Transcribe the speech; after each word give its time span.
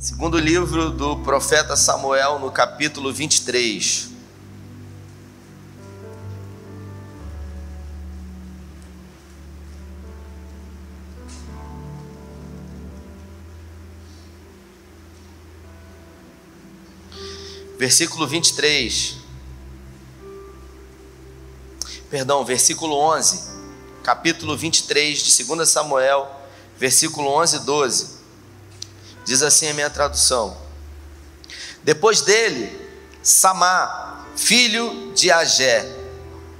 Segundo 0.00 0.38
livro 0.38 0.88
do 0.88 1.18
profeta 1.18 1.76
Samuel, 1.76 2.38
no 2.38 2.50
capítulo 2.50 3.12
23. 3.12 4.08
Versículo 17.78 18.26
23. 18.26 19.18
Perdão, 22.08 22.42
versículo 22.42 22.96
11. 22.96 23.50
Capítulo 24.02 24.56
23 24.56 25.18
de 25.18 25.44
2 25.44 25.68
Samuel, 25.68 26.26
versículo 26.78 27.28
11 27.28 27.56
e 27.56 27.60
12. 27.60 28.19
Diz 29.30 29.44
assim 29.44 29.68
a 29.68 29.74
minha 29.74 29.88
tradução: 29.88 30.56
Depois 31.84 32.20
dele, 32.20 32.76
Samá, 33.22 34.26
filho 34.34 35.12
de 35.14 35.30
Agé, 35.30 35.88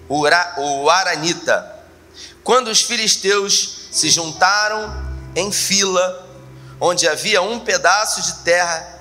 o 0.08 0.88
Aranita, 0.88 1.68
quando 2.44 2.68
os 2.68 2.80
filisteus 2.82 3.88
se 3.90 4.08
juntaram 4.08 4.88
em 5.34 5.50
fila, 5.50 6.28
onde 6.80 7.08
havia 7.08 7.42
um 7.42 7.58
pedaço 7.58 8.22
de 8.22 8.44
terra 8.44 9.00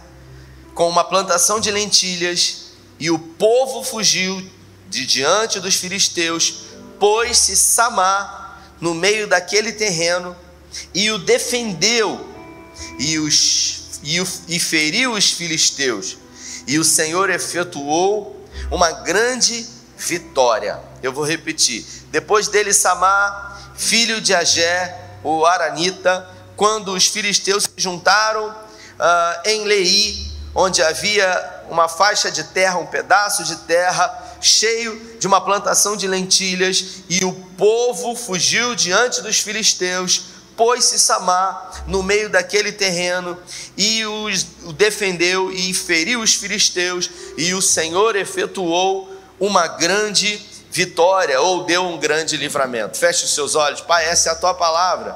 com 0.74 0.90
uma 0.90 1.04
plantação 1.04 1.60
de 1.60 1.70
lentilhas, 1.70 2.72
e 3.00 3.12
o 3.12 3.20
povo 3.20 3.84
fugiu 3.84 4.52
de 4.88 5.06
diante 5.06 5.60
dos 5.60 5.76
filisteus, 5.76 6.64
pôs-se 7.00 7.56
Samá 7.56 8.58
no 8.82 8.96
meio 8.96 9.28
daquele 9.28 9.72
terreno 9.74 10.36
e 10.92 11.12
o 11.12 11.20
defendeu 11.20 12.39
e, 12.98 13.20
os, 13.20 14.00
e, 14.04 14.20
o, 14.20 14.28
e 14.48 14.60
feriu 14.60 15.14
os 15.14 15.32
filisteus. 15.32 16.18
E 16.68 16.78
o 16.78 16.84
Senhor 16.84 17.30
efetuou 17.30 18.46
uma 18.72 18.92
grande 18.92 19.66
vitória. 19.98 20.80
Eu 21.02 21.12
vou 21.12 21.26
repetir. 21.26 21.86
Depois 22.12 22.48
dele, 22.48 22.74
Samar, 22.74 23.74
filho 23.76 24.22
de 24.22 24.34
Agé, 24.34 24.96
o 25.24 25.46
Aranita, 25.46 26.28
quando 26.56 26.94
os 26.94 27.08
filisteus 27.08 27.64
se 27.64 27.72
juntaram 27.78 28.50
uh, 28.50 29.50
em 29.50 29.64
Lei, 29.66 30.30
onde 30.54 30.82
havia 30.82 31.64
uma 31.70 31.88
faixa 31.88 32.32
de 32.32 32.44
terra, 32.44 32.80
um 32.80 32.86
pedaço 32.86 33.44
de 33.44 33.56
terra 33.58 34.38
cheio 34.42 35.18
de 35.20 35.28
uma 35.28 35.42
plantação 35.42 35.96
de 35.96 36.08
lentilhas, 36.08 37.04
e 37.10 37.24
o 37.24 37.34
povo 37.58 38.16
fugiu 38.16 38.76
diante 38.76 39.22
dos 39.22 39.40
filisteus 39.40 40.24
pôs-se 40.60 41.00
Samar 41.00 41.86
no 41.88 42.04
meio 42.04 42.30
daquele 42.30 42.74
terreno 42.74 43.42
e 43.78 44.06
os, 44.06 44.44
defendeu 44.76 45.50
e 45.54 45.74
feriu 45.74 46.20
os 46.20 46.34
filisteus, 46.34 47.10
e 47.38 47.54
o 47.54 47.62
Senhor 47.62 48.18
efetuou 48.18 49.10
uma 49.40 49.68
grande 49.68 50.38
vitória, 50.70 51.40
ou 51.40 51.64
deu 51.64 51.86
um 51.86 51.98
grande 51.98 52.36
livramento. 52.36 52.98
Feche 52.98 53.24
os 53.24 53.34
seus 53.34 53.56
olhos, 53.56 53.80
Pai, 53.80 54.04
essa 54.04 54.28
é 54.28 54.32
a 54.34 54.36
tua 54.36 54.54
palavra. 54.54 55.16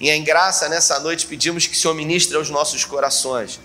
E 0.00 0.10
em 0.10 0.24
graça 0.24 0.68
nessa 0.68 0.98
noite 0.98 1.26
pedimos 1.26 1.64
que 1.64 1.76
o 1.76 1.78
Senhor 1.78 1.94
ministre 1.94 2.36
aos 2.36 2.50
nossos 2.50 2.84
corações, 2.84 3.60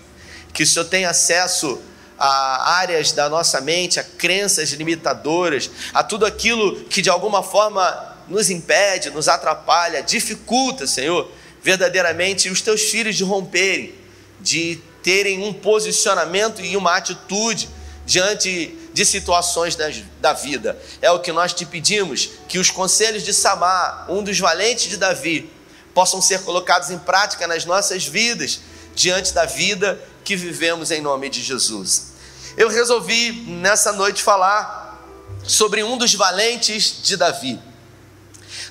que 0.54 0.62
o 0.62 0.66
Senhor 0.66 0.84
tenha 0.84 1.10
acesso 1.10 1.80
a 2.16 2.74
áreas 2.74 3.10
da 3.10 3.28
nossa 3.28 3.60
mente, 3.60 3.98
a 3.98 4.04
crenças 4.04 4.70
limitadoras, 4.70 5.68
a 5.92 6.04
tudo 6.04 6.24
aquilo 6.24 6.84
que 6.84 7.02
de 7.02 7.10
alguma 7.10 7.42
forma 7.42 8.17
nos 8.28 8.50
impede, 8.50 9.10
nos 9.10 9.28
atrapalha, 9.28 10.02
dificulta, 10.02 10.86
Senhor, 10.86 11.30
verdadeiramente 11.62 12.48
os 12.48 12.60
teus 12.60 12.82
filhos 12.82 13.16
de 13.16 13.24
romperem, 13.24 13.94
de 14.40 14.80
terem 15.02 15.42
um 15.42 15.52
posicionamento 15.52 16.60
e 16.60 16.76
uma 16.76 16.96
atitude 16.96 17.68
diante 18.04 18.76
de 18.92 19.04
situações 19.04 19.76
da, 20.20 20.32
vida. 20.32 20.80
É 21.00 21.10
o 21.10 21.20
que 21.20 21.30
nós 21.30 21.52
te 21.52 21.64
pedimos, 21.64 22.30
que 22.48 22.58
os 22.58 22.70
conselhos 22.70 23.22
de 23.22 23.32
Samar, 23.34 24.06
um 24.08 24.22
dos 24.22 24.38
valentes 24.38 24.88
de 24.88 24.96
Davi, 24.96 25.50
possam 25.94 26.20
ser 26.20 26.42
colocados 26.42 26.90
em 26.90 26.98
prática 26.98 27.46
nas 27.46 27.64
nossas 27.64 28.06
vidas, 28.06 28.60
diante 28.94 29.32
da 29.32 29.44
vida 29.44 30.00
que 30.24 30.34
vivemos 30.34 30.90
em 30.90 31.00
nome 31.00 31.28
de 31.28 31.42
Jesus. 31.42 32.08
Eu 32.56 32.68
resolvi 32.68 33.30
nessa 33.46 33.92
noite 33.92 34.22
falar 34.22 35.00
sobre 35.44 35.84
um 35.84 35.96
dos 35.96 36.14
valentes 36.14 37.02
de 37.02 37.16
Davi. 37.16 37.60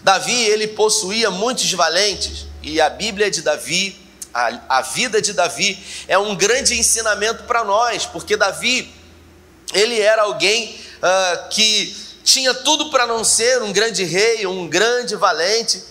Davi, 0.01 0.45
ele 0.45 0.67
possuía 0.67 1.29
muitos 1.29 1.71
valentes, 1.73 2.45
e 2.61 2.81
a 2.81 2.89
Bíblia 2.89 3.31
de 3.31 3.41
Davi, 3.41 3.99
a, 4.33 4.77
a 4.77 4.81
vida 4.81 5.21
de 5.21 5.33
Davi, 5.33 5.77
é 6.07 6.17
um 6.17 6.35
grande 6.35 6.77
ensinamento 6.77 7.43
para 7.43 7.63
nós, 7.63 8.05
porque 8.05 8.35
Davi, 8.38 8.93
ele 9.73 9.99
era 9.99 10.23
alguém 10.23 10.79
uh, 10.97 11.49
que 11.49 11.95
tinha 12.23 12.53
tudo 12.53 12.89
para 12.89 13.07
não 13.07 13.23
ser 13.23 13.61
um 13.61 13.71
grande 13.71 14.03
rei, 14.03 14.45
um 14.45 14.67
grande 14.67 15.15
valente, 15.15 15.81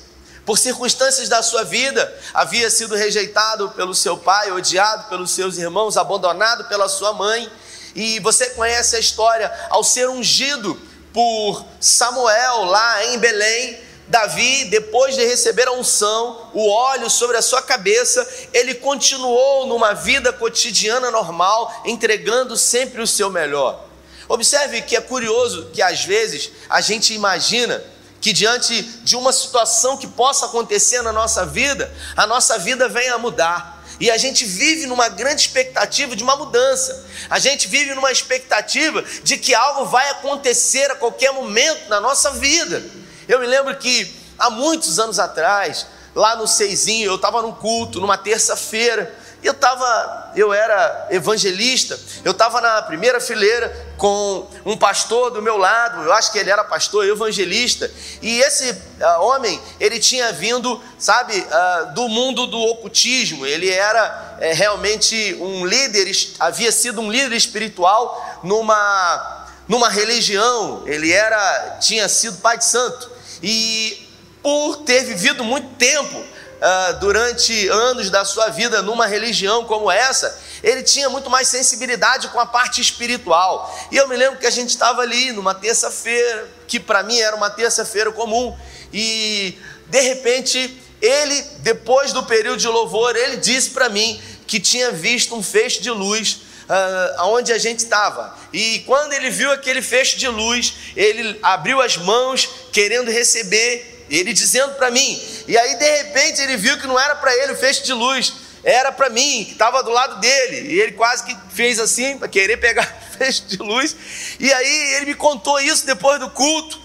por 0.45 0.57
circunstâncias 0.57 1.29
da 1.29 1.43
sua 1.43 1.65
vida, 1.65 2.15
havia 2.33 2.71
sido 2.71 2.95
rejeitado 2.95 3.71
pelo 3.71 3.95
seu 3.95 4.17
pai, 4.17 4.53
odiado 4.53 5.09
pelos 5.09 5.33
seus 5.33 5.59
irmãos, 5.59 5.97
abandonado 5.97 6.69
pela 6.69 6.89
sua 6.89 7.13
mãe, 7.13 7.51
e 7.97 8.21
você 8.21 8.51
conhece 8.51 8.95
a 8.95 9.01
história, 9.01 9.53
ao 9.71 9.83
ser 9.83 10.09
ungido 10.09 10.81
por 11.17 11.65
Samuel 11.81 12.65
lá 12.65 13.07
em 13.07 13.19
Belém, 13.19 13.79
Davi, 14.07 14.67
depois 14.67 15.15
de 15.15 15.25
receber 15.25 15.67
a 15.67 15.73
unção, 15.73 16.51
o 16.53 16.69
óleo 16.69 17.09
sobre 17.09 17.39
a 17.39 17.43
sua 17.43 17.63
cabeça, 17.63 18.29
ele 18.53 18.75
continuou 18.75 19.67
numa 19.67 19.95
vida 19.95 20.31
cotidiana 20.31 21.11
normal, 21.11 21.73
entregando 21.87 22.55
sempre 22.55 23.01
o 23.01 23.07
seu 23.07 23.31
melhor. 23.31 23.83
Observe 24.29 24.83
que 24.83 24.95
é 24.95 25.01
curioso 25.01 25.71
que 25.73 25.81
às 25.81 26.05
vezes 26.05 26.51
a 26.69 26.83
gente 26.83 27.15
imagina 27.15 27.83
que 28.21 28.31
diante 28.31 28.83
de 28.83 29.17
uma 29.17 29.33
situação 29.33 29.97
que 29.97 30.07
possa 30.07 30.45
acontecer 30.45 31.01
na 31.01 31.15
nossa 31.15 31.47
vida, 31.47 31.91
a 32.15 32.27
nossa 32.27 32.59
vida 32.59 32.91
venha 32.91 33.15
a 33.15 33.19
mudar. 33.19 33.76
E 33.99 34.11
a 34.11 34.19
gente 34.19 34.45
vive 34.45 34.87
numa 34.87 35.09
grande 35.09 35.41
expectativa 35.41 36.15
de 36.15 36.23
uma 36.23 36.37
mudança. 36.37 37.07
A 37.31 37.39
gente 37.39 37.67
vive 37.67 37.95
numa 37.95 38.13
expectativa 38.13 39.03
de 39.23 39.39
que 39.39 39.55
algo 39.55 39.87
vai 39.87 40.11
acontecer 40.11 40.91
a 40.91 40.97
qualquer 40.97 41.33
momento 41.33 41.89
na 41.89 42.01
nossa 42.01 42.33
vida. 42.33 42.85
Eu 43.27 43.41
me 43.41 43.47
lembro 43.47 43.75
que 43.77 44.15
há 44.39 44.51
muitos 44.51 44.99
anos 44.99 45.19
atrás, 45.19 45.87
lá 46.15 46.37
no 46.37 46.47
Seizinho, 46.47 47.11
eu 47.11 47.17
estava 47.17 47.41
num 47.41 47.53
culto, 47.53 48.01
numa 48.01 48.19
terça-feira, 48.19 49.15
eu 49.47 49.53
estava, 49.53 50.33
eu 50.35 50.53
era 50.53 51.07
evangelista, 51.11 51.99
eu 52.25 52.33
estava 52.33 52.61
na 52.61 52.83
primeira 52.83 53.21
fileira 53.21 53.95
com 53.97 54.47
um 54.65 54.77
pastor 54.77 55.31
do 55.31 55.41
meu 55.41 55.57
lado, 55.57 56.03
eu 56.03 56.13
acho 56.13 56.33
que 56.33 56.39
ele 56.39 56.51
era 56.51 56.65
pastor, 56.65 57.07
evangelista, 57.07 57.91
e 58.21 58.41
esse 58.41 58.71
uh, 58.73 59.23
homem, 59.23 59.61
ele 59.79 60.01
tinha 60.01 60.33
vindo, 60.33 60.83
sabe, 60.99 61.39
uh, 61.39 61.95
do 61.95 62.09
mundo 62.09 62.47
do 62.47 62.59
ocultismo, 62.59 63.47
ele 63.47 63.71
era 63.71 64.37
é, 64.41 64.53
realmente 64.53 65.37
um 65.41 65.65
líder, 65.65 66.11
havia 66.41 66.73
sido 66.73 67.01
um 67.01 67.11
líder 67.11 67.35
espiritual 67.37 68.41
numa, 68.43 69.47
numa 69.69 69.89
religião, 69.89 70.83
ele 70.87 71.13
era, 71.13 71.79
tinha 71.81 72.09
sido 72.09 72.39
pai 72.39 72.59
de 72.59 72.65
santo, 72.65 73.11
e 73.43 74.09
por 74.43 74.79
ter 74.79 75.05
vivido 75.05 75.45
muito 75.45 75.69
tempo, 75.77 76.25
uh, 76.57 76.99
durante 76.99 77.69
anos 77.69 78.11
da 78.11 78.25
sua 78.25 78.49
vida 78.49 78.83
numa 78.83 79.07
religião 79.07 79.65
como 79.65 79.91
essa, 79.91 80.39
ele 80.63 80.83
tinha 80.83 81.09
muito 81.09 81.31
mais 81.31 81.49
sensibilidade 81.49 82.29
com 82.29 82.41
a 82.41 82.47
parte 82.47 82.81
espiritual. 82.81 83.75
E 83.91 83.97
eu 83.97 84.09
me 84.09 84.17
lembro 84.17 84.39
que 84.39 84.47
a 84.47 84.51
gente 84.51 84.71
estava 84.71 85.03
ali 85.03 85.33
numa 85.33 85.55
terça-feira, 85.55 86.49
que 86.67 86.81
para 86.81 87.03
mim 87.03 87.19
era 87.19 87.37
uma 87.37 87.51
terça-feira 87.51 88.11
comum, 88.13 88.57
e 88.93 89.59
de 89.87 90.01
repente 90.01 90.83
ele, 91.01 91.43
depois 91.59 92.13
do 92.13 92.23
período 92.25 92.59
de 92.59 92.69
louvor, 92.69 93.15
ele 93.17 93.37
disse 93.37 93.71
para 93.71 93.89
mim 93.89 94.21
que 94.47 94.59
tinha 94.59 94.91
visto 94.91 95.35
um 95.35 95.43
feixe 95.43 95.81
de 95.81 95.91
luz 95.91 96.41
uh, 96.69 97.15
aonde 97.19 97.53
a 97.53 97.59
gente 97.59 97.81
estava. 97.81 98.37
E 98.53 98.81
quando 98.87 99.13
ele 99.13 99.31
viu 99.31 99.51
aquele 99.51 99.83
feixe 99.83 100.17
de 100.17 100.29
luz, 100.29 100.75
ele 100.97 101.39
abriu 101.43 101.81
as 101.81 101.97
mãos 101.97 102.49
querendo 102.73 103.11
receber, 103.11 103.96
ele 104.11 104.33
dizendo 104.33 104.75
para 104.75 104.91
mim. 104.91 105.23
E 105.47 105.57
aí 105.57 105.77
de 105.77 105.97
repente 105.99 106.41
ele 106.41 106.57
viu 106.57 106.79
que 106.79 106.87
não 106.87 106.99
era 106.99 107.15
para 107.17 107.35
ele 107.43 107.53
o 107.53 107.57
feixe 107.57 107.83
de 107.83 107.93
luz, 107.93 108.33
era 108.65 108.91
para 108.91 109.09
mim, 109.11 109.45
que 109.45 109.53
estava 109.53 109.83
do 109.83 109.91
lado 109.91 110.21
dele. 110.21 110.75
E 110.75 110.81
ele 110.81 110.93
quase 110.93 111.25
que 111.25 111.37
fez 111.53 111.79
assim 111.79 112.19
para 112.19 112.29
querer 112.29 112.57
pegar 112.57 112.85
o 113.15 113.19
feixe 113.19 113.43
de 113.43 113.57
luz. 113.59 113.97
E 114.41 114.53
aí 114.53 114.95
ele 114.95 115.07
me 115.07 115.15
contou 115.15 115.61
isso 115.61 115.87
depois 115.87 116.19
do 116.21 116.31
culto. 116.31 116.81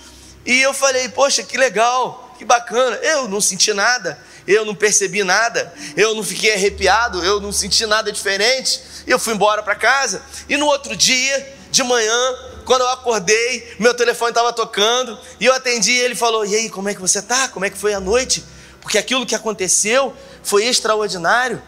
E 0.45 0.61
eu 0.61 0.73
falei: 0.73 1.09
"Poxa, 1.09 1.43
que 1.43 1.57
legal, 1.57 2.35
que 2.37 2.45
bacana". 2.45 2.97
Eu 2.97 3.27
não 3.27 3.41
senti 3.41 3.73
nada 3.73 4.19
eu 4.47 4.65
não 4.65 4.73
percebi 4.73 5.23
nada, 5.23 5.73
eu 5.95 6.15
não 6.15 6.23
fiquei 6.23 6.53
arrepiado, 6.53 7.23
eu 7.23 7.39
não 7.39 7.51
senti 7.51 7.85
nada 7.85 8.11
diferente. 8.11 8.81
Eu 9.05 9.19
fui 9.19 9.33
embora 9.33 9.61
para 9.63 9.75
casa. 9.75 10.21
E 10.49 10.57
no 10.57 10.65
outro 10.65 10.95
dia, 10.95 11.55
de 11.69 11.83
manhã, 11.83 12.35
quando 12.71 12.83
eu 12.83 12.89
acordei, 12.89 13.75
meu 13.79 13.93
telefone 13.93 14.31
estava 14.31 14.53
tocando 14.53 15.19
e 15.41 15.45
eu 15.45 15.53
atendi. 15.53 15.91
Ele 15.91 16.15
falou: 16.15 16.45
E 16.45 16.55
aí, 16.55 16.69
como 16.69 16.87
é 16.87 16.95
que 16.95 17.01
você 17.01 17.19
está? 17.19 17.49
Como 17.49 17.65
é 17.65 17.69
que 17.69 17.77
foi 17.77 17.93
a 17.93 17.99
noite? 17.99 18.45
Porque 18.79 18.97
aquilo 18.97 19.25
que 19.25 19.35
aconteceu 19.35 20.15
foi 20.41 20.63
extraordinário. 20.63 21.61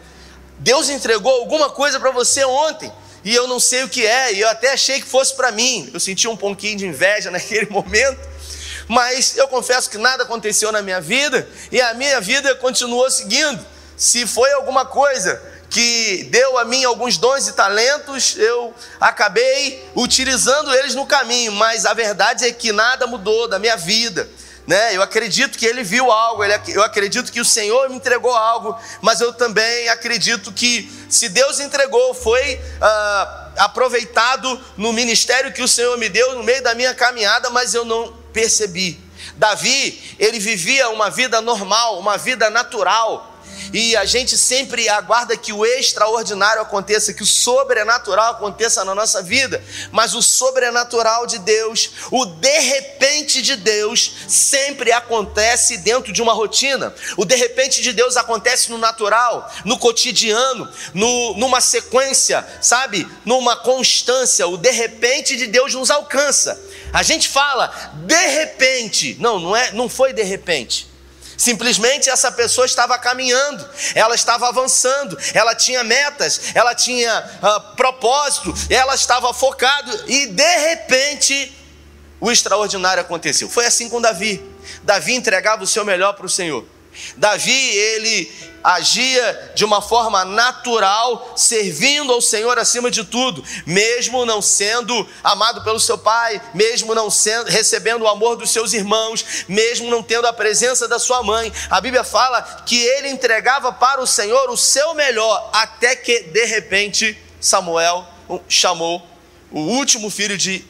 Deus 0.60 0.88
entregou 0.88 1.30
alguma 1.30 1.68
coisa 1.68 2.00
para 2.00 2.10
você 2.10 2.42
ontem 2.46 2.90
e 3.22 3.34
eu 3.34 3.46
não 3.46 3.60
sei 3.60 3.82
o 3.82 3.88
que 3.90 4.06
é, 4.06 4.32
e 4.32 4.40
eu 4.40 4.48
até 4.48 4.72
achei 4.72 4.98
que 4.98 5.06
fosse 5.06 5.34
para 5.34 5.52
mim. 5.52 5.90
Eu 5.92 6.00
senti 6.00 6.26
um 6.26 6.38
pouquinho 6.38 6.78
de 6.78 6.86
inveja 6.86 7.28
naquele 7.30 7.68
momento, 7.68 8.18
mas 8.88 9.36
eu 9.36 9.46
confesso 9.46 9.90
que 9.90 9.98
nada 9.98 10.22
aconteceu 10.22 10.72
na 10.72 10.80
minha 10.80 11.02
vida 11.02 11.46
e 11.70 11.82
a 11.82 11.92
minha 11.92 12.18
vida 12.18 12.54
continuou 12.54 13.10
seguindo. 13.10 13.62
Se 13.94 14.26
foi 14.26 14.50
alguma 14.52 14.86
coisa 14.86 15.38
que 15.74 16.28
deu 16.30 16.56
a 16.56 16.64
mim 16.64 16.84
alguns 16.84 17.18
dons 17.18 17.48
e 17.48 17.52
talentos, 17.52 18.36
eu 18.36 18.72
acabei 19.00 19.84
utilizando 19.96 20.72
eles 20.72 20.94
no 20.94 21.04
caminho, 21.04 21.50
mas 21.50 21.84
a 21.84 21.92
verdade 21.92 22.44
é 22.44 22.52
que 22.52 22.70
nada 22.70 23.08
mudou 23.08 23.48
da 23.48 23.58
minha 23.58 23.76
vida. 23.76 24.30
Né? 24.68 24.94
Eu 24.94 25.02
acredito 25.02 25.58
que 25.58 25.66
ele 25.66 25.82
viu 25.82 26.12
algo, 26.12 26.44
eu 26.44 26.80
acredito 26.84 27.32
que 27.32 27.40
o 27.40 27.44
Senhor 27.44 27.90
me 27.90 27.96
entregou 27.96 28.32
algo, 28.32 28.78
mas 29.02 29.20
eu 29.20 29.32
também 29.32 29.88
acredito 29.88 30.52
que 30.52 30.88
se 31.08 31.28
Deus 31.28 31.58
entregou, 31.58 32.14
foi 32.14 32.60
ah, 32.80 33.48
aproveitado 33.58 34.64
no 34.76 34.92
ministério 34.92 35.52
que 35.52 35.60
o 35.60 35.66
Senhor 35.66 35.98
me 35.98 36.08
deu 36.08 36.36
no 36.36 36.44
meio 36.44 36.62
da 36.62 36.72
minha 36.76 36.94
caminhada, 36.94 37.50
mas 37.50 37.74
eu 37.74 37.84
não 37.84 38.12
percebi. 38.32 39.00
Davi, 39.34 40.16
ele 40.20 40.38
vivia 40.38 40.88
uma 40.90 41.10
vida 41.10 41.40
normal, 41.40 41.98
uma 41.98 42.16
vida 42.16 42.48
natural, 42.48 43.33
e 43.72 43.96
a 43.96 44.04
gente 44.04 44.36
sempre 44.36 44.88
aguarda 44.88 45.36
que 45.36 45.52
o 45.52 45.64
extraordinário 45.64 46.62
aconteça, 46.62 47.12
que 47.12 47.22
o 47.22 47.26
sobrenatural 47.26 48.32
aconteça 48.32 48.84
na 48.84 48.94
nossa 48.94 49.22
vida, 49.22 49.62
mas 49.90 50.14
o 50.14 50.22
sobrenatural 50.22 51.26
de 51.26 51.38
Deus, 51.38 51.90
o 52.10 52.24
de 52.24 52.60
repente 52.60 53.42
de 53.42 53.56
Deus, 53.56 54.12
sempre 54.28 54.92
acontece 54.92 55.78
dentro 55.78 56.12
de 56.12 56.22
uma 56.22 56.32
rotina. 56.32 56.94
O 57.16 57.24
de 57.24 57.34
repente 57.36 57.82
de 57.82 57.92
Deus 57.92 58.16
acontece 58.16 58.70
no 58.70 58.78
natural, 58.78 59.50
no 59.64 59.78
cotidiano, 59.78 60.68
no, 60.92 61.34
numa 61.36 61.60
sequência, 61.60 62.46
sabe? 62.60 63.06
Numa 63.24 63.56
constância. 63.56 64.46
O 64.46 64.56
de 64.56 64.70
repente 64.70 65.36
de 65.36 65.46
Deus 65.46 65.74
nos 65.74 65.90
alcança. 65.90 66.60
A 66.92 67.02
gente 67.02 67.28
fala 67.28 67.68
de 68.06 68.26
repente, 68.28 69.16
não, 69.18 69.38
não 69.38 69.56
é, 69.56 69.72
não 69.72 69.88
foi 69.88 70.12
de 70.12 70.22
repente. 70.22 70.93
Simplesmente 71.36 72.08
essa 72.08 72.30
pessoa 72.30 72.64
estava 72.64 72.98
caminhando, 72.98 73.68
ela 73.94 74.14
estava 74.14 74.48
avançando, 74.48 75.18
ela 75.32 75.54
tinha 75.54 75.82
metas, 75.82 76.54
ela 76.54 76.74
tinha 76.74 77.30
uh, 77.42 77.76
propósito, 77.76 78.54
ela 78.70 78.94
estava 78.94 79.32
focado 79.34 80.04
e 80.06 80.26
de 80.26 80.56
repente 80.58 81.52
o 82.20 82.30
extraordinário 82.30 83.00
aconteceu. 83.00 83.48
Foi 83.48 83.66
assim 83.66 83.88
com 83.88 84.00
Davi. 84.00 84.42
Davi 84.82 85.14
entregava 85.14 85.62
o 85.62 85.66
seu 85.66 85.84
melhor 85.84 86.14
para 86.14 86.26
o 86.26 86.30
Senhor. 86.30 86.64
Davi, 87.16 87.52
ele 87.52 88.53
agia 88.64 89.52
de 89.54 89.62
uma 89.62 89.82
forma 89.82 90.24
natural, 90.24 91.34
servindo 91.36 92.10
ao 92.10 92.22
Senhor 92.22 92.58
acima 92.58 92.90
de 92.90 93.04
tudo, 93.04 93.44
mesmo 93.66 94.24
não 94.24 94.40
sendo 94.40 95.06
amado 95.22 95.62
pelo 95.62 95.78
seu 95.78 95.98
pai, 95.98 96.40
mesmo 96.54 96.94
não 96.94 97.10
sendo, 97.10 97.50
recebendo 97.50 98.02
o 98.02 98.08
amor 98.08 98.36
dos 98.36 98.50
seus 98.50 98.72
irmãos, 98.72 99.44
mesmo 99.46 99.90
não 99.90 100.02
tendo 100.02 100.26
a 100.26 100.32
presença 100.32 100.88
da 100.88 100.98
sua 100.98 101.22
mãe. 101.22 101.52
A 101.68 101.78
Bíblia 101.78 102.02
fala 102.02 102.40
que 102.64 102.80
ele 102.82 103.10
entregava 103.10 103.70
para 103.70 104.00
o 104.00 104.06
Senhor 104.06 104.48
o 104.48 104.56
seu 104.56 104.94
melhor, 104.94 105.50
até 105.52 105.94
que 105.94 106.20
de 106.20 106.44
repente 106.46 107.18
Samuel 107.38 108.06
chamou 108.48 109.06
o 109.50 109.60
último 109.60 110.08
filho 110.10 110.38
de 110.38 110.64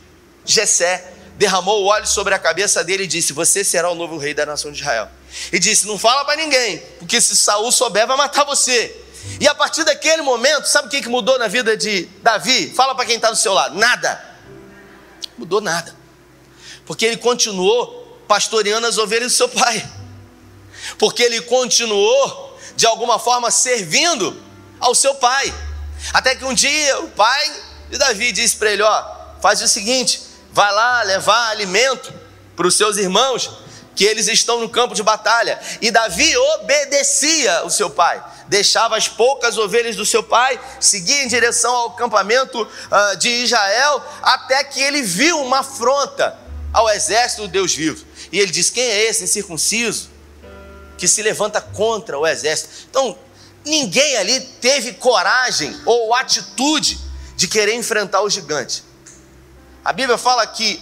Jessé, 0.44 1.13
derramou 1.36 1.82
o 1.82 1.86
óleo 1.86 2.06
sobre 2.06 2.34
a 2.34 2.38
cabeça 2.38 2.82
dele 2.84 3.04
e 3.04 3.06
disse: 3.06 3.32
Você 3.32 3.64
será 3.64 3.90
o 3.90 3.94
novo 3.94 4.16
rei 4.16 4.34
da 4.34 4.46
nação 4.46 4.70
de 4.70 4.80
Israel 4.80 5.08
e 5.52 5.58
disse: 5.58 5.86
Não 5.86 5.98
fala 5.98 6.24
para 6.24 6.36
ninguém, 6.36 6.78
porque 6.98 7.20
se 7.20 7.36
Saul 7.36 7.70
souber, 7.72 8.06
vai 8.06 8.16
matar 8.16 8.44
você. 8.44 8.94
E 9.40 9.48
a 9.48 9.54
partir 9.54 9.84
daquele 9.84 10.22
momento, 10.22 10.66
sabe 10.66 10.88
o 10.88 10.90
que 10.90 11.08
mudou 11.08 11.38
na 11.38 11.48
vida 11.48 11.76
de 11.76 12.04
Davi? 12.22 12.72
Fala 12.74 12.94
para 12.94 13.06
quem 13.06 13.16
está 13.16 13.30
do 13.30 13.36
seu 13.36 13.52
lado: 13.52 13.76
nada. 13.76 14.22
Mudou 15.36 15.60
nada. 15.60 15.94
Porque 16.86 17.06
ele 17.06 17.16
continuou 17.16 18.22
pastoreando 18.28 18.86
as 18.86 18.98
ovelhas 18.98 19.32
do 19.32 19.36
seu 19.36 19.48
pai. 19.48 19.90
Porque 20.98 21.22
ele 21.22 21.40
continuou, 21.42 22.58
de 22.76 22.86
alguma 22.86 23.18
forma, 23.18 23.50
servindo 23.50 24.40
ao 24.78 24.94
seu 24.94 25.14
pai. 25.14 25.52
Até 26.12 26.36
que 26.36 26.44
um 26.44 26.52
dia 26.52 27.00
o 27.00 27.08
pai 27.08 27.62
de 27.90 27.96
Davi 27.98 28.30
disse 28.30 28.56
para 28.56 28.70
ele: 28.70 28.82
Ó, 28.82 29.04
faz 29.40 29.62
o 29.62 29.68
seguinte, 29.68 30.20
vai 30.54 30.72
lá 30.72 31.02
levar 31.02 31.50
alimento 31.50 32.14
para 32.54 32.66
os 32.66 32.76
seus 32.76 32.96
irmãos 32.96 33.50
que 33.96 34.04
eles 34.04 34.28
estão 34.28 34.60
no 34.60 34.68
campo 34.68 34.94
de 34.94 35.02
batalha. 35.02 35.60
E 35.80 35.90
Davi 35.90 36.36
obedecia 36.36 37.64
o 37.64 37.70
seu 37.70 37.90
pai, 37.90 38.22
deixava 38.48 38.96
as 38.96 39.08
poucas 39.08 39.58
ovelhas 39.58 39.96
do 39.96 40.06
seu 40.06 40.22
pai, 40.22 40.58
seguia 40.80 41.24
em 41.24 41.28
direção 41.28 41.74
ao 41.74 41.88
acampamento 41.88 42.62
uh, 42.62 43.16
de 43.18 43.28
Israel, 43.28 44.02
até 44.22 44.62
que 44.62 44.80
ele 44.80 45.02
viu 45.02 45.40
uma 45.40 45.58
afronta 45.58 46.38
ao 46.72 46.88
exército 46.88 47.42
do 47.42 47.48
Deus 47.48 47.74
vivo. 47.74 48.04
E 48.30 48.38
ele 48.38 48.52
diz: 48.52 48.70
Quem 48.70 48.84
é 48.84 49.08
esse 49.08 49.24
incircunciso 49.24 50.08
que 50.96 51.08
se 51.08 51.20
levanta 51.20 51.60
contra 51.60 52.16
o 52.16 52.26
exército? 52.26 52.86
Então, 52.90 53.18
ninguém 53.64 54.16
ali 54.18 54.40
teve 54.40 54.92
coragem 54.92 55.76
ou 55.84 56.14
atitude 56.14 56.98
de 57.36 57.48
querer 57.48 57.74
enfrentar 57.74 58.22
o 58.22 58.30
gigante. 58.30 58.93
A 59.84 59.92
Bíblia 59.92 60.16
fala 60.16 60.46
que 60.46 60.80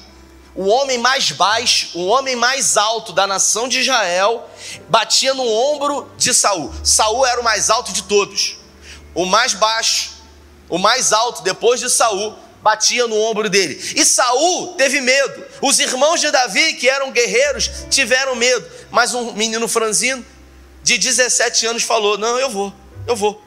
o 0.54 0.66
homem 0.66 0.98
mais 0.98 1.32
baixo, 1.32 1.90
o 1.94 2.06
homem 2.06 2.36
mais 2.36 2.76
alto 2.76 3.12
da 3.12 3.26
nação 3.26 3.68
de 3.68 3.80
Israel, 3.80 4.48
batia 4.88 5.34
no 5.34 5.44
ombro 5.44 6.08
de 6.16 6.32
Saul. 6.32 6.72
Saul 6.84 7.26
era 7.26 7.40
o 7.40 7.44
mais 7.44 7.68
alto 7.68 7.92
de 7.92 8.04
todos. 8.04 8.58
O 9.14 9.26
mais 9.26 9.54
baixo, 9.54 10.12
o 10.68 10.78
mais 10.78 11.12
alto 11.12 11.42
depois 11.42 11.80
de 11.80 11.90
Saul, 11.90 12.34
batia 12.62 13.08
no 13.08 13.18
ombro 13.18 13.50
dele. 13.50 13.74
E 13.96 14.04
Saul 14.04 14.74
teve 14.74 15.00
medo. 15.00 15.44
Os 15.60 15.80
irmãos 15.80 16.20
de 16.20 16.30
Davi, 16.30 16.74
que 16.74 16.88
eram 16.88 17.10
guerreiros, 17.10 17.70
tiveram 17.90 18.36
medo. 18.36 18.64
Mas 18.90 19.14
um 19.14 19.32
menino 19.32 19.66
franzino 19.66 20.24
de 20.82 20.96
17 20.96 21.66
anos 21.66 21.82
falou: 21.82 22.16
"Não, 22.16 22.38
eu 22.38 22.48
vou. 22.48 22.72
Eu 23.06 23.16
vou". 23.16 23.42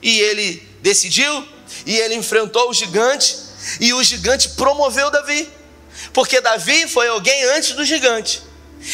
E 0.00 0.20
ele 0.20 0.66
decidiu, 0.80 1.46
e 1.84 1.96
ele 1.96 2.14
enfrentou 2.14 2.70
o 2.70 2.74
gigante, 2.74 3.36
e 3.80 3.92
o 3.92 4.02
gigante 4.02 4.50
promoveu 4.50 5.10
Davi. 5.10 5.50
Porque 6.12 6.40
Davi 6.40 6.88
foi 6.88 7.08
alguém 7.08 7.44
antes 7.44 7.72
do 7.72 7.84
gigante. 7.84 8.42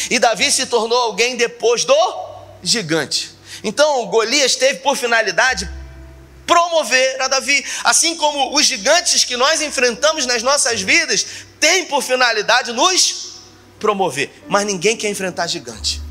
E 0.09 0.19
Davi 0.19 0.51
se 0.51 0.65
tornou 0.65 0.97
alguém 0.97 1.35
depois 1.35 1.83
do 1.83 2.25
gigante. 2.63 3.31
Então, 3.63 4.05
Golias 4.07 4.55
teve 4.55 4.79
por 4.79 4.95
finalidade 4.95 5.69
promover 6.45 7.21
a 7.21 7.27
Davi, 7.27 7.63
assim 7.83 8.15
como 8.17 8.55
os 8.55 8.65
gigantes 8.65 9.23
que 9.23 9.37
nós 9.37 9.61
enfrentamos 9.61 10.25
nas 10.25 10.43
nossas 10.43 10.81
vidas 10.81 11.25
têm 11.59 11.85
por 11.85 12.01
finalidade 12.03 12.73
nos 12.73 13.31
promover, 13.79 14.43
mas 14.47 14.65
ninguém 14.65 14.97
quer 14.97 15.09
enfrentar 15.09 15.47
gigante. 15.47 16.01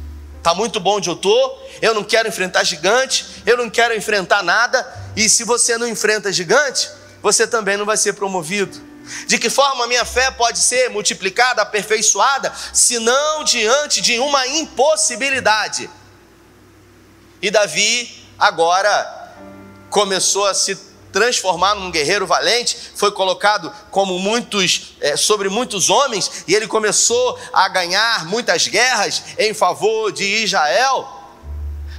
Tá 0.43 0.55
muito 0.55 0.81
bom 0.81 0.97
onde 0.97 1.11
eu 1.11 1.17
tô, 1.17 1.59
eu 1.83 1.95
não 1.95 2.03
quero 2.03 2.29
enfrentar 2.29 2.65
gigante, 2.65 3.27
eu 3.45 3.57
não 3.57 3.69
quero 3.69 3.95
enfrentar 3.95 4.43
nada, 4.43 4.87
e 5.15 5.29
se 5.29 5.45
você 5.45 5.77
não 5.77 5.87
enfrenta 5.87 6.33
gigante, 6.33 6.89
você 7.23 7.47
também 7.47 7.77
não 7.77 7.85
vai 7.85 7.97
ser 7.97 8.15
promovido. 8.15 8.91
De 9.27 9.39
que 9.39 9.51
forma 9.51 9.85
a 9.85 9.89
minha 9.89 10.05
fé 10.05 10.31
pode 10.31 10.59
ser 10.59 10.89
multiplicada, 10.91 11.63
aperfeiçoada, 11.63 12.53
se 12.73 12.99
não 12.99 13.43
diante 13.43 14.01
de 14.01 14.19
uma 14.19 14.47
impossibilidade? 14.47 15.91
E 17.43 17.51
Davi 17.51 18.25
agora 18.39 19.35
começou 19.89 20.47
a 20.47 20.55
se 20.55 20.79
transformar 21.13 21.75
num 21.75 21.91
guerreiro 21.91 22.27
valente, 22.27 22.77
foi 22.95 23.11
colocado 23.11 23.75
como 23.91 24.19
muitos 24.19 24.95
é, 25.01 25.17
sobre 25.17 25.49
muitos 25.49 25.91
homens 25.91 26.45
e 26.47 26.55
ele 26.55 26.69
começou 26.69 27.39
a 27.53 27.69
ganhar 27.69 28.27
muitas 28.27 28.69
guerras 28.69 29.23
em 29.37 29.53
favor 29.53 30.13
de 30.13 30.25
Israel, 30.25 31.09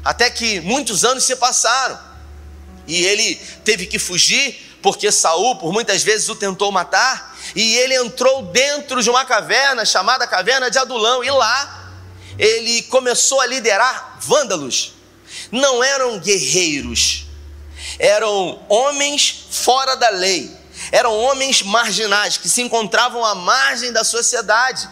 até 0.03 0.29
que 0.29 0.61
muitos 0.61 1.03
anos 1.03 1.25
se 1.25 1.35
passaram 1.35 1.99
e 2.87 3.03
ele 3.05 3.35
teve 3.65 3.85
que 3.85 3.99
fugir 3.99 4.70
porque 4.81 5.11
Saul 5.11 5.55
por 5.57 5.71
muitas 5.71 6.03
vezes 6.03 6.27
o 6.29 6.35
tentou 6.35 6.71
matar, 6.71 7.37
e 7.55 7.75
ele 7.77 7.95
entrou 7.95 8.43
dentro 8.43 9.01
de 9.01 9.09
uma 9.09 9.25
caverna 9.25 9.85
chamada 9.85 10.27
caverna 10.27 10.69
de 10.69 10.77
Adulão, 10.77 11.23
e 11.23 11.29
lá 11.29 11.93
ele 12.37 12.81
começou 12.83 13.39
a 13.41 13.45
liderar 13.45 14.17
vândalos. 14.21 14.93
Não 15.51 15.83
eram 15.83 16.19
guerreiros, 16.19 17.25
eram 17.99 18.63
homens 18.67 19.45
fora 19.51 19.95
da 19.95 20.09
lei, 20.09 20.51
eram 20.91 21.15
homens 21.15 21.61
marginais 21.61 22.37
que 22.37 22.49
se 22.49 22.61
encontravam 22.61 23.23
à 23.23 23.35
margem 23.35 23.91
da 23.91 24.03
sociedade, 24.03 24.89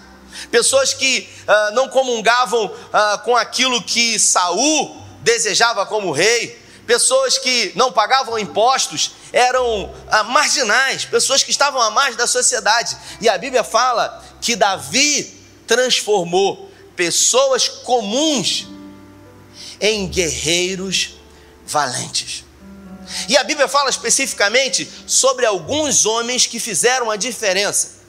pessoas 0.52 0.94
que 0.94 1.30
uh, 1.48 1.76
não 1.76 1.90
comungavam 1.90 2.66
uh, 2.66 3.20
com 3.24 3.36
aquilo 3.36 3.82
que 3.82 4.20
Saul 4.20 5.04
desejava 5.22 5.86
como 5.86 6.12
rei, 6.12 6.59
pessoas 6.90 7.38
que 7.38 7.72
não 7.76 7.92
pagavam 7.92 8.40
impostos, 8.40 9.12
eram 9.32 9.94
ah, 10.10 10.24
marginais, 10.24 11.06
pessoas 11.06 11.44
que 11.44 11.52
estavam 11.52 11.80
à 11.80 11.92
margem 11.92 12.16
da 12.16 12.26
sociedade. 12.26 12.98
E 13.22 13.30
a 13.30 13.38
Bíblia 13.38 13.64
fala 13.64 14.26
que 14.42 14.56
Davi 14.56 15.40
transformou 15.68 16.72
pessoas 16.96 17.68
comuns 17.68 18.68
em 19.80 20.08
guerreiros 20.08 21.20
valentes. 21.64 22.44
E 23.28 23.38
a 23.38 23.44
Bíblia 23.44 23.68
fala 23.68 23.92
especificamente 23.92 24.92
sobre 25.06 25.46
alguns 25.46 26.08
homens 26.08 26.48
que 26.48 26.60
fizeram 26.60 27.12
a 27.12 27.16
diferença. 27.16 28.00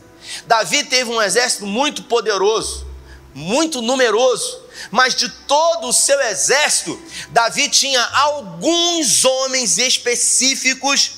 Davi 0.47 0.85
teve 0.85 1.11
um 1.11 1.21
exército 1.21 1.67
muito 1.67 2.05
poderoso, 2.05 2.87
muito 3.35 3.83
numeroso, 3.83 4.70
mas 4.91 5.15
de 5.15 5.29
todo 5.29 5.89
o 5.89 5.93
seu 5.93 6.21
exército, 6.21 7.01
Davi 7.31 7.69
tinha 7.69 8.03
alguns 8.03 9.25
homens 9.25 9.79
específicos 9.79 11.13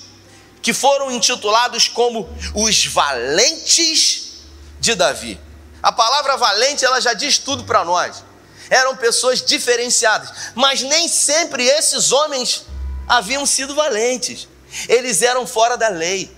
que 0.61 0.73
foram 0.73 1.11
intitulados 1.11 1.89
como 1.89 2.29
os 2.55 2.87
valentes 2.87 4.45
de 4.79 4.95
Davi. 4.95 5.41
A 5.83 5.91
palavra 5.91 6.37
valente, 6.37 6.85
ela 6.85 7.01
já 7.01 7.13
diz 7.13 7.39
tudo 7.39 7.65
para 7.65 7.85
nós. 7.85 8.23
Eram 8.71 8.97
pessoas 8.97 9.43
diferenciadas, 9.43 10.53
mas 10.55 10.83
nem 10.83 11.09
sempre 11.09 11.65
esses 11.67 12.13
homens 12.13 12.65
haviam 13.09 13.45
sido 13.45 13.75
valentes. 13.75 14.49
Eles 14.89 15.21
eram 15.21 15.47
fora 15.47 15.77
da 15.77 15.89
lei. 15.89 16.35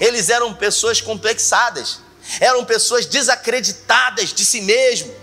Eles 0.00 0.30
eram 0.30 0.54
pessoas 0.54 1.00
complexadas. 1.00 2.00
Eram 2.40 2.64
pessoas 2.64 3.06
desacreditadas 3.06 4.32
de 4.32 4.44
si 4.44 4.60
mesmo, 4.60 5.14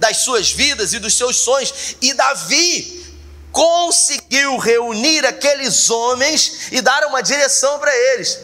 das 0.00 0.16
suas 0.24 0.50
vidas 0.50 0.92
e 0.94 0.98
dos 0.98 1.14
seus 1.14 1.36
sonhos. 1.36 1.94
E 2.00 2.12
Davi 2.14 3.14
conseguiu 3.52 4.56
reunir 4.56 5.24
aqueles 5.26 5.90
homens 5.90 6.72
e 6.72 6.80
dar 6.80 7.04
uma 7.06 7.22
direção 7.22 7.78
para 7.78 7.94
eles, 7.94 8.38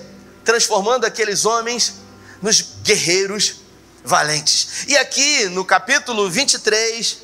transformando 0.44 1.06
aqueles 1.06 1.44
homens 1.44 1.94
nos 2.42 2.60
guerreiros 2.82 3.56
valentes. 4.04 4.84
E 4.86 4.96
aqui 4.98 5.46
no 5.46 5.64
capítulo 5.64 6.30
23 6.30 7.18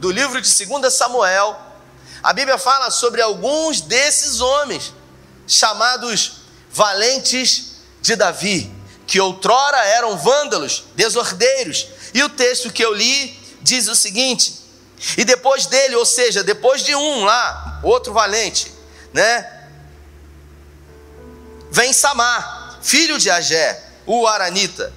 do 0.00 0.10
livro 0.10 0.40
de 0.40 0.66
2 0.66 0.92
Samuel, 0.92 1.60
a 2.22 2.32
Bíblia 2.32 2.56
fala 2.56 2.90
sobre 2.90 3.20
alguns 3.20 3.82
desses 3.82 4.40
homens, 4.40 4.94
chamados 5.46 6.44
valentes 6.70 7.74
de 8.00 8.16
Davi, 8.16 8.72
que 9.06 9.20
outrora 9.20 9.76
eram 9.88 10.16
vândalos, 10.16 10.84
desordeiros. 10.96 11.86
E 12.14 12.22
o 12.22 12.30
texto 12.30 12.72
que 12.72 12.82
eu 12.82 12.94
li 12.94 13.43
diz 13.64 13.88
o 13.88 13.96
seguinte: 13.96 14.60
e 15.16 15.24
depois 15.24 15.66
dele, 15.66 15.96
ou 15.96 16.04
seja, 16.04 16.44
depois 16.44 16.84
de 16.84 16.94
um 16.94 17.24
lá, 17.24 17.80
outro 17.82 18.12
valente, 18.12 18.72
né? 19.12 19.50
Vem 21.70 21.92
Samar, 21.92 22.78
filho 22.82 23.18
de 23.18 23.30
Agé, 23.30 23.82
o 24.06 24.26
Aranita. 24.26 24.92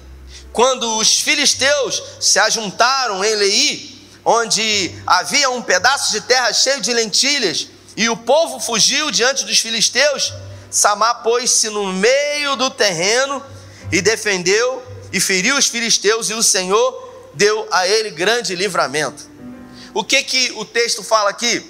Quando 0.52 0.98
os 0.98 1.20
filisteus 1.20 2.02
se 2.20 2.38
ajuntaram 2.38 3.24
em 3.24 3.34
Leí, 3.34 4.08
onde 4.24 4.94
havia 5.06 5.50
um 5.50 5.62
pedaço 5.62 6.12
de 6.12 6.20
terra 6.20 6.52
cheio 6.52 6.80
de 6.80 6.92
lentilhas, 6.92 7.68
e 7.96 8.08
o 8.08 8.16
povo 8.16 8.60
fugiu 8.60 9.10
diante 9.10 9.44
dos 9.44 9.58
filisteus, 9.58 10.32
Samar 10.70 11.22
pôs-se 11.22 11.68
no 11.70 11.92
meio 11.92 12.54
do 12.54 12.70
terreno 12.70 13.42
e 13.90 14.00
defendeu 14.00 14.84
e 15.12 15.18
feriu 15.18 15.56
os 15.56 15.66
filisteus, 15.66 16.28
e 16.30 16.34
o 16.34 16.42
Senhor 16.42 17.07
deu 17.38 17.68
a 17.70 17.86
ele 17.86 18.10
grande 18.10 18.56
livramento. 18.56 19.30
O 19.94 20.02
que 20.02 20.22
que 20.24 20.52
o 20.56 20.64
texto 20.64 21.04
fala 21.04 21.30
aqui? 21.30 21.64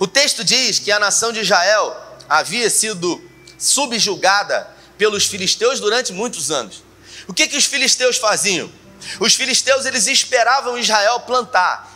O 0.00 0.06
texto 0.06 0.42
diz 0.42 0.80
que 0.80 0.90
a 0.90 0.98
nação 0.98 1.32
de 1.32 1.40
Israel 1.40 1.96
havia 2.28 2.68
sido 2.68 3.22
subjugada 3.56 4.68
pelos 4.98 5.26
filisteus 5.26 5.78
durante 5.78 6.12
muitos 6.12 6.50
anos. 6.50 6.82
O 7.28 7.32
que 7.32 7.46
que 7.46 7.56
os 7.56 7.66
filisteus 7.66 8.16
faziam? 8.16 8.70
Os 9.20 9.36
filisteus 9.36 9.86
eles 9.86 10.08
esperavam 10.08 10.76
Israel 10.76 11.20
plantar. 11.20 11.88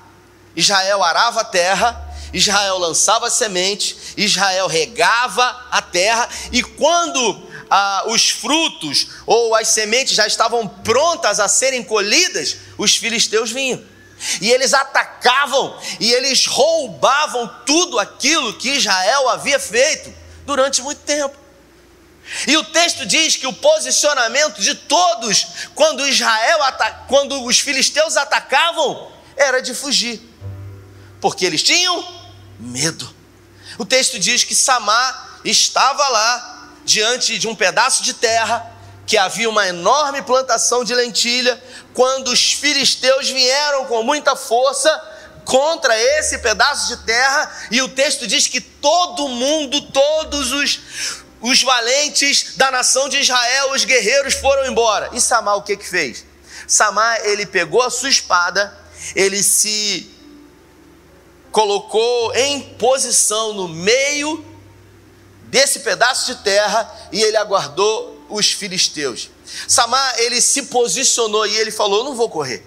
Israel 0.54 1.02
arava 1.02 1.40
a 1.40 1.44
terra, 1.44 2.14
Israel 2.32 2.78
lançava 2.78 3.28
semente, 3.28 3.96
Israel 4.16 4.68
regava 4.68 5.66
a 5.68 5.82
terra 5.82 6.28
e 6.52 6.62
quando 6.62 7.50
ah, 7.71 8.05
os 8.07 8.31
frutos 8.31 9.07
ou 9.25 9.55
as 9.55 9.69
sementes 9.69 10.15
já 10.15 10.27
estavam 10.27 10.67
prontas 10.67 11.39
a 11.39 11.49
serem 11.49 11.85
colhidas, 11.85 12.57
os 12.77 12.97
filisteus 12.97 13.53
vinham. 13.53 13.83
E 14.41 14.50
eles 14.50 14.75
atacavam 14.75 15.79
e 15.99 16.12
eles 16.12 16.47
roubavam 16.47 17.49
tudo 17.65 17.99
aquilo 17.99 18.55
que 18.59 18.71
Israel 18.71 19.29
havia 19.31 19.59
feito 19.59 20.12
durante 20.45 20.83
muito 20.83 21.00
tempo. 21.03 21.39
E 22.47 22.57
o 22.57 22.65
texto 22.65 23.07
diz 23.07 23.37
que 23.37 23.47
o 23.47 23.53
posicionamento 23.53 24.61
de 24.61 24.75
todos 24.75 25.47
quando 25.75 26.07
Israel 26.07 26.59
quando 27.09 27.45
os 27.45 27.59
filisteus 27.61 28.17
atacavam 28.17 29.11
era 29.37 29.61
de 29.61 29.75
fugir. 29.75 30.21
Porque 31.21 31.45
eles 31.45 31.62
tinham 31.62 32.07
medo. 32.59 33.15
O 33.79 33.85
texto 33.85 34.19
diz 34.19 34.45
que 34.45 34.55
Samar 34.55 35.41
estava 35.45 36.07
lá 36.09 36.60
diante 36.90 37.38
de 37.38 37.47
um 37.47 37.54
pedaço 37.54 38.02
de 38.02 38.14
terra 38.14 38.78
que 39.06 39.16
havia 39.16 39.49
uma 39.49 39.66
enorme 39.66 40.23
plantação 40.23 40.85
de 40.85 40.94
lentilha, 40.94 41.61
quando 41.94 42.28
os 42.28 42.52
filisteus 42.52 43.28
vieram 43.28 43.87
com 43.87 44.02
muita 44.02 44.37
força 44.37 44.88
contra 45.44 45.99
esse 45.99 46.38
pedaço 46.38 46.88
de 46.88 47.04
terra, 47.04 47.50
e 47.73 47.82
o 47.82 47.88
texto 47.88 48.26
diz 48.26 48.47
que 48.47 48.61
todo 48.61 49.28
mundo, 49.28 49.80
todos 49.80 50.52
os, 50.52 50.80
os 51.40 51.62
valentes 51.62 52.56
da 52.56 52.70
nação 52.70 53.09
de 53.09 53.18
Israel, 53.18 53.73
os 53.73 53.85
guerreiros 53.85 54.35
foram 54.35 54.66
embora. 54.66 55.11
E 55.12 55.20
Samar 55.20 55.56
o 55.56 55.62
que 55.62 55.76
que 55.76 55.88
fez? 55.88 56.25
Samar, 56.68 57.20
ele 57.25 57.47
pegou 57.47 57.82
a 57.82 57.90
sua 57.90 58.11
espada, 58.11 58.78
ele 59.16 59.42
se 59.42 60.09
colocou 61.50 62.32
em 62.35 62.61
posição 62.61 63.54
no 63.54 63.66
meio 63.66 64.50
desse 65.50 65.80
pedaço 65.80 66.26
de 66.26 66.42
terra 66.42 66.90
e 67.12 67.23
ele 67.23 67.37
aguardou 67.37 68.25
os 68.30 68.52
filisteus. 68.52 69.28
Samar, 69.66 70.14
ele 70.19 70.40
se 70.40 70.62
posicionou 70.64 71.47
e 71.47 71.57
ele 71.57 71.71
falou: 71.71 72.04
Não 72.04 72.14
vou 72.14 72.30
correr. 72.30 72.64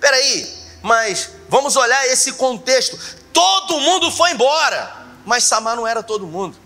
Peraí, 0.00 0.52
mas 0.82 1.30
vamos 1.48 1.76
olhar 1.76 2.06
esse 2.06 2.32
contexto. 2.32 2.98
Todo 3.32 3.80
mundo 3.80 4.10
foi 4.10 4.32
embora, 4.32 5.06
mas 5.24 5.44
Samar 5.44 5.76
não 5.76 5.86
era 5.86 6.02
todo 6.02 6.26
mundo. 6.26 6.56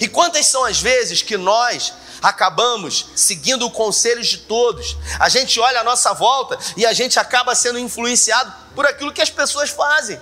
E 0.00 0.06
quantas 0.06 0.46
são 0.46 0.64
as 0.64 0.80
vezes 0.80 1.22
que 1.22 1.36
nós 1.36 1.92
acabamos 2.22 3.06
seguindo 3.16 3.66
o 3.66 3.70
conselho 3.70 4.22
de 4.22 4.38
todos? 4.38 4.96
A 5.18 5.28
gente 5.28 5.58
olha 5.58 5.80
à 5.80 5.84
nossa 5.84 6.12
volta 6.12 6.56
e 6.76 6.86
a 6.86 6.92
gente 6.92 7.18
acaba 7.18 7.54
sendo 7.54 7.78
influenciado 7.78 8.52
por 8.74 8.86
aquilo 8.86 9.12
que 9.12 9.22
as 9.22 9.30
pessoas 9.30 9.70
fazem. 9.70 10.20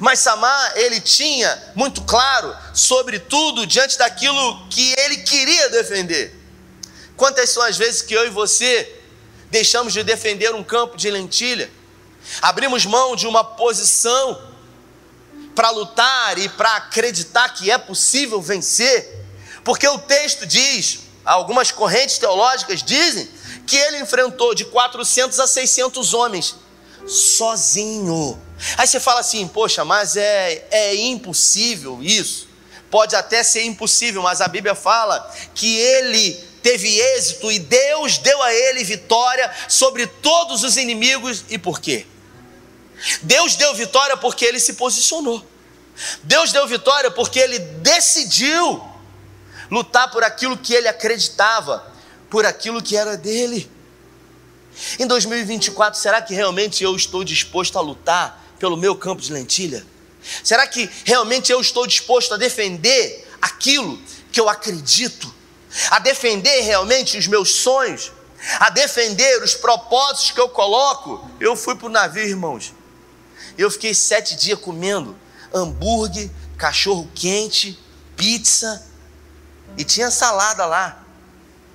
Mas 0.00 0.20
Samar, 0.20 0.72
ele 0.76 1.00
tinha 1.00 1.72
muito 1.74 2.02
claro 2.02 2.56
sobre 2.72 3.18
tudo 3.18 3.66
diante 3.66 3.98
daquilo 3.98 4.66
que 4.68 4.94
ele 4.98 5.18
queria 5.18 5.68
defender. 5.70 6.34
Quantas 7.16 7.50
são 7.50 7.62
as 7.62 7.76
vezes 7.76 8.02
que 8.02 8.14
eu 8.14 8.26
e 8.26 8.30
você 8.30 9.00
deixamos 9.50 9.92
de 9.92 10.02
defender 10.02 10.54
um 10.54 10.64
campo 10.64 10.96
de 10.96 11.10
lentilha, 11.10 11.70
abrimos 12.42 12.84
mão 12.86 13.14
de 13.14 13.26
uma 13.26 13.44
posição 13.44 14.52
para 15.54 15.70
lutar 15.70 16.36
e 16.38 16.48
para 16.48 16.76
acreditar 16.76 17.48
que 17.50 17.70
é 17.70 17.78
possível 17.78 18.42
vencer, 18.42 19.24
porque 19.62 19.86
o 19.86 19.98
texto 19.98 20.44
diz, 20.44 21.00
algumas 21.24 21.70
correntes 21.70 22.18
teológicas 22.18 22.82
dizem, 22.82 23.28
que 23.66 23.76
ele 23.76 24.00
enfrentou 24.00 24.54
de 24.54 24.64
400 24.64 25.38
a 25.38 25.46
600 25.46 26.12
homens, 26.12 26.56
sozinho. 27.06 28.40
Aí 28.76 28.86
você 28.86 29.00
fala 29.00 29.20
assim, 29.20 29.46
poxa, 29.46 29.84
mas 29.84 30.16
é, 30.16 30.66
é 30.70 30.94
impossível 30.94 32.02
isso. 32.02 32.48
Pode 32.90 33.16
até 33.16 33.42
ser 33.42 33.64
impossível, 33.64 34.22
mas 34.22 34.40
a 34.40 34.48
Bíblia 34.48 34.74
fala 34.74 35.20
que 35.54 35.76
ele 35.76 36.32
teve 36.62 36.98
êxito 36.98 37.50
e 37.52 37.58
Deus 37.58 38.18
deu 38.18 38.42
a 38.42 38.52
ele 38.52 38.84
vitória 38.84 39.52
sobre 39.68 40.06
todos 40.06 40.62
os 40.62 40.76
inimigos. 40.76 41.44
E 41.48 41.58
por 41.58 41.80
quê? 41.80 42.06
Deus 43.22 43.56
deu 43.56 43.74
vitória 43.74 44.16
porque 44.16 44.44
ele 44.44 44.60
se 44.60 44.74
posicionou. 44.74 45.44
Deus 46.22 46.52
deu 46.52 46.66
vitória 46.66 47.10
porque 47.10 47.38
ele 47.38 47.58
decidiu 47.58 48.82
lutar 49.70 50.10
por 50.10 50.22
aquilo 50.24 50.56
que 50.56 50.72
ele 50.72 50.88
acreditava, 50.88 51.84
por 52.30 52.46
aquilo 52.46 52.82
que 52.82 52.96
era 52.96 53.16
dele. 53.16 53.70
Em 54.98 55.06
2024, 55.06 56.00
será 56.00 56.20
que 56.20 56.34
realmente 56.34 56.82
eu 56.82 56.94
estou 56.96 57.24
disposto 57.24 57.78
a 57.78 57.80
lutar 57.80 58.42
pelo 58.58 58.76
meu 58.76 58.96
campo 58.96 59.22
de 59.22 59.32
lentilha? 59.32 59.86
Será 60.42 60.66
que 60.66 60.90
realmente 61.04 61.52
eu 61.52 61.60
estou 61.60 61.86
disposto 61.86 62.34
a 62.34 62.36
defender 62.36 63.28
aquilo 63.40 63.98
que 64.32 64.40
eu 64.40 64.48
acredito? 64.48 65.34
a 65.90 65.98
defender 65.98 66.60
realmente 66.62 67.18
os 67.18 67.26
meus 67.26 67.50
sonhos, 67.56 68.12
a 68.60 68.70
defender 68.70 69.42
os 69.42 69.54
propósitos 69.54 70.30
que 70.30 70.40
eu 70.40 70.48
coloco. 70.48 71.28
Eu 71.40 71.56
fui 71.56 71.74
para 71.74 71.86
o 71.86 71.90
navio, 71.90 72.24
irmãos. 72.24 72.72
Eu 73.56 73.70
fiquei 73.70 73.94
sete 73.94 74.36
dias 74.36 74.58
comendo 74.58 75.16
hambúrguer, 75.52 76.30
cachorro 76.56 77.08
quente, 77.14 77.78
pizza 78.16 78.84
e 79.76 79.84
tinha 79.84 80.10
salada 80.10 80.66
lá. 80.66 81.02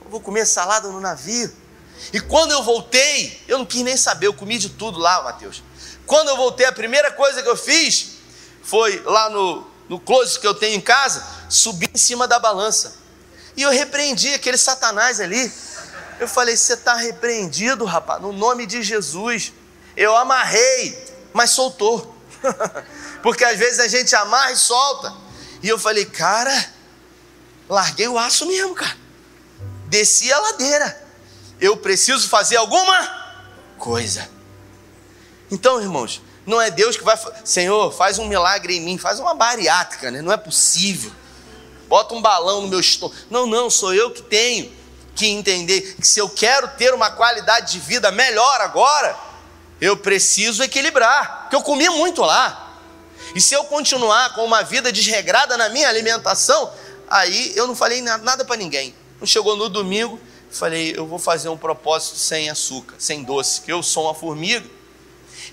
Eu 0.03 0.12
vou 0.12 0.20
comer 0.20 0.46
salada 0.46 0.89
no 0.89 1.00
navio. 1.00 1.51
E 2.13 2.20
quando 2.20 2.51
eu 2.51 2.63
voltei, 2.63 3.41
eu 3.48 3.58
não 3.58 3.65
quis 3.65 3.82
nem 3.84 3.98
saber, 3.98 4.27
eu 4.27 4.34
comi 4.34 4.58
de 4.58 4.70
tudo 4.70 5.00
lá, 5.00 5.22
Mateus. 5.24 5.62
Quando 6.06 6.29
eu 6.29 6.38
voltei, 6.38 6.65
a 6.65 6.72
primeira 6.72 7.12
coisa 7.12 7.44
que 7.44 7.50
eu 7.50 7.58
fiz 7.58 8.18
foi 8.63 9.01
lá 9.06 9.29
no, 9.29 9.68
no 9.88 10.00
closet 10.00 10.39
que 10.39 10.48
eu 10.48 10.53
tenho 10.53 10.75
em 10.75 10.82
casa, 10.82 11.25
subir 11.50 11.89
em 11.94 11.98
cima 11.98 12.27
da 12.27 12.39
balança. 12.39 12.96
E 13.56 13.62
eu 13.62 13.72
repreendi 13.72 14.34
aquele 14.34 14.58
Satanás 14.58 15.20
ali. 15.20 15.51
Eu 16.20 16.27
falei: 16.27 16.56
Você 16.56 16.74
está 16.74 16.96
repreendido, 16.96 17.86
rapaz, 17.86 18.22
no 18.22 18.32
nome 18.32 18.65
de 18.65 18.82
Jesus. 18.82 19.53
Eu 19.96 20.15
amarrei, 20.15 20.98
mas 21.34 21.51
soltou. 21.51 22.15
Porque 23.22 23.44
às 23.44 23.58
vezes 23.58 23.79
a 23.79 23.88
gente 23.88 24.15
amarra 24.15 24.51
e 24.51 24.58
solta. 24.58 25.13
E 25.62 25.68
eu 25.68 25.77
falei: 25.77 26.06
Cara, 26.06 26.74
larguei 27.68 28.08
o 28.08 28.18
aço 28.18 28.46
mesmo, 28.46 28.74
cara. 28.74 28.98
Desci 29.88 30.32
a 30.32 30.39
ladeira. 30.39 31.09
Eu 31.60 31.78
preciso 31.78 32.28
fazer 32.30 32.58
alguma 32.58 33.20
coisa. 33.78 34.30
Então, 35.51 35.82
irmãos, 35.82 36.22
não 36.46 36.62
é 36.62 36.70
Deus 36.72 36.98
que 36.98 37.04
vai, 37.04 37.18
Senhor, 37.44 37.92
faz 37.92 38.18
um 38.18 38.28
milagre 38.28 38.78
em 38.78 38.82
mim, 38.82 38.98
faz 38.98 39.20
uma 39.20 39.34
bariátrica, 39.34 40.10
né? 40.10 40.22
Não 40.22 40.32
é 40.32 40.38
possível. 40.38 41.12
Bota 41.88 42.13
um 42.13 42.22
balão 42.22 42.62
no 42.62 42.68
meu 42.68 42.80
estômago. 42.80 43.20
Não, 43.30 43.48
não, 43.48 43.70
sou 43.70 43.94
eu 43.94 44.12
que 44.12 44.22
tenho 44.22 44.72
que 45.16 45.28
entender 45.28 45.96
que 45.96 46.08
se 46.08 46.20
eu 46.20 46.30
quero 46.30 46.68
ter 46.70 46.94
uma 46.94 47.12
qualidade 47.12 47.74
de 47.74 47.80
vida 47.80 48.12
melhor 48.12 48.62
agora, 48.62 49.18
eu 49.82 49.98
preciso 49.98 50.63
equilibrar, 50.63 51.42
porque 51.42 51.56
eu 51.56 51.62
comi 51.62 51.89
muito 51.89 52.22
lá. 52.22 52.78
E 53.36 53.42
se 53.42 53.54
eu 53.54 53.63
continuar 53.66 54.34
com 54.34 54.44
uma 54.44 54.63
vida 54.63 54.92
desregrada 54.92 55.58
na 55.58 55.70
minha 55.70 55.88
alimentação, 55.89 56.72
aí 57.10 57.54
eu 57.56 57.68
não 57.68 57.75
falei 57.75 58.01
nada 58.01 58.46
para 58.46 58.56
ninguém. 58.56 58.96
Não 59.20 59.28
chegou 59.28 59.56
no 59.56 59.68
domingo, 59.68 60.20
falei, 60.51 60.94
eu 60.96 61.06
vou 61.06 61.20
fazer 61.20 61.50
um 61.50 61.58
propósito 61.58 62.18
sem 62.18 62.50
açúcar, 62.50 62.96
sem 62.98 63.24
doce, 63.24 63.62
que 63.62 63.72
eu 63.72 63.84
sou 63.84 64.06
uma 64.06 64.15
formiga. 64.15 64.68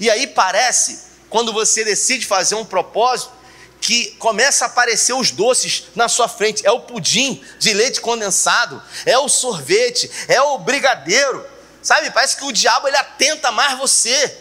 E 0.00 0.10
aí 0.10 0.26
parece, 0.26 1.04
quando 1.28 1.52
você 1.52 1.84
decide 1.84 2.26
fazer 2.26 2.54
um 2.54 2.64
propósito, 2.64 3.36
que 3.80 4.12
começa 4.12 4.64
a 4.64 4.68
aparecer 4.68 5.12
os 5.12 5.30
doces 5.30 5.84
na 5.94 6.08
sua 6.08 6.28
frente. 6.28 6.66
É 6.66 6.70
o 6.70 6.80
pudim 6.80 7.42
de 7.58 7.72
leite 7.72 8.00
condensado, 8.00 8.82
é 9.04 9.18
o 9.18 9.28
sorvete, 9.28 10.10
é 10.28 10.40
o 10.40 10.58
brigadeiro. 10.58 11.46
Sabe? 11.82 12.10
Parece 12.10 12.36
que 12.36 12.44
o 12.44 12.52
diabo 12.52 12.88
ele 12.88 12.96
atenta 12.96 13.52
mais 13.52 13.78
você. 13.78 14.38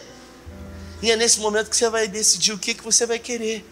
E 1.02 1.10
é 1.10 1.16
nesse 1.16 1.38
momento 1.38 1.70
que 1.70 1.76
você 1.76 1.88
vai 1.88 2.08
decidir 2.08 2.52
o 2.52 2.58
que, 2.58 2.74
que 2.74 2.82
você 2.82 3.06
vai 3.06 3.18
querer. 3.18 3.64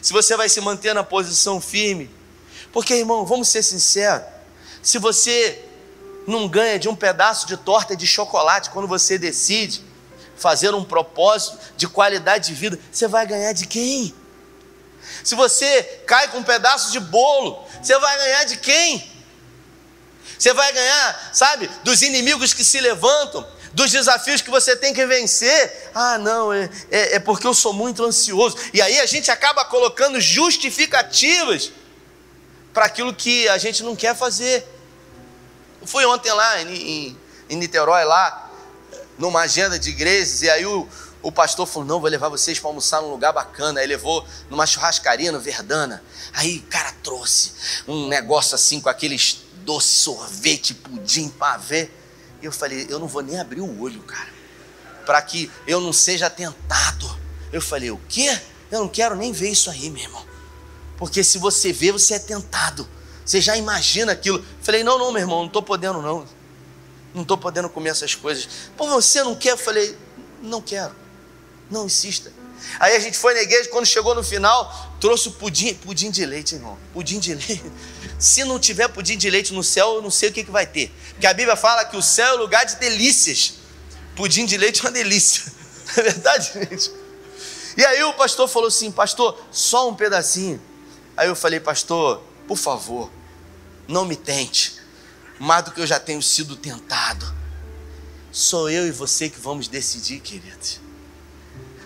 Se 0.00 0.12
você 0.12 0.36
vai 0.36 0.48
se 0.48 0.60
manter 0.60 0.94
na 0.94 1.04
posição 1.04 1.60
firme. 1.60 2.08
Porque, 2.72 2.94
irmão, 2.94 3.26
vamos 3.26 3.48
ser 3.48 3.62
sinceros. 3.62 4.24
Se 4.82 4.98
você 4.98 5.62
não 6.26 6.48
ganha 6.48 6.78
de 6.78 6.88
um 6.88 6.94
pedaço 6.94 7.46
de 7.46 7.56
torta 7.56 7.96
de 7.96 8.06
chocolate 8.06 8.70
quando 8.70 8.86
você 8.86 9.18
decide 9.18 9.82
fazer 10.36 10.74
um 10.74 10.84
propósito 10.84 11.58
de 11.76 11.86
qualidade 11.86 12.48
de 12.48 12.54
vida, 12.54 12.78
você 12.90 13.06
vai 13.06 13.26
ganhar 13.26 13.52
de 13.52 13.66
quem? 13.66 14.14
Se 15.22 15.34
você 15.34 15.82
cai 16.06 16.28
com 16.28 16.38
um 16.38 16.42
pedaço 16.42 16.90
de 16.92 16.98
bolo, 16.98 17.62
você 17.82 17.98
vai 17.98 18.16
ganhar 18.16 18.44
de 18.44 18.56
quem? 18.56 19.10
Você 20.38 20.54
vai 20.54 20.72
ganhar, 20.72 21.30
sabe, 21.34 21.70
dos 21.84 22.00
inimigos 22.00 22.54
que 22.54 22.64
se 22.64 22.80
levantam, 22.80 23.46
dos 23.74 23.90
desafios 23.90 24.40
que 24.40 24.50
você 24.50 24.74
tem 24.74 24.94
que 24.94 25.04
vencer. 25.04 25.90
Ah, 25.94 26.16
não, 26.16 26.52
é, 26.52 26.70
é, 26.90 27.16
é 27.16 27.18
porque 27.18 27.46
eu 27.46 27.52
sou 27.52 27.74
muito 27.74 28.02
ansioso. 28.04 28.56
E 28.72 28.80
aí 28.80 28.98
a 28.98 29.06
gente 29.06 29.30
acaba 29.30 29.64
colocando 29.66 30.18
justificativas 30.18 31.70
para 32.72 32.86
aquilo 32.86 33.14
que 33.14 33.48
a 33.48 33.58
gente 33.58 33.82
não 33.82 33.94
quer 33.94 34.16
fazer. 34.16 34.66
Fui 35.84 36.04
ontem 36.04 36.32
lá 36.32 36.62
em, 36.62 36.74
em, 36.74 37.18
em 37.48 37.56
Niterói, 37.56 38.04
lá, 38.04 38.50
numa 39.18 39.40
agenda 39.40 39.78
de 39.78 39.90
igrejas, 39.90 40.42
e 40.42 40.50
aí 40.50 40.64
o, 40.66 40.88
o 41.22 41.30
pastor 41.30 41.66
falou: 41.66 41.86
Não, 41.86 42.00
vou 42.00 42.08
levar 42.08 42.28
vocês 42.28 42.58
para 42.58 42.68
almoçar 42.68 43.00
num 43.02 43.10
lugar 43.10 43.32
bacana. 43.32 43.80
Aí 43.80 43.86
levou 43.86 44.26
numa 44.48 44.66
churrascaria 44.66 45.30
no 45.30 45.40
Verdana. 45.40 46.02
Aí 46.32 46.58
o 46.58 46.70
cara 46.70 46.92
trouxe 47.02 47.52
um 47.86 48.08
negócio 48.08 48.54
assim 48.54 48.80
com 48.80 48.88
aqueles 48.88 49.42
doces, 49.64 49.90
sorvete, 49.90 50.74
pudim, 50.74 51.28
pavê. 51.28 51.90
E 52.40 52.46
eu 52.46 52.52
falei: 52.52 52.86
Eu 52.88 52.98
não 52.98 53.06
vou 53.06 53.22
nem 53.22 53.38
abrir 53.38 53.60
o 53.60 53.80
olho, 53.80 54.02
cara, 54.02 54.28
para 55.04 55.20
que 55.22 55.50
eu 55.66 55.80
não 55.80 55.92
seja 55.92 56.30
tentado. 56.30 57.18
Eu 57.52 57.60
falei: 57.60 57.90
O 57.90 58.00
quê? 58.08 58.38
Eu 58.70 58.80
não 58.80 58.88
quero 58.88 59.16
nem 59.16 59.32
ver 59.32 59.50
isso 59.50 59.70
aí, 59.70 59.90
meu 59.90 60.02
irmão. 60.02 60.24
Porque 60.96 61.24
se 61.24 61.38
você 61.38 61.72
vê, 61.72 61.90
você 61.90 62.14
é 62.14 62.18
tentado. 62.18 62.88
Você 63.24 63.40
já 63.40 63.56
imagina 63.56 64.12
aquilo. 64.12 64.44
Falei, 64.62 64.82
não, 64.82 64.98
não, 64.98 65.12
meu 65.12 65.20
irmão, 65.20 65.40
não 65.40 65.46
estou 65.46 65.62
podendo, 65.62 66.00
não. 66.00 66.26
Não 67.14 67.22
estou 67.22 67.36
podendo 67.36 67.68
comer 67.68 67.90
essas 67.90 68.14
coisas. 68.14 68.48
Pô, 68.76 68.86
você 68.88 69.22
não 69.22 69.34
quer? 69.34 69.56
Falei, 69.56 69.96
não 70.42 70.60
quero. 70.60 70.94
Não 71.70 71.86
insista. 71.86 72.32
Aí 72.78 72.94
a 72.94 73.00
gente 73.00 73.16
foi 73.16 73.34
na 73.34 73.40
igreja, 73.40 73.68
quando 73.70 73.86
chegou 73.86 74.14
no 74.14 74.22
final, 74.22 74.92
trouxe 75.00 75.28
o 75.28 75.32
pudim, 75.32 75.74
pudim 75.74 76.10
de 76.10 76.24
leite, 76.26 76.54
irmão. 76.54 76.78
Pudim 76.92 77.18
de 77.18 77.34
leite. 77.34 77.62
Se 78.18 78.44
não 78.44 78.58
tiver 78.58 78.88
pudim 78.88 79.16
de 79.16 79.30
leite 79.30 79.52
no 79.52 79.64
céu, 79.64 79.94
eu 79.94 80.02
não 80.02 80.10
sei 80.10 80.28
o 80.28 80.32
que, 80.32 80.44
que 80.44 80.50
vai 80.50 80.66
ter. 80.66 80.92
Porque 81.12 81.26
a 81.26 81.32
Bíblia 81.32 81.56
fala 81.56 81.84
que 81.84 81.96
o 81.96 82.02
céu 82.02 82.34
é 82.34 82.38
lugar 82.38 82.64
de 82.64 82.76
delícias. 82.76 83.54
Pudim 84.14 84.44
de 84.44 84.56
leite 84.56 84.80
é 84.80 84.84
uma 84.84 84.90
delícia. 84.90 85.44
Não 85.96 86.04
é 86.04 86.10
verdade, 86.10 86.52
gente? 86.52 86.92
E 87.76 87.84
aí 87.84 88.02
o 88.04 88.12
pastor 88.12 88.48
falou 88.48 88.68
assim: 88.68 88.90
Pastor, 88.90 89.40
só 89.50 89.88
um 89.88 89.94
pedacinho. 89.94 90.60
Aí 91.16 91.28
eu 91.28 91.36
falei: 91.36 91.60
Pastor, 91.60 92.22
por 92.50 92.58
favor, 92.58 93.08
não 93.86 94.04
me 94.04 94.16
tente, 94.16 94.74
mais 95.38 95.64
do 95.64 95.70
que 95.70 95.80
eu 95.80 95.86
já 95.86 96.00
tenho 96.00 96.20
sido 96.20 96.56
tentado. 96.56 97.32
Sou 98.32 98.68
eu 98.68 98.88
e 98.88 98.90
você 98.90 99.30
que 99.30 99.38
vamos 99.38 99.68
decidir, 99.68 100.18
queridos. 100.18 100.80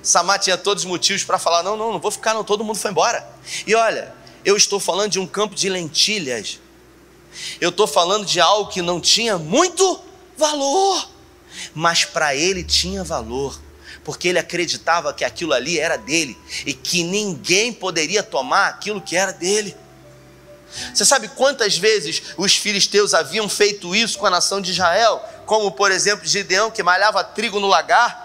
Samar 0.02 0.38
tinha 0.38 0.56
todos 0.56 0.82
os 0.82 0.88
motivos 0.88 1.22
para 1.22 1.38
falar: 1.38 1.62
não, 1.62 1.76
não, 1.76 1.92
não 1.92 2.00
vou 2.00 2.10
ficar, 2.10 2.32
não, 2.32 2.42
todo 2.42 2.64
mundo 2.64 2.78
foi 2.78 2.90
embora. 2.90 3.30
E 3.66 3.74
olha, 3.74 4.14
eu 4.42 4.56
estou 4.56 4.80
falando 4.80 5.10
de 5.10 5.20
um 5.20 5.26
campo 5.26 5.54
de 5.54 5.68
lentilhas. 5.68 6.58
Eu 7.60 7.68
estou 7.68 7.86
falando 7.86 8.24
de 8.24 8.40
algo 8.40 8.70
que 8.70 8.80
não 8.80 9.02
tinha 9.02 9.36
muito 9.36 10.00
valor, 10.34 11.10
mas 11.74 12.06
para 12.06 12.34
ele 12.34 12.64
tinha 12.64 13.04
valor, 13.04 13.60
porque 14.02 14.28
ele 14.28 14.38
acreditava 14.38 15.12
que 15.12 15.26
aquilo 15.26 15.52
ali 15.52 15.78
era 15.78 15.98
dele 15.98 16.38
e 16.64 16.72
que 16.72 17.02
ninguém 17.02 17.70
poderia 17.70 18.22
tomar 18.22 18.68
aquilo 18.68 19.02
que 19.02 19.14
era 19.14 19.30
dele. 19.30 19.83
Você 20.92 21.04
sabe 21.04 21.28
quantas 21.28 21.76
vezes 21.78 22.22
os 22.36 22.56
filisteus 22.56 23.14
haviam 23.14 23.48
feito 23.48 23.94
isso 23.94 24.18
com 24.18 24.26
a 24.26 24.30
nação 24.30 24.60
de 24.60 24.72
Israel? 24.72 25.22
Como, 25.46 25.70
por 25.72 25.90
exemplo, 25.90 26.26
Gideão, 26.26 26.70
que 26.70 26.82
malhava 26.82 27.22
trigo 27.22 27.60
no 27.60 27.66
lagar. 27.66 28.24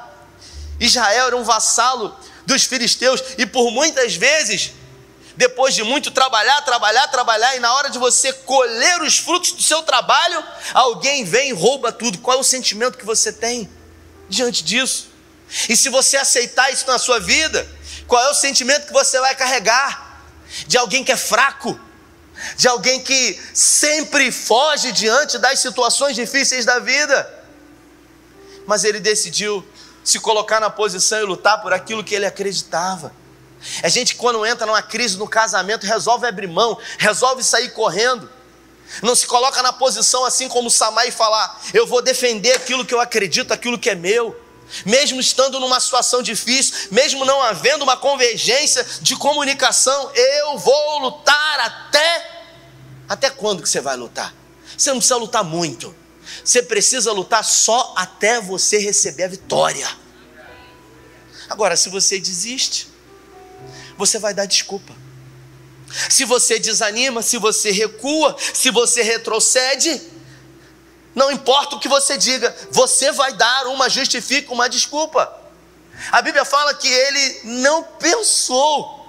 Israel 0.80 1.28
era 1.28 1.38
um 1.38 1.44
vassalo 1.44 2.18
dos 2.46 2.64
filisteus 2.64 3.22
e 3.38 3.46
por 3.46 3.72
muitas 3.72 4.16
vezes, 4.16 4.72
depois 5.36 5.76
de 5.76 5.84
muito 5.84 6.10
trabalhar, 6.12 6.62
trabalhar, 6.62 7.08
trabalhar, 7.08 7.56
e 7.56 7.60
na 7.60 7.74
hora 7.74 7.90
de 7.90 8.00
você 8.00 8.34
colher 8.34 9.02
os 9.02 9.18
frutos 9.18 9.52
do 9.52 9.62
seu 9.62 9.84
trabalho, 9.84 10.44
alguém 10.74 11.24
vem 11.24 11.50
e 11.50 11.54
rouba 11.54 11.92
tudo. 11.92 12.18
Qual 12.18 12.38
é 12.38 12.40
o 12.40 12.44
sentimento 12.44 12.98
que 12.98 13.06
você 13.06 13.32
tem 13.32 13.70
diante 14.28 14.64
disso? 14.64 15.10
E 15.68 15.76
se 15.76 15.90
você 15.90 16.18
aceitar 16.18 16.72
isso 16.72 16.86
na 16.88 16.98
sua 16.98 17.20
vida, 17.20 17.68
qual 18.08 18.24
é 18.24 18.30
o 18.30 18.34
sentimento 18.34 18.88
que 18.88 18.94
você 18.94 19.20
vai 19.20 19.36
carregar? 19.36 20.24
De 20.68 20.78
alguém 20.78 21.04
que 21.04 21.12
é 21.12 21.18
fraco, 21.18 21.80
de 22.56 22.68
alguém 22.68 23.02
que 23.02 23.40
sempre 23.54 24.32
foge 24.32 24.92
diante 24.92 25.38
das 25.38 25.60
situações 25.60 26.16
difíceis 26.16 26.66
da 26.66 26.80
vida. 26.80 27.28
Mas 28.66 28.84
ele 28.84 29.00
decidiu 29.00 29.66
se 30.04 30.20
colocar 30.20 30.60
na 30.60 30.70
posição 30.70 31.20
e 31.20 31.24
lutar 31.24 31.62
por 31.62 31.74
aquilo 31.74 32.04
que 32.04 32.16
ele 32.16 32.26
acreditava. 32.26 33.14
A 33.84 33.90
gente, 33.90 34.16
quando 34.16 34.46
entra 34.46 34.66
numa 34.66 34.82
crise 34.82 35.18
no 35.18 35.28
casamento, 35.28 35.86
resolve 35.86 36.26
abrir 36.26 36.48
mão, 36.48 36.78
resolve 36.98 37.44
sair 37.44 37.70
correndo. 37.72 38.30
Não 39.02 39.16
se 39.16 39.28
coloca 39.28 39.62
na 39.62 39.72
posição 39.72 40.26
assim 40.26 40.48
como 40.48 40.70
Samai 40.70 41.10
e 41.10 41.12
falar: 41.12 41.62
eu 41.74 41.86
vou 41.86 42.02
defender 42.02 42.54
aquilo 42.54 42.86
que 42.86 42.94
eu 42.94 43.00
acredito, 43.00 43.54
aquilo 43.54 43.78
que 43.78 43.90
é 43.90 43.96
meu. 43.96 44.40
Mesmo 44.86 45.20
estando 45.20 45.60
numa 45.60 45.80
situação 45.80 46.22
difícil, 46.22 46.90
mesmo 46.92 47.26
não 47.26 47.42
havendo 47.42 47.84
uma 47.84 47.98
convergência 47.98 48.86
de 49.02 49.16
comunicação, 49.16 50.12
eu 50.14 50.58
vou 50.58 51.00
lutar 51.00 51.60
até. 51.60 52.44
Até 53.08 53.30
quando 53.30 53.64
que 53.64 53.70
você 53.70 53.82
vai 53.82 53.98
lutar? 53.98 54.34
Você 54.78 54.90
não 54.92 54.98
precisa 54.98 55.18
lutar 55.18 55.44
muito. 55.44 55.96
Você 56.44 56.62
precisa 56.62 57.12
lutar 57.12 57.44
só 57.44 57.94
até 57.98 58.40
você 58.40 58.78
receber 58.78 59.24
a 59.24 59.28
vitória. 59.28 59.88
Agora, 61.50 61.76
se 61.76 61.90
você 61.90 62.20
desiste, 62.20 62.88
você 63.98 64.20
vai 64.20 64.34
dar 64.34 64.46
desculpa. 64.46 64.94
Se 66.10 66.24
você 66.24 66.60
desanima, 66.60 67.24
se 67.24 67.38
você 67.38 67.72
recua, 67.72 68.36
se 68.54 68.70
você 68.70 69.02
retrocede, 69.02 70.00
não 71.20 71.30
importa 71.30 71.76
o 71.76 71.80
que 71.80 71.90
você 71.90 72.18
diga, 72.18 72.56
você 72.72 73.12
vai 73.12 73.34
dar 73.34 73.68
uma 73.68 73.90
justifica, 73.90 74.54
uma 74.54 74.70
desculpa. 74.70 75.30
A 76.14 76.22
Bíblia 76.22 76.46
fala 76.46 76.74
que 76.74 76.88
ele 76.88 77.42
não 77.44 77.84
pensou, 77.84 79.06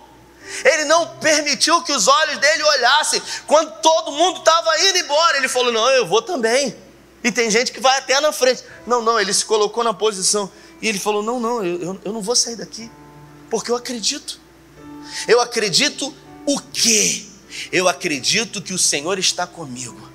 ele 0.64 0.86
não 0.86 1.06
permitiu 1.18 1.80
que 1.84 1.92
os 1.92 2.08
olhos 2.08 2.38
dele 2.38 2.64
olhassem. 2.64 3.22
Quando 3.46 3.70
todo 3.80 4.10
mundo 4.10 4.40
estava 4.40 4.76
indo 4.80 4.98
embora, 4.98 5.36
ele 5.36 5.48
falou: 5.48 5.72
Não, 5.72 5.88
eu 5.90 6.04
vou 6.04 6.20
também. 6.20 6.76
E 7.22 7.30
tem 7.30 7.48
gente 7.48 7.70
que 7.70 7.78
vai 7.78 7.96
até 7.98 8.18
na 8.20 8.32
frente. 8.32 8.64
Não, 8.84 9.00
não, 9.00 9.20
ele 9.20 9.32
se 9.32 9.44
colocou 9.44 9.84
na 9.84 9.94
posição. 9.94 10.50
E 10.82 10.88
ele 10.88 10.98
falou: 10.98 11.22
Não, 11.22 11.38
não, 11.38 11.64
eu, 11.64 12.00
eu 12.04 12.12
não 12.12 12.20
vou 12.20 12.34
sair 12.34 12.56
daqui, 12.56 12.90
porque 13.48 13.70
eu 13.70 13.76
acredito. 13.76 14.40
Eu 15.28 15.40
acredito 15.40 16.12
o 16.44 16.58
quê? 16.58 17.24
Eu 17.70 17.88
acredito 17.88 18.60
que 18.60 18.72
o 18.72 18.78
Senhor 18.78 19.16
está 19.16 19.46
comigo. 19.46 20.10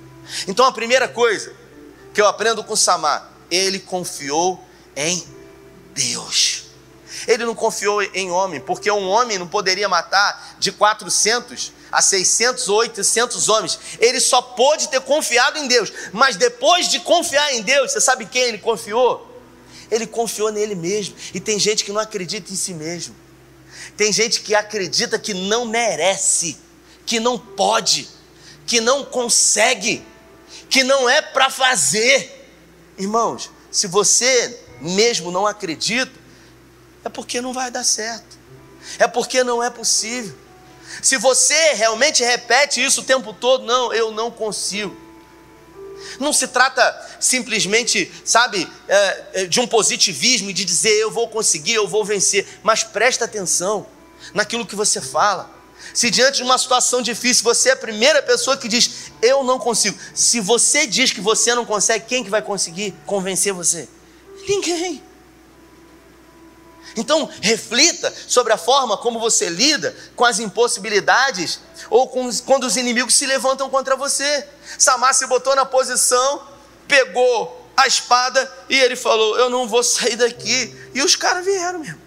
Então 0.46 0.66
a 0.66 0.72
primeira 0.72 1.08
coisa 1.08 1.64
que 2.16 2.22
eu 2.22 2.26
aprendo 2.26 2.64
com 2.64 2.74
Samar, 2.74 3.30
ele 3.50 3.78
confiou 3.78 4.58
em 4.96 5.22
Deus. 5.94 6.62
Ele 7.28 7.44
não 7.44 7.54
confiou 7.54 8.02
em 8.02 8.30
homem, 8.30 8.58
porque 8.58 8.90
um 8.90 9.06
homem 9.06 9.36
não 9.36 9.46
poderia 9.46 9.86
matar 9.86 10.56
de 10.58 10.72
400 10.72 11.72
a 11.92 12.00
600 12.00 12.70
ou 12.70 12.78
800 12.78 13.50
homens. 13.50 13.78
Ele 14.00 14.18
só 14.18 14.40
pôde 14.40 14.88
ter 14.88 15.02
confiado 15.02 15.58
em 15.58 15.68
Deus. 15.68 15.92
Mas 16.10 16.36
depois 16.36 16.88
de 16.88 17.00
confiar 17.00 17.52
em 17.52 17.60
Deus, 17.60 17.92
você 17.92 18.00
sabe 18.00 18.24
quem 18.24 18.44
ele 18.44 18.58
confiou? 18.58 19.42
Ele 19.90 20.06
confiou 20.06 20.50
nele 20.50 20.74
mesmo. 20.74 21.14
E 21.34 21.38
tem 21.38 21.58
gente 21.58 21.84
que 21.84 21.92
não 21.92 22.00
acredita 22.00 22.50
em 22.50 22.56
si 22.56 22.72
mesmo. 22.72 23.14
Tem 23.94 24.10
gente 24.10 24.40
que 24.40 24.54
acredita 24.54 25.18
que 25.18 25.34
não 25.34 25.66
merece, 25.66 26.56
que 27.04 27.20
não 27.20 27.38
pode, 27.38 28.08
que 28.66 28.80
não 28.80 29.04
consegue, 29.04 30.02
que 30.76 30.84
não 30.84 31.08
é 31.08 31.22
para 31.22 31.48
fazer. 31.48 32.46
Irmãos, 32.98 33.50
se 33.70 33.86
você 33.86 34.60
mesmo 34.78 35.30
não 35.30 35.46
acredita, 35.46 36.12
é 37.02 37.08
porque 37.08 37.40
não 37.40 37.54
vai 37.54 37.70
dar 37.70 37.82
certo, 37.82 38.38
é 38.98 39.08
porque 39.08 39.42
não 39.42 39.62
é 39.62 39.70
possível. 39.70 40.36
Se 41.00 41.16
você 41.16 41.72
realmente 41.72 42.22
repete 42.22 42.84
isso 42.84 43.00
o 43.00 43.04
tempo 43.04 43.32
todo, 43.32 43.64
não, 43.64 43.90
eu 43.90 44.10
não 44.12 44.30
consigo. 44.30 44.94
Não 46.20 46.30
se 46.30 46.46
trata 46.46 47.16
simplesmente, 47.18 48.12
sabe, 48.22 48.70
é, 48.86 49.24
é, 49.32 49.46
de 49.46 49.60
um 49.60 49.66
positivismo 49.66 50.50
e 50.50 50.52
de 50.52 50.62
dizer 50.62 50.92
eu 50.92 51.10
vou 51.10 51.26
conseguir, 51.26 51.72
eu 51.72 51.88
vou 51.88 52.04
vencer, 52.04 52.46
mas 52.62 52.84
presta 52.84 53.24
atenção 53.24 53.86
naquilo 54.34 54.66
que 54.66 54.76
você 54.76 55.00
fala. 55.00 55.56
Se 55.94 56.10
diante 56.10 56.38
de 56.38 56.42
uma 56.42 56.58
situação 56.58 57.00
difícil 57.00 57.44
você 57.44 57.70
é 57.70 57.72
a 57.72 57.76
primeira 57.76 58.22
pessoa 58.22 58.56
que 58.56 58.68
diz 58.68 59.05
eu 59.26 59.44
não 59.44 59.58
consigo, 59.58 59.98
se 60.14 60.40
você 60.40 60.86
diz 60.86 61.12
que 61.12 61.20
você 61.20 61.54
não 61.54 61.64
consegue, 61.64 62.06
quem 62.06 62.24
que 62.24 62.30
vai 62.30 62.42
conseguir 62.42 62.94
convencer 63.04 63.52
você? 63.52 63.88
Ninguém. 64.48 65.02
Então, 66.96 67.28
reflita 67.42 68.12
sobre 68.26 68.52
a 68.54 68.56
forma 68.56 68.96
como 68.96 69.20
você 69.20 69.50
lida 69.50 69.94
com 70.16 70.24
as 70.24 70.38
impossibilidades 70.38 71.60
ou 71.90 72.08
com, 72.08 72.30
quando 72.46 72.64
os 72.64 72.76
inimigos 72.76 73.14
se 73.14 73.26
levantam 73.26 73.68
contra 73.68 73.94
você. 73.94 74.46
Samar 74.78 75.12
se 75.12 75.26
botou 75.26 75.54
na 75.54 75.66
posição, 75.66 76.42
pegou 76.88 77.70
a 77.76 77.86
espada 77.86 78.50
e 78.70 78.78
ele 78.80 78.96
falou: 78.96 79.36
Eu 79.38 79.50
não 79.50 79.68
vou 79.68 79.82
sair 79.82 80.16
daqui. 80.16 80.74
E 80.94 81.02
os 81.02 81.14
caras 81.14 81.44
vieram 81.44 81.80
mesmo. 81.80 82.00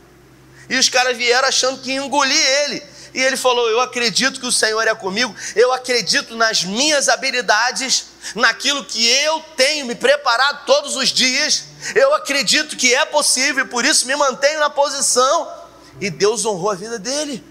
E 0.68 0.78
os 0.78 0.90
caras 0.90 1.16
vieram 1.16 1.48
achando 1.48 1.82
que 1.82 1.94
engolir 1.94 2.46
ele. 2.64 2.84
E 3.14 3.22
ele 3.22 3.38
falou: 3.38 3.70
Eu 3.70 3.80
acredito 3.82 4.40
que 4.40 4.46
o 4.46 4.52
Senhor 4.52 4.88
é 4.88 4.94
comigo, 4.94 5.36
eu 5.56 5.72
acredito 5.74 6.36
nas 6.36 6.64
minhas 6.64 7.10
habilidades, 7.10 8.06
naquilo 8.36 8.86
que 8.86 9.08
eu 9.08 9.42
tenho 9.56 9.86
me 9.86 9.96
preparado 9.96 10.66
todos 10.66 10.96
os 10.96 11.10
dias. 11.10 11.66
Eu 11.96 12.14
acredito 12.14 12.76
que 12.76 12.94
é 12.94 13.06
possível 13.06 13.66
e 13.66 13.68
por 13.68 13.86
isso 13.86 14.06
me 14.06 14.16
mantenho 14.16 14.60
na 14.60 14.70
posição. 14.70 15.60
E 16.00 16.10
Deus 16.10 16.46
honrou 16.46 16.72
a 16.72 16.76
vida 16.76 16.98
dele, 16.98 17.44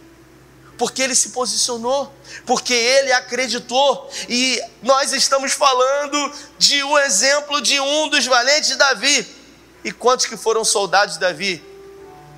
porque 0.79 1.03
ele 1.03 1.15
se 1.15 1.31
posicionou, 1.31 2.13
porque 2.47 2.73
ele 2.73 3.13
acreditou. 3.13 4.11
E 4.29 4.61
nós 4.83 5.13
estamos 5.13 5.53
falando 5.53 6.33
de 6.59 6.83
um 6.83 6.99
exemplo 6.99 7.61
de 7.61 7.79
um 7.79 8.09
dos 8.09 8.25
valentes 8.27 8.71
de 8.71 8.77
Davi. 8.77 9.37
E 9.85 9.93
quantos 9.93 10.27
que 10.27 10.37
foram 10.37 10.65
soldados 10.65 11.15
de 11.15 11.21
Davi 11.21 11.63